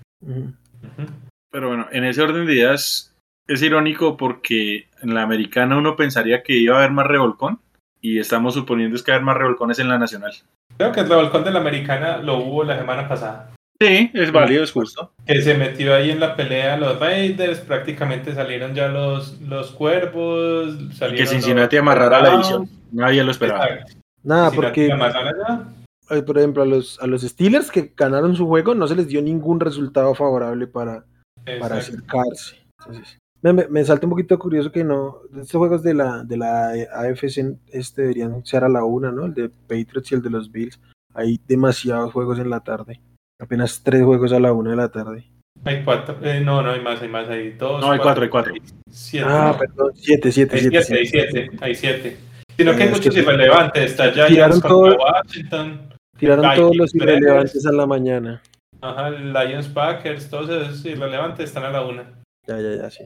[1.52, 3.16] Pero bueno, en ese orden de ideas
[3.48, 7.60] es irónico porque en la americana uno pensaría que iba a haber más revolcón
[8.02, 10.34] y estamos suponiendo es que va a haber más revolcones en la nacional.
[10.78, 13.52] Creo que el revolcón de la americana lo hubo la semana pasada.
[13.82, 15.14] Sí, es válido, es justo.
[15.26, 20.76] Que se metió ahí en la pelea los Raiders, prácticamente salieron ya los, los cuervos.
[20.80, 22.70] Y Salieron que Cincinnati los- amarrara la división.
[22.92, 23.66] Nadie lo esperaba.
[23.68, 23.94] Exacto.
[24.24, 24.90] Nada, Cincinnati
[26.08, 29.08] porque, por ejemplo, a los, a los Steelers que ganaron su juego no se les
[29.08, 31.06] dio ningún resultado favorable para,
[31.60, 32.58] para acercarse.
[32.80, 36.72] Entonces, me, me salta un poquito curioso que no, estos juegos de la, de la
[36.96, 39.26] AFC este deberían ser a la una, ¿no?
[39.26, 40.78] El de Patriots y el de los Bills.
[41.14, 43.00] Hay demasiados juegos en la tarde.
[43.40, 45.26] Apenas tres juegos a la una de la tarde.
[45.66, 46.18] Hay cuatro.
[46.24, 47.28] eh, no, no hay más, hay más.
[47.30, 47.82] Hay dos.
[47.82, 48.54] No, hay cuatro, hay cuatro.
[48.90, 49.26] Siete.
[49.30, 50.84] Ah, perdón, siete, siete, hay siete.
[50.84, 51.32] siete, hay siete.
[51.32, 52.18] siete, hay siete.
[52.58, 53.92] Sino que hay Eh, muchos que- irrelevantes.
[53.92, 55.90] Está Tiraron Giants contra todo- Washington.
[56.18, 58.42] Tiraron Vikings, todos los irrelevantes a la mañana.
[58.82, 62.22] Ajá, Lions Packers, todos esos irrelevantes están a la una.
[62.48, 63.04] Ya, ya, ya, sí.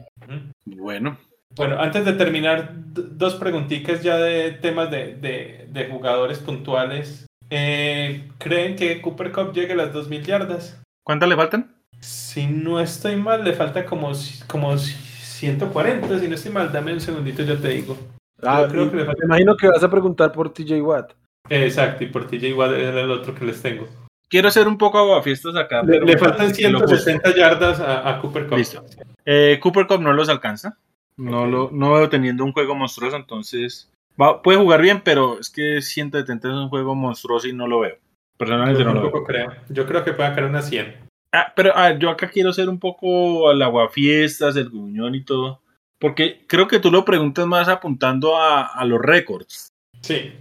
[0.66, 1.16] Bueno,
[1.56, 7.26] Bueno, antes de terminar, dos preguntitas ya de temas de, de- de jugadores puntuales.
[7.56, 10.76] Eh, ¿Creen que Cooper Cup llegue a las 2.000 yardas?
[11.04, 11.72] ¿cuántas le faltan?
[12.00, 14.10] Si no estoy mal, le falta como,
[14.48, 17.96] como 140, si no estoy mal, dame un segundito, ya te digo.
[18.42, 21.12] Ah, creo que le falta- me imagino que vas a preguntar por TJ Watt.
[21.48, 23.86] Exacto, y por TJ Watt era el otro que les tengo.
[24.28, 25.82] Quiero hacer un poco aguafiestas acá.
[25.82, 26.88] Le, pero le faltan te lo juro.
[26.88, 28.58] 160 yardas a, a Cooper Cup.
[28.58, 28.84] Listo.
[29.24, 30.76] Eh, Cooper Cup no los alcanza.
[31.16, 33.88] No, lo, no veo teniendo un juego monstruoso, entonces
[34.20, 37.80] va- puede jugar bien, pero es que 170 es un juego monstruoso y no lo
[37.80, 37.96] veo.
[38.36, 39.10] Personalmente Yo no lo veo.
[39.10, 39.52] tampoco creo.
[39.70, 40.96] Yo creo que puede caer una 100.
[41.32, 45.24] Ah, pero a ver, yo acá quiero ser un poco al aguafiestas, el gruñón y
[45.24, 45.60] todo.
[45.98, 49.68] Porque creo que tú lo preguntas más apuntando a, a los récords.
[50.02, 50.32] Sí.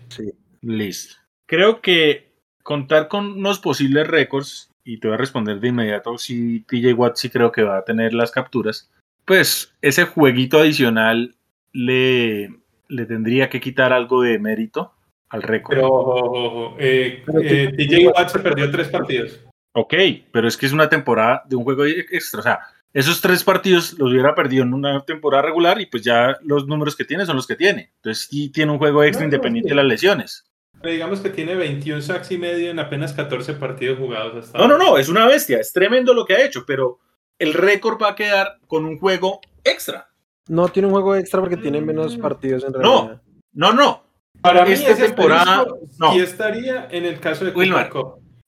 [0.62, 1.16] Listo.
[1.48, 2.32] Creo que
[2.64, 7.16] contar con unos posibles récords, y te voy a responder de inmediato si TJ Watt
[7.16, 8.92] sí creo que va a tener las capturas,
[9.26, 11.36] pues ese jueguito adicional
[11.72, 12.54] le,
[12.88, 14.94] le tendría que quitar algo de mérito
[15.30, 15.76] al récord.
[15.76, 16.76] Pero ojo.
[16.80, 19.40] Eh, eh, TJ Watt se perdió tres partidos.
[19.74, 19.94] Ok,
[20.32, 22.40] pero es que es una temporada de un juego extra.
[22.40, 22.60] O sea,
[22.94, 26.96] esos tres partidos los hubiera perdido en una temporada regular y pues ya los números
[26.96, 27.92] que tiene son los que tiene.
[27.96, 29.72] Entonces sí tiene un juego extra No, no, independiente sí.
[29.72, 30.46] de las lesiones.
[30.80, 34.68] Pero digamos que tiene 21 sacks y medio en apenas 14 partidos jugados hasta No,
[34.68, 37.00] no, no, es una bestia, es tremendo lo que ha hecho, pero
[37.40, 40.13] el récord va a quedar con un juego extra.
[40.48, 42.22] No tiene un juego extra porque tiene menos Mm.
[42.22, 42.80] partidos en No.
[42.80, 43.22] realidad.
[43.54, 44.04] No, no.
[44.42, 45.66] Para mí Esta temporada,
[46.00, 46.12] no.
[46.12, 47.90] sí estaría en el caso de Wilmar.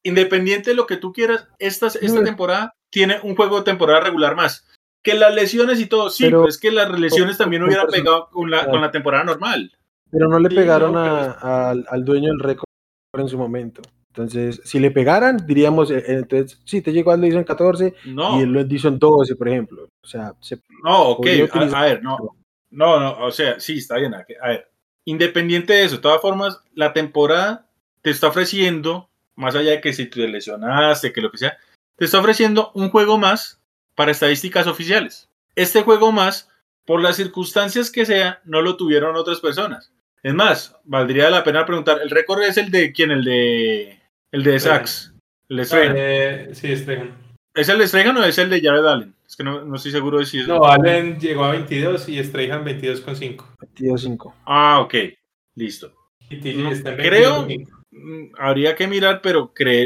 [0.04, 2.24] Independiente de lo que tú quieras, esta, esta No.
[2.24, 4.68] temporada tiene un juego de temporada regular más.
[5.04, 7.84] Que las lesiones y todo, sí, Pero- pero es que las lesiones también con hubiera
[7.86, 9.72] persona- pegado con la, con la temporada normal.
[10.12, 12.66] Pero no le Sí, pegaron no, a- al, al dueño del récord
[13.18, 13.82] en su momento.
[14.16, 18.42] Entonces, si le pegaran, diríamos, eh, eh, entonces, sí, te llegó hizo en 14 No.
[18.42, 19.90] y hizo en 12, por ejemplo.
[20.02, 22.18] O sea, se- No, ok, a, ver, no,
[22.70, 24.14] no, no, o sea, sí, está bien.
[24.14, 24.70] A a ver,
[25.04, 27.68] independiente de eso, de todas formas, la temporada
[28.02, 31.58] te está ofreciendo, más allá de que si te lesionaste, que lo que sea,
[31.98, 33.60] te está ofreciendo un juego más
[33.96, 35.30] para estadísticas oficiales.
[35.56, 36.50] Este juego más,
[36.86, 39.92] por las circunstancias que sea, no lo tuvieron otras personas.
[40.24, 43.12] Es más, valdría la pena preguntar, ¿el récord es el de quién?
[43.12, 43.95] El de
[44.36, 45.14] el de Sachs,
[45.49, 45.94] el de Strahan.
[45.98, 47.12] Eh, sí, Strahan.
[47.53, 49.14] ¿Es el de Strahan o es el de Jared Allen?
[49.26, 50.48] Es que no, no estoy seguro de si es...
[50.48, 53.44] No, Allen llegó a 22 y Strahan 22,5.
[53.80, 54.34] 22-5.
[54.45, 54.94] Ah, ok,
[55.56, 55.94] listo.
[56.30, 57.70] Y No, está en creo- 22,5.
[57.91, 59.84] Mm, Habría que mirar, pero cre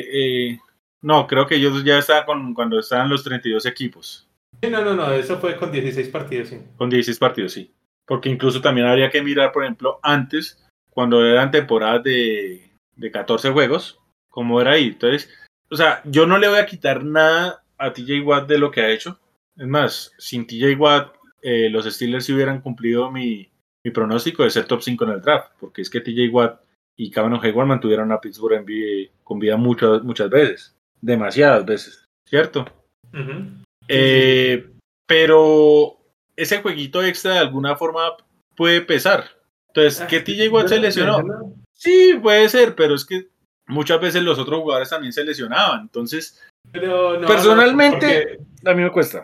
[0.51, 0.59] eh,
[1.01, 4.25] no, creo que ellos ya estaban con, cuando estaban los 32 equipos,
[4.61, 6.57] Sí, no, no, no, eso fue con 16 partidos, sí.
[6.75, 7.71] con 16 partidos, sí.
[8.05, 13.51] Porque incluso también habría que mirar, por ejemplo, antes, cuando eran temporadas de, de 14
[13.51, 13.98] juegos,
[14.29, 14.87] cómo era ahí.
[14.87, 15.29] Entonces,
[15.69, 18.81] o sea, yo no le voy a quitar nada a TJ Watt de lo que
[18.81, 19.19] ha hecho.
[19.57, 23.49] Es más, sin TJ Watt, eh, los Steelers sí hubieran cumplido mi,
[23.83, 26.61] mi pronóstico de ser top 5 en el draft, porque es que TJ Watt
[26.97, 32.05] y Kevin Hayward mantuvieron a Pittsburgh en vi- con vida muchas, muchas veces, demasiadas veces,
[32.25, 32.65] ¿cierto?
[33.87, 34.69] Eh,
[35.07, 35.97] pero
[36.35, 38.01] ese jueguito extra de alguna forma
[38.55, 39.25] puede pesar.
[39.67, 41.17] Entonces, ¿que Ah, TJ Watt se lesionó?
[41.73, 43.27] Sí, puede ser, pero es que
[43.69, 45.81] muchas veces los otros jugadores también se lesionaban.
[45.81, 46.41] Entonces,
[46.71, 49.23] Pero no, Personalmente- no, a mí me cuesta.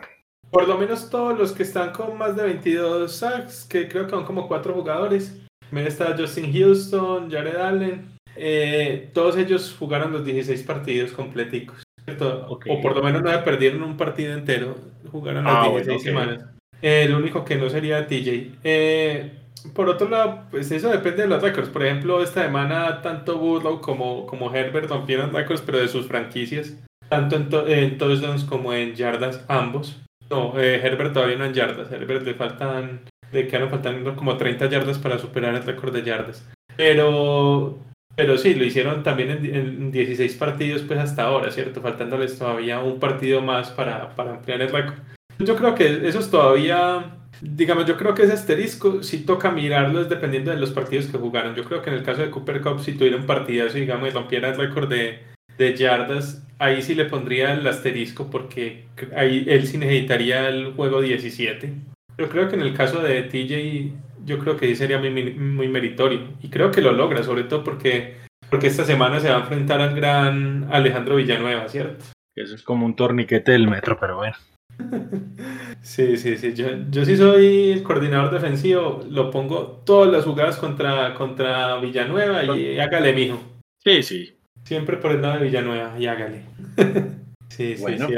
[0.50, 4.10] por lo menos todos los que están con más de 22 sacks, que creo que
[4.10, 5.36] son como cuatro jugadores,
[5.68, 11.82] también está Justin Houston, Jared Allen, eh, todos ellos jugaron los 16 partidos completicos.
[12.30, 14.76] O por lo menos no perdieron un partido entero,
[15.10, 16.02] jugaron las Ah, 16 bueno, ok.
[16.02, 16.50] semanas.
[16.82, 18.52] Eh, el único que no sería TJ.
[18.64, 19.32] Eh,
[19.74, 21.68] por otro lado, pues eso depende de los récords.
[21.70, 26.74] Por ejemplo, esta semana tanto Woodlow como, como Herbert rompieron récords, pero de sus franquicias.
[27.08, 30.00] Tanto en, to- en touchdowns como en yardas, ambos.
[30.28, 31.90] No, eh, Herbert todavía no en yardas.
[31.92, 33.00] Herbert le faltan,
[33.32, 36.48] le quedaron faltando como 30 yardas para superar el récord de yardas.
[36.76, 37.78] Pero,
[38.16, 41.80] pero sí, lo hicieron también en, en 16 partidos pues hasta ahora, ¿cierto?
[41.80, 44.94] Faltándoles todavía un partido más para, para ampliar el récord.
[45.38, 47.04] Yo creo que esos todavía,
[47.40, 51.54] digamos, yo creo que ese asterisco sí toca mirarlos dependiendo de los partidos que jugaron.
[51.54, 54.12] Yo creo que en el caso de Cooper Cup, si tuviera un partidazo, digamos, y
[54.12, 55.20] rompiera el récord de,
[55.58, 61.00] de yardas, ahí sí le pondría el asterisco porque ahí él sí necesitaría el juego
[61.00, 61.72] 17.
[62.18, 63.92] Yo creo que en el caso de TJ,
[64.24, 66.20] yo creo que sí sería muy, muy meritorio.
[66.42, 68.16] Y creo que lo logra, sobre todo porque,
[68.50, 72.06] porque esta semana se va a enfrentar al gran Alejandro Villanueva, ¿cierto?
[72.34, 74.36] Eso es como un torniquete del metro, pero bueno.
[75.82, 76.52] Sí, sí, sí.
[76.54, 82.42] Yo, yo sí soy el coordinador defensivo, lo pongo todas las jugadas contra, contra Villanueva
[82.56, 83.38] y hágale, mijo.
[83.84, 84.36] Sí, sí.
[84.64, 86.42] Siempre por el lado de Villanueva y hágale.
[87.48, 88.08] sí, sí, Bueno.
[88.08, 88.14] sí.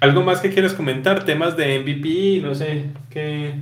[0.00, 1.24] ¿Algo más que quieras comentar?
[1.24, 3.54] Temas de MVP, no sé, qué...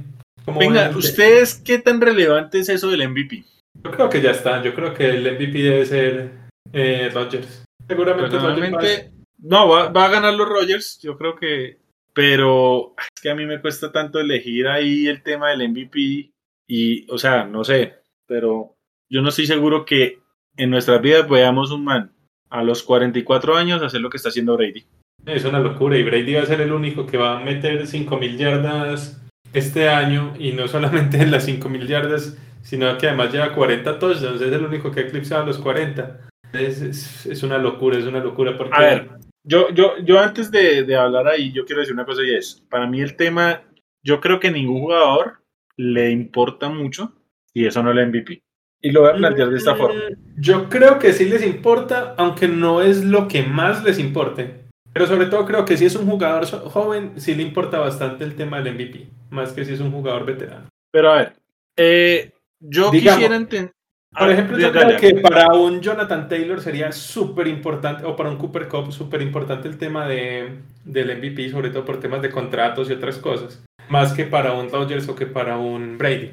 [0.59, 3.45] Venga, ¿ustedes qué tan relevante es eso del MVP?
[3.85, 4.63] Yo creo que ya está.
[4.63, 6.31] Yo creo que el MVP debe ser
[6.73, 7.65] eh, Rodgers.
[7.89, 10.99] Seguramente Rodgers va a- no, va, va a ganar los Rogers.
[11.03, 11.79] Yo creo que
[12.17, 16.33] pero es que a mí me cuesta tanto elegir ahí el tema del MVP
[16.67, 18.75] y, o sea, no sé, pero
[19.11, 20.21] yo no estoy seguro que
[20.57, 22.11] en nuestras vidas veamos un man
[22.49, 24.87] a los 44 años hacer lo que está haciendo Brady.
[25.27, 28.37] Es una locura y Brady va a ser el único que va a meter 5.000
[28.39, 29.23] yardas
[29.53, 34.41] este año y no solamente en las 5.000 yardas, sino que además lleva 40 touchdowns,
[34.41, 36.29] es el único que ha eclipsado los 40.
[36.55, 38.57] Es, es, una locura, es una locura.
[38.57, 38.75] Porque...
[38.75, 39.11] A ver,
[39.47, 42.63] yo, yo, yo antes de, de, hablar ahí, yo quiero decir una cosa y es,
[42.69, 43.63] para mí el tema,
[44.03, 45.39] yo creo que ningún jugador
[45.77, 47.13] le importa mucho
[47.55, 48.43] y eso no es el MVP.
[48.83, 50.01] Y lo voy a plantear de esta mm, forma.
[50.37, 54.67] Yo creo que sí les importa, aunque no es lo que más les importe.
[54.93, 58.35] Pero sobre todo creo que si es un jugador joven, sí le importa bastante el
[58.35, 60.69] tema del MVP, más que si es un jugador veterano.
[60.91, 61.33] Pero a ver,
[61.77, 63.76] eh, yo quisiera entender...
[64.19, 68.39] Por ejemplo, yo creo que para un Jonathan Taylor sería súper importante, o para un
[68.39, 72.89] Cooper Cup, súper importante el tema de, del MVP, sobre todo por temas de contratos
[72.89, 76.31] y otras cosas, más que para un Dodgers o que para un Brady.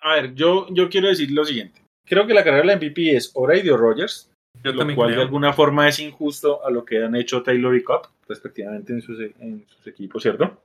[0.00, 1.82] A ver, yo, yo quiero decir lo siguiente.
[2.06, 4.30] Creo que la carrera de la MVP es o Brady o Rogers,
[4.62, 8.08] lo cual de alguna forma es injusto a lo que han hecho Taylor y Cup,
[8.28, 10.62] respectivamente en sus, en sus equipos, ¿cierto?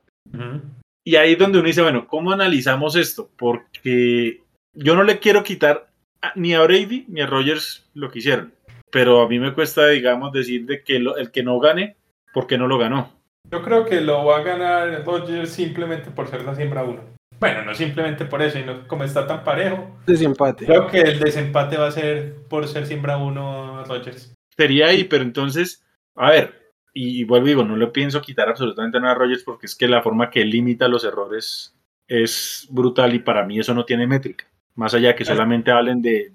[1.04, 3.30] Y ahí es donde uno dice, bueno, ¿cómo analizamos esto?
[3.36, 4.42] Porque
[4.74, 5.87] yo no le quiero quitar
[6.34, 8.52] ni a Brady ni a Rogers lo que hicieron,
[8.90, 11.96] pero a mí me cuesta, digamos, decir de que el que no gane,
[12.32, 13.12] porque no lo ganó.
[13.50, 17.00] Yo creo que lo va a ganar Rogers simplemente por ser la siembra uno.
[17.40, 19.96] Bueno, no simplemente por eso, sino como está tan parejo.
[20.06, 20.66] Desempate.
[20.66, 24.34] Creo que el desempate va a ser por ser siembra uno a Rogers.
[24.56, 25.84] Sería ahí, pero entonces,
[26.16, 29.66] a ver, y, vuelvo y digo, no le pienso quitar absolutamente nada a Rogers porque
[29.66, 31.74] es que la forma que limita los errores
[32.08, 34.46] es brutal y para mí eso no tiene métrica.
[34.78, 36.30] Más allá que solamente hablen de,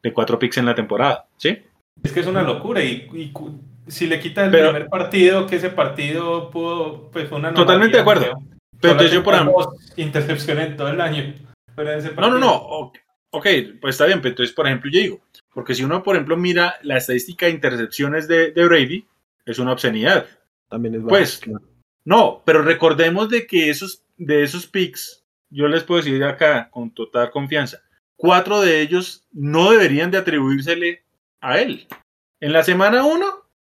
[0.00, 1.58] de, cuatro picks en la temporada, ¿sí?
[2.04, 3.32] Es que es una locura y,
[3.88, 8.02] si le quitas el primer partido, que ese partido pudo, pues fue una Totalmente de
[8.02, 8.38] acuerdo.
[8.80, 9.72] Pero entonces yo por ejemplo...
[9.96, 11.34] Intercepciones todo el año.
[11.76, 12.92] no, no, no.
[13.30, 13.46] Ok,
[13.80, 15.20] pues está bien, pero entonces, por ejemplo, yo digo,
[15.52, 19.04] porque si uno, por ejemplo, mira la estadística de intercepciones de, de Brady,
[19.44, 20.26] es una obscenidad.
[20.68, 21.40] También es Pues,
[22.04, 25.23] no, pero recordemos de que esos, de esos picks,
[25.54, 27.78] yo les puedo decir acá con total confianza,
[28.16, 31.04] cuatro de ellos no deberían de atribuírsele
[31.40, 31.86] a él.
[32.40, 33.26] En la semana uno,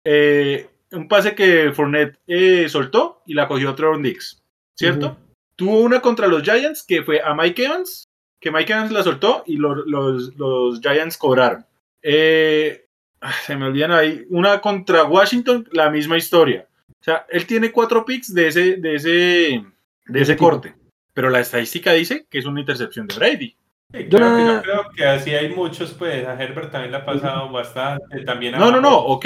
[0.04, 4.42] eh, un pase que Fournette eh, soltó y la cogió Trevor Dix.
[4.78, 5.18] ¿cierto?
[5.56, 8.08] Tuvo una contra los Giants que fue a Mike Evans,
[8.40, 11.66] que Mike Evans la soltó y los, los, Giants cobraron.
[12.04, 12.86] Eh,
[13.22, 14.26] ah, se me olvidan ahí.
[14.30, 16.68] Una contra Washington, la misma historia.
[16.90, 19.66] O sea, él tiene cuatro picks de ese, de ese,
[20.06, 20.76] de ese corte.
[21.18, 23.58] Pero la estadística dice que es una intercepción de Brady.
[24.08, 24.20] yo,
[24.62, 28.24] creo que así hay muchos, pues a Herbert también le ha pasado bastante.
[28.24, 29.26] También no, no, no, ok,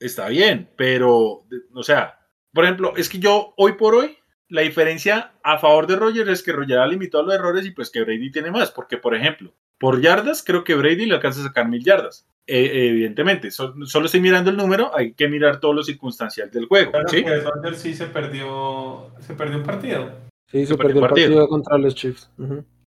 [0.00, 1.44] está bien, pero,
[1.74, 2.18] o sea,
[2.52, 4.18] por ejemplo, es que yo hoy por hoy
[4.48, 7.90] la diferencia a favor de Rogers es que Rogers ha limitado los errores y pues
[7.90, 11.44] que Brady tiene más, porque por ejemplo, por yardas creo que Brady le alcanza a
[11.44, 12.26] sacar mil yardas.
[12.48, 16.90] Eh, evidentemente, solo estoy mirando el número, hay que mirar todo lo circunstancial del juego.
[17.06, 17.24] ¿sí?
[17.24, 20.31] Rogers sí se perdió, se perdió un partido.
[20.52, 21.48] Sí, se, perdió, partido.
[21.48, 22.30] contra los Chiefs.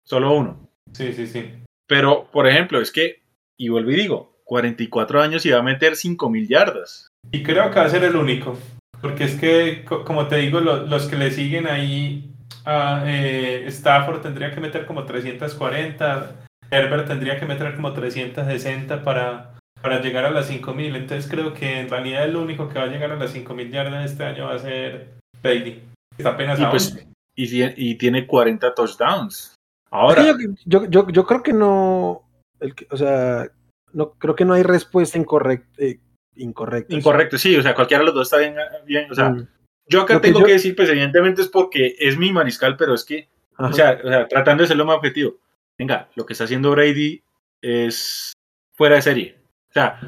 [0.03, 0.69] Solo uno.
[0.91, 1.51] Sí, sí, sí.
[1.87, 3.23] Pero, por ejemplo, es que,
[3.57, 7.07] y vuelvo y digo, 44 años y va a meter 5 mil yardas.
[7.31, 8.57] Y creo que va a ser el único.
[9.01, 12.31] Porque es que, como te digo, los que le siguen ahí,
[12.65, 16.35] a eh, Stafford tendría que meter como 340,
[16.71, 20.95] Herbert tendría que meter como 360 para, para llegar a las 5000.
[20.95, 24.11] Entonces creo que en realidad el único que va a llegar a las 5000 yardas
[24.11, 25.81] este año va a ser Brady.
[26.17, 29.55] Está apenas y, pues, y, tiene 40 touchdowns.
[29.91, 30.35] Ahora.
[30.65, 32.23] Yo, yo, yo, creo que no.
[32.59, 33.47] El, o sea,
[33.93, 35.99] no creo que no hay respuesta incorrecta, eh,
[36.35, 36.95] incorrecto.
[36.95, 38.55] Incorrecto, sí, o sea, cualquiera de los dos está bien.
[38.85, 39.47] bien o sea, mm.
[39.87, 43.29] yo acá tengo que, decir, pues evidentemente es porque es mi mariscal, pero es que,
[43.57, 45.37] o sea, o sea, tratando de ser lo más objetivo.
[45.77, 47.21] Venga, lo que está haciendo Brady
[47.61, 48.33] es
[48.73, 49.37] fuera de serie.
[49.69, 49.99] O sea,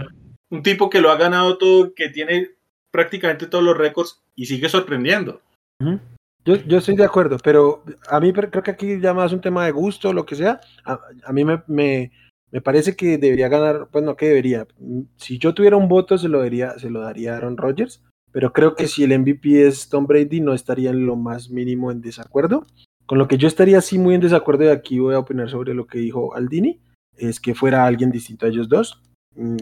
[0.49, 2.51] un tipo que lo ha ganado todo, que tiene
[2.91, 5.41] prácticamente todos los récords y sigue sorprendiendo.
[6.47, 9.65] Yo, yo estoy de acuerdo, pero a mí creo que aquí ya más un tema
[9.65, 10.61] de gusto, lo que sea.
[10.85, 12.13] A, mí me, me,
[12.51, 14.65] me parece que debería ganar, pues no que debería.
[15.17, 18.01] Si yo tuviera un voto, se lo, daría, se lo daría a Aaron Rodgers,
[18.31, 21.91] pero creo que si el MVP es Tom Brady, no estaría en lo más mínimo
[21.91, 22.65] en desacuerdo.
[23.05, 25.73] Con lo que yo estaría así muy en desacuerdo, y aquí voy a opinar sobre
[25.73, 26.79] lo que dijo Aldini,
[27.17, 29.01] es que fuera alguien distinto a ellos dos.
[29.35, 29.57] Mm,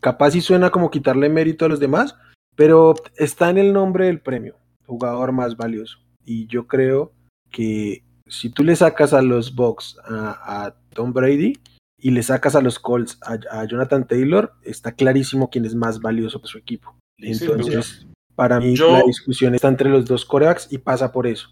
[0.00, 2.16] capaz y suena como quitarle mérito a los demás,
[2.54, 4.54] pero está en el nombre del premio,
[4.86, 5.98] jugador más valioso.
[6.28, 7.12] Y yo creo
[7.50, 11.54] que si tú le sacas a los Bucks a, a Tom Brady,
[12.00, 16.38] y le sacas a los Colts a, Jonathan Taylor, está clarísimo quién es más valioso
[16.38, 16.96] para su equipo.
[17.18, 18.06] Entonces,
[18.36, 21.48] Para mí Yo- la discusión está entre los dos corebacks y pasa por eso.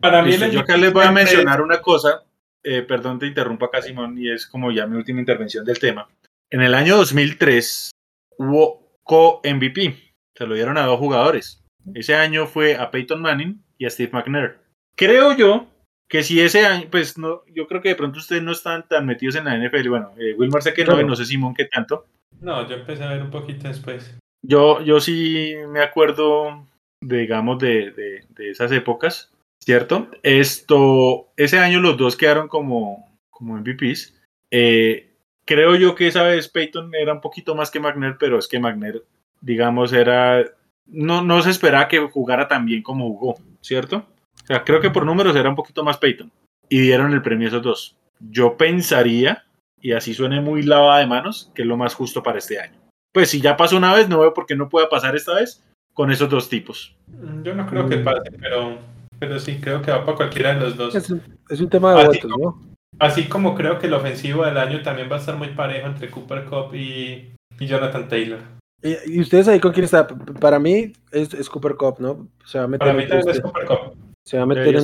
[0.00, 2.22] Para mí, Listo, yo acá les voy a mencionar una cosa,
[2.62, 6.08] eh, perdón te interrumpo acá Simón, y es como ya mi última intervención del tema.
[6.50, 7.90] En el año 2003
[8.38, 9.98] hubo co-MVP,
[10.36, 11.60] se lo dieron a dos jugadores.
[11.92, 14.58] Ese año fue a Peyton Manning y a Steve McNair.
[14.96, 15.66] Creo yo
[16.08, 19.06] que si ese año, pues no, yo creo que de pronto ustedes no están tan
[19.06, 19.88] metidos en la NFL.
[19.88, 21.00] Bueno, eh, Wilmar sé que no, Claro.
[21.02, 22.06] y no sé Simón qué tanto.
[22.40, 24.16] No, yo empecé a ver un poquito después.
[24.42, 26.66] Yo, yo sí me acuerdo,
[27.00, 30.08] digamos, de, de, de esas épocas, ¿cierto?
[30.22, 34.20] Esto, ese año los dos quedaron como, como MVPs.
[34.50, 35.10] Eh,
[35.46, 38.60] creo yo que esa vez Peyton era un poquito más que McNair, pero es que
[38.60, 39.02] McNair,
[39.40, 40.44] digamos, era.
[40.86, 44.06] No, no se esperaba que jugara tan bien como jugó, ¿cierto?
[44.42, 46.30] O sea, creo que por números era un poquito más Peyton.
[46.68, 47.96] Y dieron el premio a esos dos.
[48.20, 49.44] Yo pensaría,
[49.80, 52.84] y así suene muy lavada de manos, que es lo más justo para este año
[53.14, 55.62] pues si ya pasó una vez, no veo por qué no pueda pasar esta vez
[55.94, 56.96] con esos dos tipos.
[57.06, 58.04] Mm, Yo no creo que Mm.
[58.04, 58.78] pase, pero,
[59.20, 60.96] pero sí, creo que va para cualquiera de los dos.
[60.96, 62.60] Es un, es un tema de Así votos, ¿no?
[62.98, 66.10] Así como creo que el ofensivo del año también va a estar muy parejo entre
[66.10, 68.40] Cooper Cup y, y Jonathan Taylor.
[68.84, 70.06] Y, ustedes ahí con quién está?
[70.06, 72.28] Para mí es, es Cooper Cup, ¿no?
[72.44, 73.98] Se va a meter, Para mí también es Cooper Cup.
[74.26, 74.76] se va a meter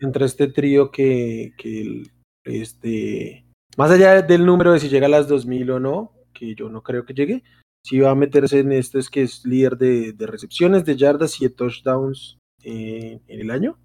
[0.00, 2.10] entre, este trío que, que el-
[2.44, 3.44] este,
[3.76, 6.82] más allá del número de si llega a las 2000 o no, que yo no
[6.82, 7.42] creo que llegue,
[7.84, 11.40] sí va a meterse en esto, es que es líder de, de recepciones, de yardas
[11.40, 13.76] y de touchdowns en, en el año,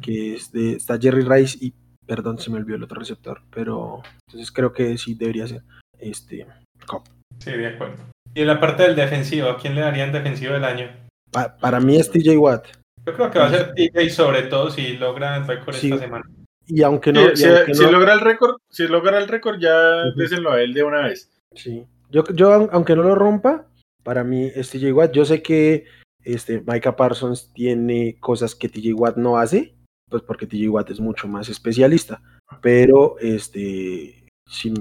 [0.00, 1.74] que es de, está Jerry Rice y,
[2.06, 5.62] perdón, se me olvidó el otro receptor, pero entonces creo que sí debería ser
[5.98, 6.46] este
[6.86, 7.02] Cup.
[7.40, 7.96] Sí, de acuerdo.
[8.34, 10.88] Y en la parte del defensivo, ¿a quién le darían defensivo del año?
[11.32, 12.66] Pa- para mí es TJ Watt.
[13.06, 15.88] Yo creo que va a ser TJ sobre todo si logra el récord Sí.
[15.90, 16.24] esta semana.
[16.66, 19.26] Y aunque no, Sí, y si, aunque si no- logra el récord, si logra el
[19.28, 20.18] récord, ya Ujú.
[20.18, 21.30] désenlo a él de una vez.
[21.54, 21.84] Sí.
[22.10, 23.66] Yo, yo, aun- aunque no lo rompa,
[24.04, 25.12] para mí es TJ Watt.
[25.12, 25.84] Yo sé que
[26.24, 29.74] este, Micah Parsons tiene cosas que TJ Watt no hace,
[30.10, 32.22] pues porque TJ Watt es mucho más especialista.
[32.60, 34.74] Pero, este, si-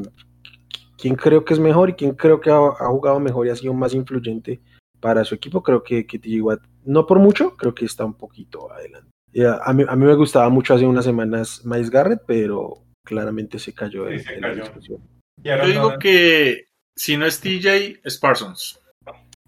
[0.99, 3.55] quien creo que es mejor y quien creo que ha, ha jugado mejor y ha
[3.55, 4.59] sido más influyente
[4.99, 8.15] para su equipo, creo que, que TJ Watt, no por mucho, creo que está un
[8.15, 9.09] poquito adelante.
[9.31, 13.59] Ya, a, mí, a mí me gustaba mucho hace unas semanas Miles Garrett, pero claramente
[13.59, 15.01] se cayó Sí, en, se en la discusión.
[15.43, 16.65] Yo digo que
[16.95, 18.79] si no es TJ, es Parsons.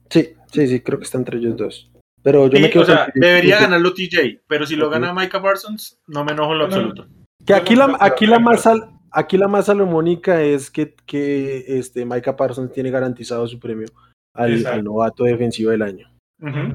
[0.10, 1.92] Sí, sí, sí, creo que está entre ellos dos.
[2.24, 5.14] Pero yo Sí, me quedo o sea, con debería ganarlo TJ, pero si lo gana
[5.14, 7.08] Micah Parsons, no me enojo en lo absoluto.
[7.46, 12.06] Que aquí la, aquí la más sal- aquí la más salomónica es que, que este
[12.06, 13.88] Micah Parsons tiene garantizado su premio
[14.34, 16.10] al, novato defensivo del año.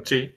[0.03, 0.33] Sí,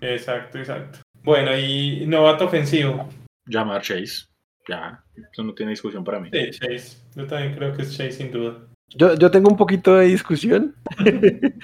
[0.00, 0.98] Exacto, exacto.
[1.22, 3.08] Bueno, y novato ofensivo.
[3.46, 4.26] llamar Chase.
[4.68, 6.30] Ya, eso no tiene discusión para mí.
[6.32, 6.98] Sí, Chase.
[7.14, 8.66] Yo también creo que es Chase sin duda.
[8.90, 10.74] Yo, yo tengo un poquito de discusión.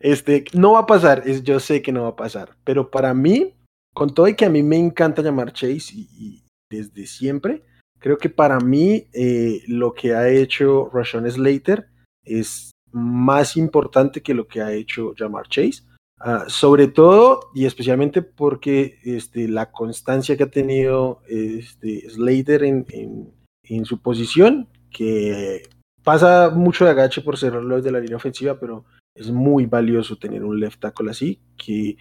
[0.00, 3.14] este, no va a pasar, es, yo sé que no va a pasar, pero para
[3.14, 3.54] mí,
[3.94, 7.62] con todo y que a mí me encanta llamar Chase y, y desde siempre,
[8.06, 11.88] creo que para mí eh, lo que ha hecho Rashawn Slater
[12.24, 15.82] es más importante que lo que ha hecho llamar Chase.
[16.20, 22.86] Ah, sobre todo y especialmente porque este, la constancia que ha tenido este, Slater en,
[22.90, 23.34] en-
[23.64, 25.64] en su posición, que
[26.04, 28.84] pasa mucho de agache por ser los de la línea ofensiva, pero
[29.16, 31.96] es muy valioso tener un left tackle así, que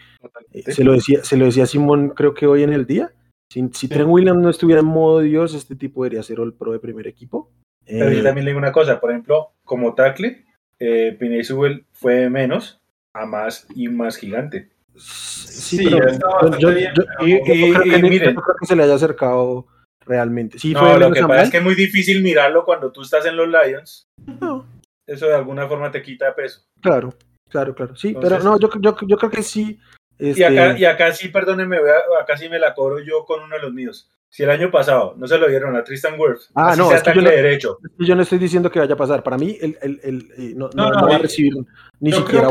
[0.52, 3.12] eh, se, lo decía, se lo decía Simón creo que hoy en el día.
[3.56, 6.74] Si, si Trent Williams no estuviera en modo Dios, este tipo debería ser el pro
[6.74, 7.50] de primer equipo.
[7.86, 10.44] Pero Eh, yo también le digo una cosa, por ejemplo, como tackle,
[10.78, 12.82] eh, Pinay Sewell fue menos
[13.14, 14.72] a más y más gigante.
[14.96, 16.12] Sí, Sí, pero
[16.52, 18.66] yo- yo, bien, yo- Y, yo y- creo que y ni- miren, yo creo que
[18.66, 19.68] se le haya acercado
[20.06, 20.60] realmente.
[20.60, 23.26] Sí, no, fue lo que pasa es que es muy difícil mirarlo cuando tú estás
[23.26, 24.04] en los Lions.
[24.42, 24.66] No,
[25.08, 26.60] Eso de alguna forma te quita peso.
[26.82, 27.14] claro,
[27.50, 27.96] claro, claro.
[27.96, 29.80] Sí, Entonces- pero no, yo, yo, yo creo que sí.
[30.20, 31.78] Y este, acá, y acá sí, perdónenme,
[32.22, 34.10] acá sí me la cobro yo con uno de los míos.
[34.30, 36.98] Si el año pasado no se lo dieron a Tristan Wirfs, Ah, así no, sea
[36.98, 37.78] es que yo tackle no- derecho.
[38.00, 39.24] Yo no estoy diciendo que vaya a pasar.
[39.24, 41.54] Para mí, el, el, el, eh, no, va a y- recibir
[42.00, 42.50] ni siquiera.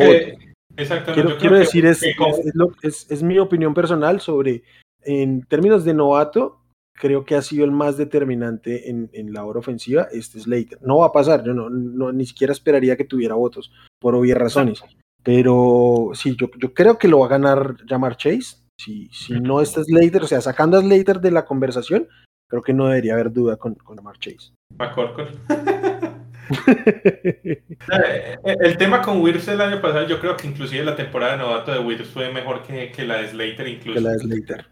[0.76, 3.38] Exacto, no, Quiero, quiero que- decir, es, que con- es, es lo- es- es mi
[3.38, 4.62] opinión personal sobre,
[5.02, 6.60] en términos de novato,
[6.98, 10.78] creo que ha sido el más determinante en, en la hora ofensiva, este Slater.
[10.82, 13.70] No va a pasar, yo no, no- ni siquiera esperaría que tuviera votos,
[14.00, 14.82] por obvias razones.
[15.24, 18.58] Pero sí, yo, yo creo que lo va a ganar Jamar Chase.
[18.78, 22.08] Si, si no está Slater, o sea, sacando a Slater de la conversación,
[22.48, 24.52] creo que no debería haber duda con, con Jamar Chase.
[24.78, 25.28] McCorkle.
[27.92, 31.38] Eh, El tema con Wirfs el año pasado, yo creo que inclusive la temporada de
[31.38, 33.94] novato de Wirfs fue mejor que, que la de Slater incluso.
[33.94, 34.66] que la de Slater.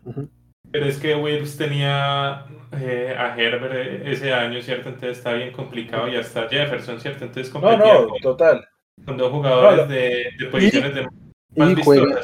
[0.70, 4.88] Pero es que Wirfs tenía eh, a Herbert ese año, ¿cierto?
[4.88, 7.24] Entonces está bien complicado y hasta Jefferson, ¿cierto?
[7.24, 8.66] Entonces No, no, con, total.
[9.04, 11.08] Con dos jugadores No, de, de posiciones de...
[11.54, 12.20] y juega,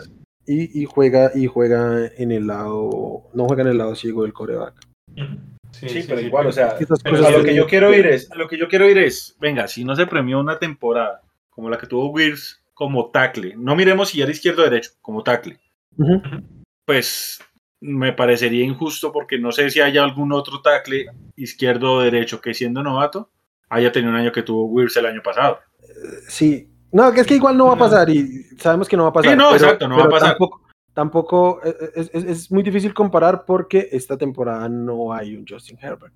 [0.46, 4.74] y, juega y juega en el lado, no juega en el lado ciego del coreback.
[5.72, 8.88] Sí, pero igual, o sea, lo que yo quiero ir es, lo que yo quiero
[8.88, 13.10] ir es, venga, si no se premió una temporada como la que tuvo Wills como
[13.10, 15.58] tackle, no miremos si era izquierdo o derecho, como tackle,
[16.84, 17.40] pues
[17.80, 22.54] me parecería injusto porque no sé si haya algún otro tackle izquierdo o derecho que
[22.54, 23.30] siendo novato
[23.68, 25.60] haya tenido un año que tuvo Wills el año pasado.
[26.28, 29.10] Sí, no, que es que igual no va a pasar y sabemos que no va
[29.10, 29.32] a pasar.
[29.32, 30.36] Sí, no, exacto, no va a pasar.
[30.94, 36.12] Tampoco, eh, eh, es, muy difícil comparar porque esta temporada no hay un Justin Herbert.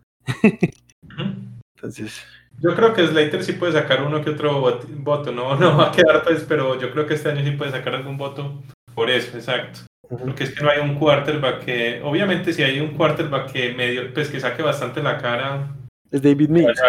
[1.77, 2.25] Entonces.
[2.61, 5.93] Yo creo que Slater sí puede sacar uno que otro voto, no, no va a
[5.93, 8.63] quedar pues, pero yo creo que este año sí puede sacar algún voto
[8.95, 9.81] por eso, exacto.
[10.09, 14.13] Porque es que no hay un quarterback que, obviamente si hay un quarterback que medio,
[14.13, 15.75] pues que saque bastante la cara.
[16.11, 16.81] Es David Mills.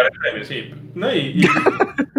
[0.42, 1.46] Sí, no, y,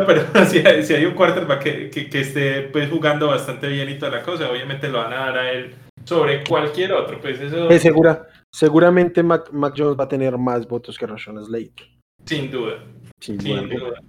[0.00, 3.88] no, pero si hay, si hay un quarterback que, que, esté pues, jugando bastante bien
[3.88, 5.74] y toda la cosa, obviamente lo van a dar a él
[6.04, 7.20] sobre cualquier otro.
[7.20, 7.68] Pues eso...
[7.68, 11.72] Es segura, seguramente Mac, Jones va a tener más votos que Rashon Slade.
[12.24, 12.78] Sin duda.
[13.20, 14.00] Sin, duda.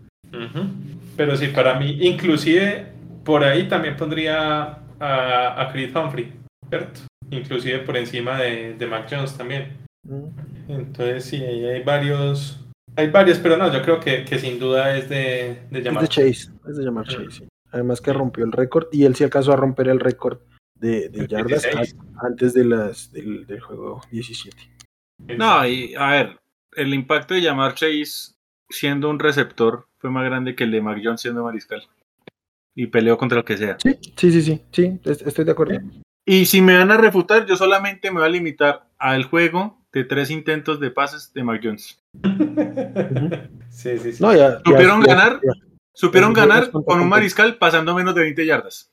[1.17, 2.87] Pero sí, para mí, inclusive
[3.23, 6.31] por ahí también pondría a, a Chris Humphrey,
[6.69, 7.01] ¿cierto?
[7.29, 9.77] Inclusive por encima de, de Mac Jones también.
[10.03, 10.25] Mm.
[10.69, 12.61] Entonces sí, hay varios
[12.95, 16.03] hay varios, pero no, yo creo que, que sin duda es de, de llamar.
[16.03, 19.23] Es de Chase, es de llamar Chase, Además que rompió el récord y él sí
[19.23, 20.39] alcanzó a romper el récord
[20.75, 21.67] de, de yardas
[22.21, 24.57] antes de las, del, del, juego 17.
[25.37, 26.39] No, y a ver,
[26.73, 28.33] el impacto de llamar Chase
[28.69, 31.83] siendo un receptor fue más grande que el de Mac Jones siendo mariscal.
[32.73, 33.77] Y peleó contra lo que sea.
[33.79, 35.79] Sí, sí, sí, sí, sí, estoy de acuerdo.
[36.25, 40.05] Y si me van a refutar, yo solamente me voy a limitar al juego de
[40.05, 42.00] tres intentos de pases de Mac Jones.
[43.69, 44.23] Sí, sí, sí.
[44.23, 45.39] No, ya, supieron ganar,
[45.93, 48.91] supieron ganar con un mariscal pasando menos de 20 yardas.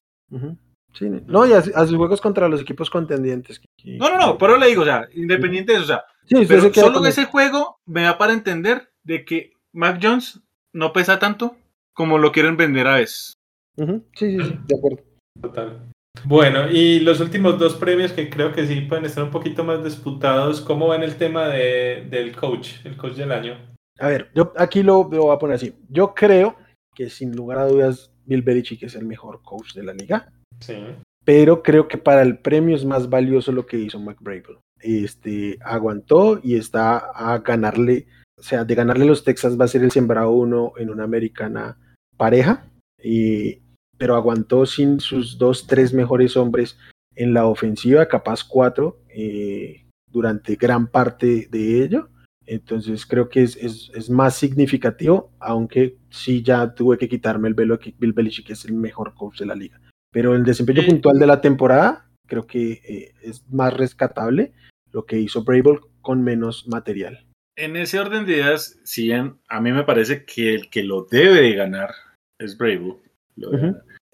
[0.94, 3.60] Sí, no, y a, sus juegos contra los equipos contendientes.
[3.84, 6.04] No, no, no, pero le digo, o sea, independiente de eso, o sea,
[6.46, 10.40] pero solo ese juego me da para entender de que Mac Jones
[10.72, 11.56] no pesa tanto
[11.92, 13.34] como lo quieren vender a veces.
[13.76, 13.84] Sí,
[14.14, 15.04] sí, sí, de acuerdo.
[15.40, 15.92] Total.
[16.24, 19.82] Bueno, y los últimos dos premios que creo que sí pueden estar un poquito más
[19.84, 23.56] disputados, ¿cómo va en el tema de, del coach, el coach del año?
[23.98, 25.74] A ver, yo aquí lo, voy a poner así.
[25.88, 26.56] Yo creo
[26.94, 30.30] que sin lugar a dudas Bill Belichick es el mejor coach de la liga.
[30.60, 30.76] Sí.
[31.24, 34.58] Pero creo que para el premio es más valioso lo que hizo McBrable.
[34.80, 38.06] Este aguantó y está a ganarle,
[38.38, 41.76] o sea, de ganarle los Texas va a ser el sembrado uno en una americana
[42.16, 42.70] pareja.
[43.02, 43.60] Y
[43.98, 46.78] pero aguantó sin sus dos, tres mejores hombres
[47.14, 52.08] en la ofensiva, capaz cuatro, eh, durante gran parte de ello.
[52.46, 57.78] Entonces creo que es, es, más significativo, aunque sí ya tuve que quitarme el velo
[57.78, 59.78] que Bill Belichick es el mejor coach de la liga.
[60.10, 64.52] Pero el desempeño puntual de la temporada creo que eh, es más rescatable
[64.92, 67.26] lo que hizo Brable con menos material.
[67.56, 71.42] En ese orden de ideas, sí, a mí me parece que el que lo debe
[71.42, 71.90] de ganar
[72.38, 72.96] es Brable.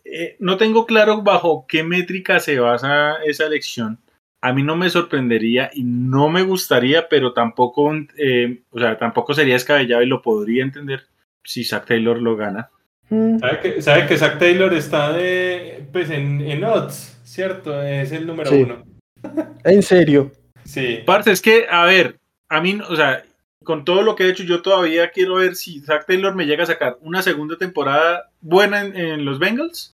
[0.05, 3.98] Eh, no tengo claro bajo qué métrica se basa esa elección.
[4.43, 9.32] A mí no me sorprendería y no me gustaría, pero tampoco, eh, o sea, tampoco
[9.32, 11.05] sería descabellado y lo podría entender
[11.43, 12.70] si Zack Taylor lo gana.
[13.09, 13.39] Mm.
[13.39, 17.82] ¿Sabe que, Zack Taylor está de, pues en, en odds, ¿cierto?
[17.82, 18.85] Es el número uno.
[19.64, 20.31] ¿En serio?
[20.64, 21.01] Sí.
[21.06, 22.18] Parce, es que, a ver,
[22.51, 23.24] a mí, o sea,
[23.62, 26.64] con todo lo que he hecho, yo todavía quiero ver si Zack Taylor me llega
[26.64, 29.93] a sacar una segunda temporada buena en los Bengals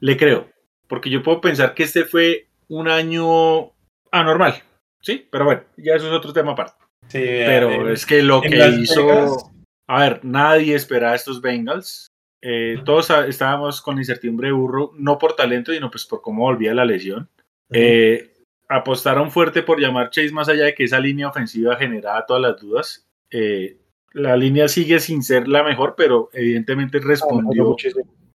[0.00, 0.48] le creo,
[0.88, 3.72] porque yo puedo pensar que este fue un año
[4.10, 4.62] anormal,
[5.00, 5.26] ¿sí?
[5.30, 6.84] Pero bueno, ya eso es otro tema aparte.
[7.08, 9.52] Sí, pero es que lo que hizo,
[9.86, 12.10] a ver, nadie esperaba estos Bengals.
[12.40, 16.74] Eh, todos estábamos con incertidumbre de burro, no por talento, sino pues por cómo volvía
[16.74, 17.28] la lesión.
[17.70, 18.34] Eh,
[18.68, 22.60] apostaron fuerte por llamar Chase más allá de que esa línea ofensiva generaba todas las
[22.60, 23.06] dudas.
[23.30, 23.78] Eh,
[24.12, 27.16] la línea sigue sin ser la mejor, pero evidentemente ah,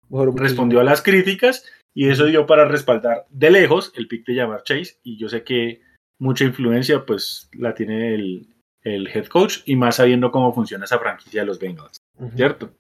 [0.10, 4.64] respondió, a las críticas y eso dio para respaldar de lejos el pick de llamar
[4.64, 5.82] Chase y yo sé que
[6.20, 8.48] mucha influencia pues la tiene el,
[8.84, 11.98] head coach y más sabiendo cómo funciona esa franquicia de los Bengals,
[12.36, 12.72] ¿cierto?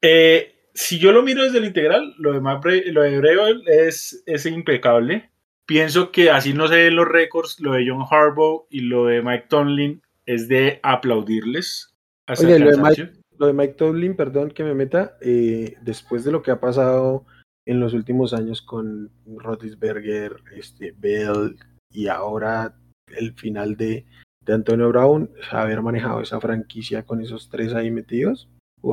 [0.00, 5.30] Eh, si yo lo miro desde el integral, lo de, lo de es, es impecable.
[5.66, 9.22] Pienso que así no se ven los récords, lo de John Harbaugh y lo de
[9.22, 11.94] Mike Tomlin es de aplaudirles.
[12.26, 16.32] Oye, lo de Mike, lo de Mike Tomlin, perdón que me meta, eh, después de
[16.32, 17.24] lo que ha pasado
[17.66, 21.56] en los últimos años con Rotisberger, este, Bell
[21.90, 22.74] y ahora
[23.16, 24.06] el final de,
[24.44, 28.48] de Antonio Brown, haber manejado esa franquicia con esos tres ahí metidos,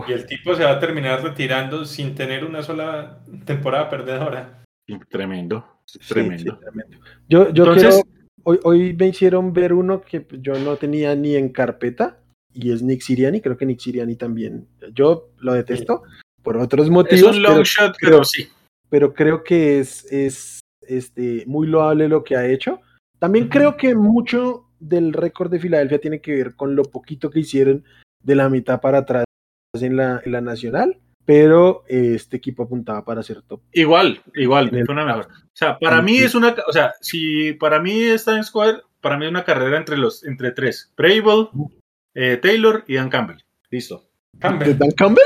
[0.08, 4.64] Y el tipo se va a terminar retirando sin tener una sola temporada perdedora.
[5.08, 5.66] Tremendo,
[6.08, 6.58] tremendo.
[7.28, 8.02] Yo, yo quiero,
[8.44, 12.20] hoy, hoy me hicieron ver uno que yo no tenía ni en carpeta
[12.54, 14.68] y es Nick Siriani, creo que Nick Siriani también.
[14.94, 16.04] Yo lo detesto
[16.42, 17.32] por otros motivos.
[17.32, 18.48] Es un long pero, shot, pero sí.
[18.90, 22.82] Pero creo que es, es este, muy loable lo que ha hecho.
[23.20, 23.52] También uh -huh.
[23.52, 27.84] creo que mucho del récord de Filadelfia tiene que ver con lo poquito que hicieron
[28.24, 29.26] de la mitad para atrás
[29.74, 33.62] en la, en la nacional, pero este equipo apuntaba para ser top.
[33.74, 35.28] Igual, igual, fue una mejor.
[35.28, 39.18] O sea, para mí es una, o sea, si para mí está en Square, para
[39.18, 41.50] mí es una carrera entre los, entre tres, Brable,
[42.14, 43.38] eh, Taylor y Dan Campbell.
[43.70, 44.10] Listo.
[44.40, 44.78] Campbell.
[44.78, 45.24] ¿Dan Campbell?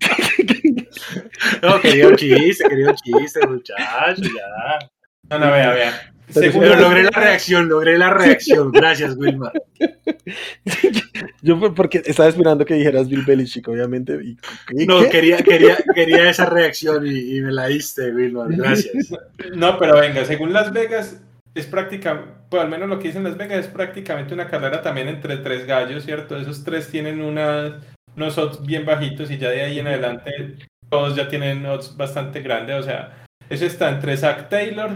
[1.62, 4.88] no, quería un chiste, quería un chiste, muchacho, ya.
[5.30, 6.12] No, no, vea, vea.
[6.34, 8.70] Pero logré la reacción, logré la reacción.
[8.70, 9.52] Gracias, Wilmar.
[11.42, 14.18] Yo porque estaba esperando que dijeras Bill Belichick, obviamente.
[14.22, 14.36] ¿Y,
[14.72, 15.08] ¿y no, qué?
[15.08, 18.48] quería, quería, quería esa reacción y, y, me la diste, Wilmar.
[18.50, 19.10] Gracias.
[19.54, 21.20] No, pero venga, según Las Vegas,
[21.58, 25.08] es prácticamente, pues al menos lo que dicen Las Vegas, es prácticamente una carrera también
[25.08, 26.36] entre tres gallos, ¿cierto?
[26.36, 27.80] Esos tres tienen una,
[28.16, 30.56] unos odds bien bajitos y ya de ahí en adelante
[30.88, 32.76] todos ya tienen odds bastante grandes.
[32.76, 34.90] O sea, eso está entre Zach Taylor,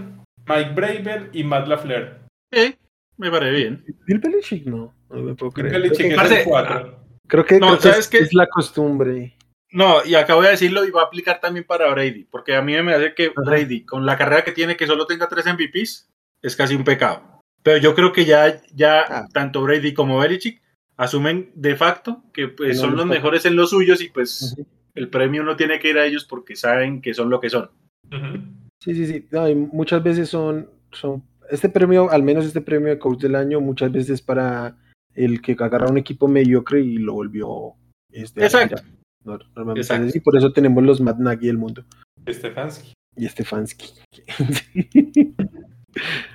[0.47, 2.21] Mike Braver y Matt LaFleur.
[2.53, 2.77] Eh,
[3.17, 3.85] me parece bien.
[4.07, 5.73] Bill Belichick no, no me puedo creer.
[5.73, 6.99] Bill Belichick creo es el 4.
[7.27, 8.25] Creo que, no, creo ¿sabes que qué?
[8.25, 9.37] es la costumbre.
[9.73, 12.81] No, y acabo de decirlo y va a aplicar también para Brady, porque a mí
[12.83, 13.43] me hace que Ajá.
[13.51, 16.12] Brady, con la carrera que tiene, que solo tenga tres MVPs,
[16.43, 17.41] es casi un pecado.
[17.63, 19.29] Pero yo creo que ya, ya ah.
[19.33, 20.61] tanto Brady como Belichick
[20.97, 24.61] asumen de facto que pues, no son los mejores en los suyos y pues uh
[24.61, 24.67] -huh.
[24.95, 27.71] el premio no tiene que ir a ellos porque saben que son lo que son.
[28.11, 28.53] Uh -huh.
[28.83, 29.29] Sí, sí, sí.
[29.31, 33.61] No, muchas veces son, son, este premio, al menos este premio de coach del año,
[33.61, 34.77] muchas veces para
[35.15, 37.75] el que agarra un equipo mediocre y lo volvió
[38.11, 38.83] este, Exacto.
[39.25, 40.07] No, normalmente Exacto.
[40.07, 41.85] Es, y por eso tenemos los Matt Nagy del mundo.
[42.29, 42.93] Stefanski.
[43.17, 43.87] Y Stefanski.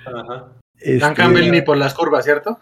[0.04, 0.52] Ajá.
[0.76, 2.58] Este, Dan Campbell ni por las curvas, ¿cierto?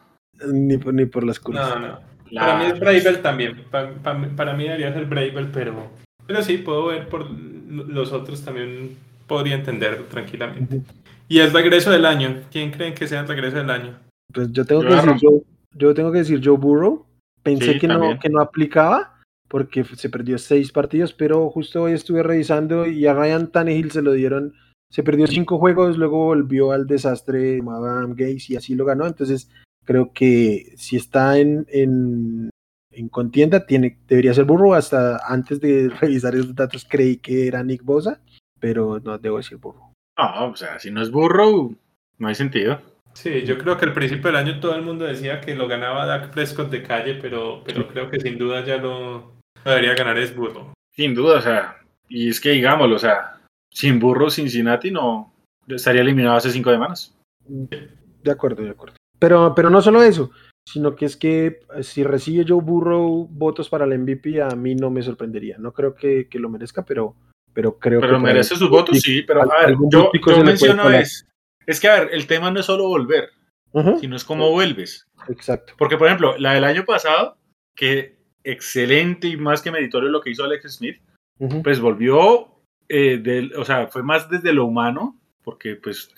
[0.47, 1.69] Ni por, ni por las curvas.
[1.71, 2.01] No, no.
[2.31, 2.41] La...
[2.41, 3.65] Para mí es Bravel también.
[3.71, 5.91] Para, para, para, mí debería ser Bravel, pero,
[6.27, 8.97] pero sí, puedo ver por los otros también
[9.27, 10.83] podría entender tranquilamente.
[11.29, 12.43] Y el regreso del año.
[12.51, 13.99] ¿Quién creen que sea el regreso del año?
[14.33, 15.43] Pues yo tengo, que decir, yo,
[15.75, 17.05] yo tengo que decir Joe Burrow.
[17.43, 19.17] Pensé sí, que, no, que no aplicaba
[19.49, 24.03] porque se perdió seis partidos, pero justo hoy estuve revisando y a Ryan Tannehill se
[24.03, 24.55] lo dieron.
[24.91, 29.07] Se perdió cinco juegos, luego volvió al desastre Madame Gates y así lo ganó.
[29.07, 29.51] Entonces
[29.85, 32.51] creo que si está en, en,
[32.93, 34.75] en contienda, tiene, debería ser Burrow.
[34.75, 38.21] Hasta antes de revisar esos datos creí que era Nick Bosa
[38.61, 39.93] pero no debo decir burro.
[40.19, 41.75] No, o sea, si no es burro,
[42.19, 42.81] no hay sentido.
[43.13, 46.07] Sí, yo creo que al principio del año todo el mundo decía que lo ganaba
[46.07, 47.89] Dak Prescott de calle, pero, pero sí.
[47.93, 49.35] creo que sin duda ya lo,
[49.65, 50.75] lo, debería ganar es burro.
[50.91, 51.77] Sin duda, o sea,
[52.09, 53.36] y es que digámoslo, o sea,
[53.77, 55.35] sin burro Cincinnati no
[55.69, 57.15] estaría eliminado hace cinco semanas.
[57.47, 58.97] De acuerdo, de acuerdo.
[59.19, 60.31] Pero, pero no solo eso,
[60.67, 64.91] sino que es que si recibe Joe Burrow votos para el MVP, a mí no
[64.91, 65.59] me sorprendería.
[65.59, 67.17] No creo que, que lo merezca, pero
[67.53, 71.27] pero creo pero que merece sus votos, sí, pero a ver, yo, yo menciono es,
[71.67, 73.31] es que a ver, el tema no es solo volver,
[73.73, 74.01] uh -huh.
[74.01, 75.07] sino es cómo vuelves.
[75.29, 75.73] Exacto.
[75.79, 77.39] Porque, por ejemplo, la del año pasado,
[77.75, 81.01] que excelente y más que meritorio lo que hizo Alex Smith,
[81.39, 81.63] uh -huh.
[81.63, 82.56] pues volvió,
[82.89, 86.13] eh, o sea, fue más desde lo humano, porque pues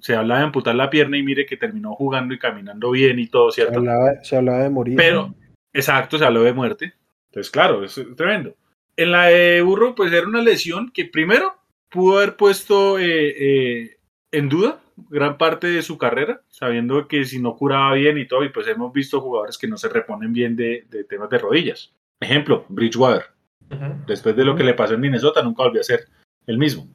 [0.00, 3.28] se hablaba de amputar la pierna y mire que terminó jugando y caminando bien y
[3.28, 3.74] todo, ¿cierto?
[3.74, 4.96] Se hablaba, se hablaba de morir.
[4.96, 5.34] Pero, ¿no?
[5.72, 6.94] exacto, se habló de muerte.
[7.30, 8.54] Entonces, claro, es tremendo.
[8.96, 11.54] En la de Burro, pues era una lesión que primero
[11.90, 13.98] pudo haber puesto eh, eh,
[14.32, 14.80] en duda
[15.10, 18.66] gran parte de su carrera, sabiendo que si no curaba bien y todo, y pues
[18.66, 21.92] hemos visto jugadores que no se reponen bien de, de temas de rodillas.
[22.18, 23.35] Ejemplo, Bridgewater.
[23.70, 24.06] Uh -huh.
[24.06, 26.06] Después de lo que le pasó en Minnesota, nunca volvió a ser
[26.46, 26.86] el mismo.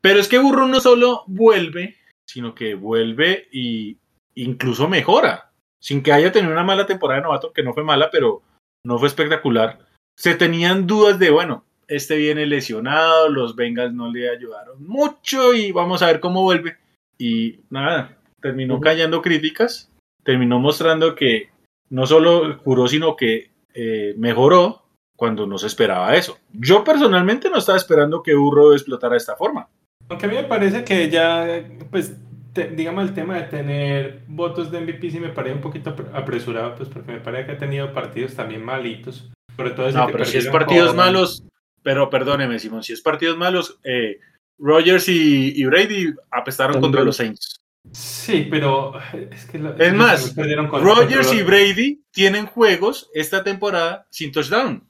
[0.00, 1.96] Pero es que Burro no solo vuelve,
[2.26, 3.98] sino que vuelve y
[4.34, 5.50] incluso mejora,
[5.80, 8.42] sin que haya tenido una mala temporada de novato, que no fue mala, pero
[8.84, 9.78] no fue espectacular
[10.16, 15.72] se tenían dudas de, bueno, este viene lesionado, los Bengals no le ayudaron mucho y
[15.72, 16.76] vamos a ver cómo vuelve.
[17.18, 19.92] Y nada, terminó callando críticas,
[20.24, 21.50] terminó mostrando que
[21.90, 24.82] no solo curó, sino que eh, mejoró
[25.16, 26.38] cuando no se esperaba eso.
[26.52, 29.68] Yo personalmente no estaba esperando que Burro explotara de esta forma.
[30.08, 32.14] Aunque a mí me parece que ya, pues,
[32.52, 36.76] te, digamos, el tema de tener votos de MVP sí me parece un poquito apresurado,
[36.76, 39.30] pues, porque me parece que ha tenido partidos también malitos.
[39.56, 40.96] Sobre todo no, pero si es partidos con...
[40.96, 41.42] malos,
[41.82, 44.18] pero perdóneme, Simón, si es partidos malos, eh,
[44.58, 47.60] Rogers y, y, Brady apestaron contra los Saints.
[47.92, 48.94] Sí, pero
[49.30, 49.58] es que.
[49.58, 54.82] Lo, es más, Rogers y Brady tienen juegos esta temporada sin touchdown.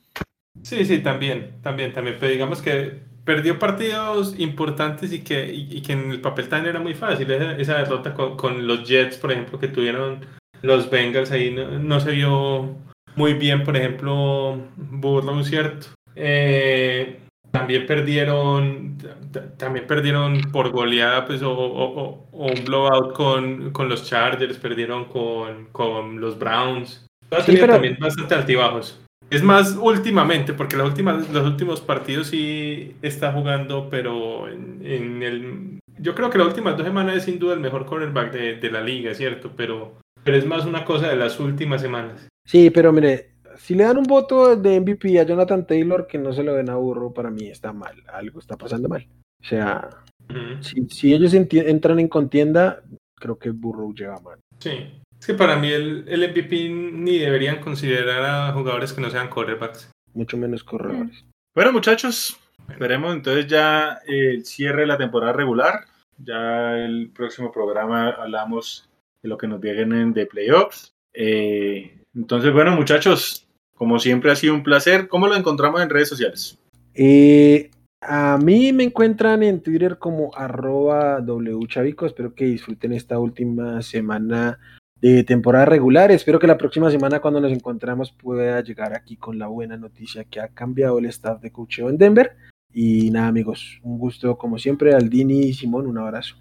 [0.63, 2.17] Sí, sí, también, también, también.
[2.19, 6.83] Pero digamos que perdió partidos importantes y que, y, que en el papel también era
[6.83, 7.31] muy fácil.
[7.31, 10.21] Esa, derrota con, los Jets, por ejemplo, que tuvieron
[10.63, 12.77] los Bengals ahí, no, se vio
[13.17, 15.89] muy bien, por ejemplo, Burrow, ¿cierto?
[16.15, 17.21] Eh,
[17.51, 18.99] también perdieron
[19.59, 26.21] también perdieron por goleada pues o, un blowout con, con, los Chargers perdieron con, con
[26.21, 27.07] los Browns
[27.45, 27.75] sí, pero...
[27.75, 29.01] también bastante altibajos
[29.31, 35.81] es más últimamente porque la última, los últimos partidos sí está jugando pero en, el
[35.99, 38.71] yo creo que la última dos semanas es sin duda el mejor cornerback de, de
[38.71, 42.93] la liga cierto pero pero es más una cosa de las últimas semanas sí pero
[42.93, 46.55] mire si le dan un voto de MVP a Jonathan Taylor que no se lo
[46.55, 49.07] den a Burro, para mí está mal, algo está pasando mal.
[49.41, 49.89] O sea,
[50.61, 52.83] si, ellos entran en contienda,
[53.15, 54.39] creo que Burrow lleva mal.
[54.59, 54.73] Sí,
[55.19, 59.29] es que para mí el, el, MVP ni deberían considerar a jugadores que no sean
[59.29, 59.91] quarterbacks.
[60.15, 61.25] Mucho menos corredores.
[61.55, 62.39] Bueno, muchachos,
[62.79, 65.87] veremos entonces ya el cierre de la temporada regular.
[66.19, 68.89] Ya el próximo programa hablamos
[69.23, 70.95] de lo que nos vienen de playoffs.
[71.13, 75.09] Eh, entonces, bueno, muchachos, como siempre ha sido un placer.
[75.09, 76.59] ¿Cómo lo encontramos en redes sociales?
[76.95, 77.71] Eh,
[78.01, 82.07] a mí me encuentran en Twitter como arroba wchavico.
[82.07, 84.59] Espero que disfruten esta última semana
[85.01, 86.11] de temporada regular.
[86.11, 90.25] Espero que la próxima semana cuando nos encontramos pueda llegar aquí con la buena noticia
[90.25, 92.37] que ha cambiado el staff de cocheo en Denver.
[92.73, 94.95] Y nada amigos, un gusto como siempre.
[94.95, 96.37] Aldini y Simón, un abrazo.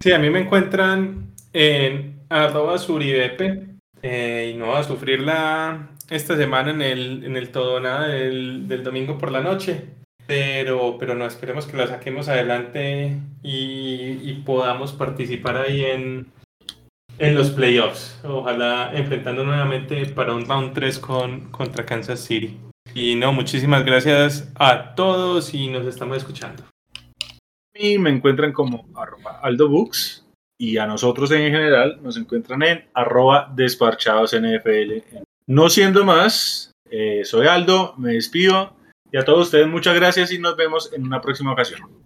[0.00, 3.66] Sí, a mí me encuentran en arroba suribepe
[4.02, 8.08] eh, y no va a sufrir la, esta semana en el, en el todo nada
[8.08, 9.84] del, del, domingo por la noche.
[10.26, 16.26] Pero, pero no, esperemos que la saquemos adelante y, y podamos participar ahí en,
[17.18, 18.18] en los playoffs.
[18.24, 22.58] Ojalá enfrentando nuevamente para un round 3 con, contra Kansas City.
[22.94, 26.62] Y no, muchísimas gracias a todos y nos estamos escuchando.
[27.74, 30.24] Y me encuentran como arroba Aldo Books
[30.58, 37.24] y a nosotros en general nos encuentran en arroba desparchados NFL no siendo más, eh,
[37.24, 38.74] soy Aldo, me despido
[39.12, 42.05] y a todos ustedes muchas gracias y nos vemos en una próxima ocasión.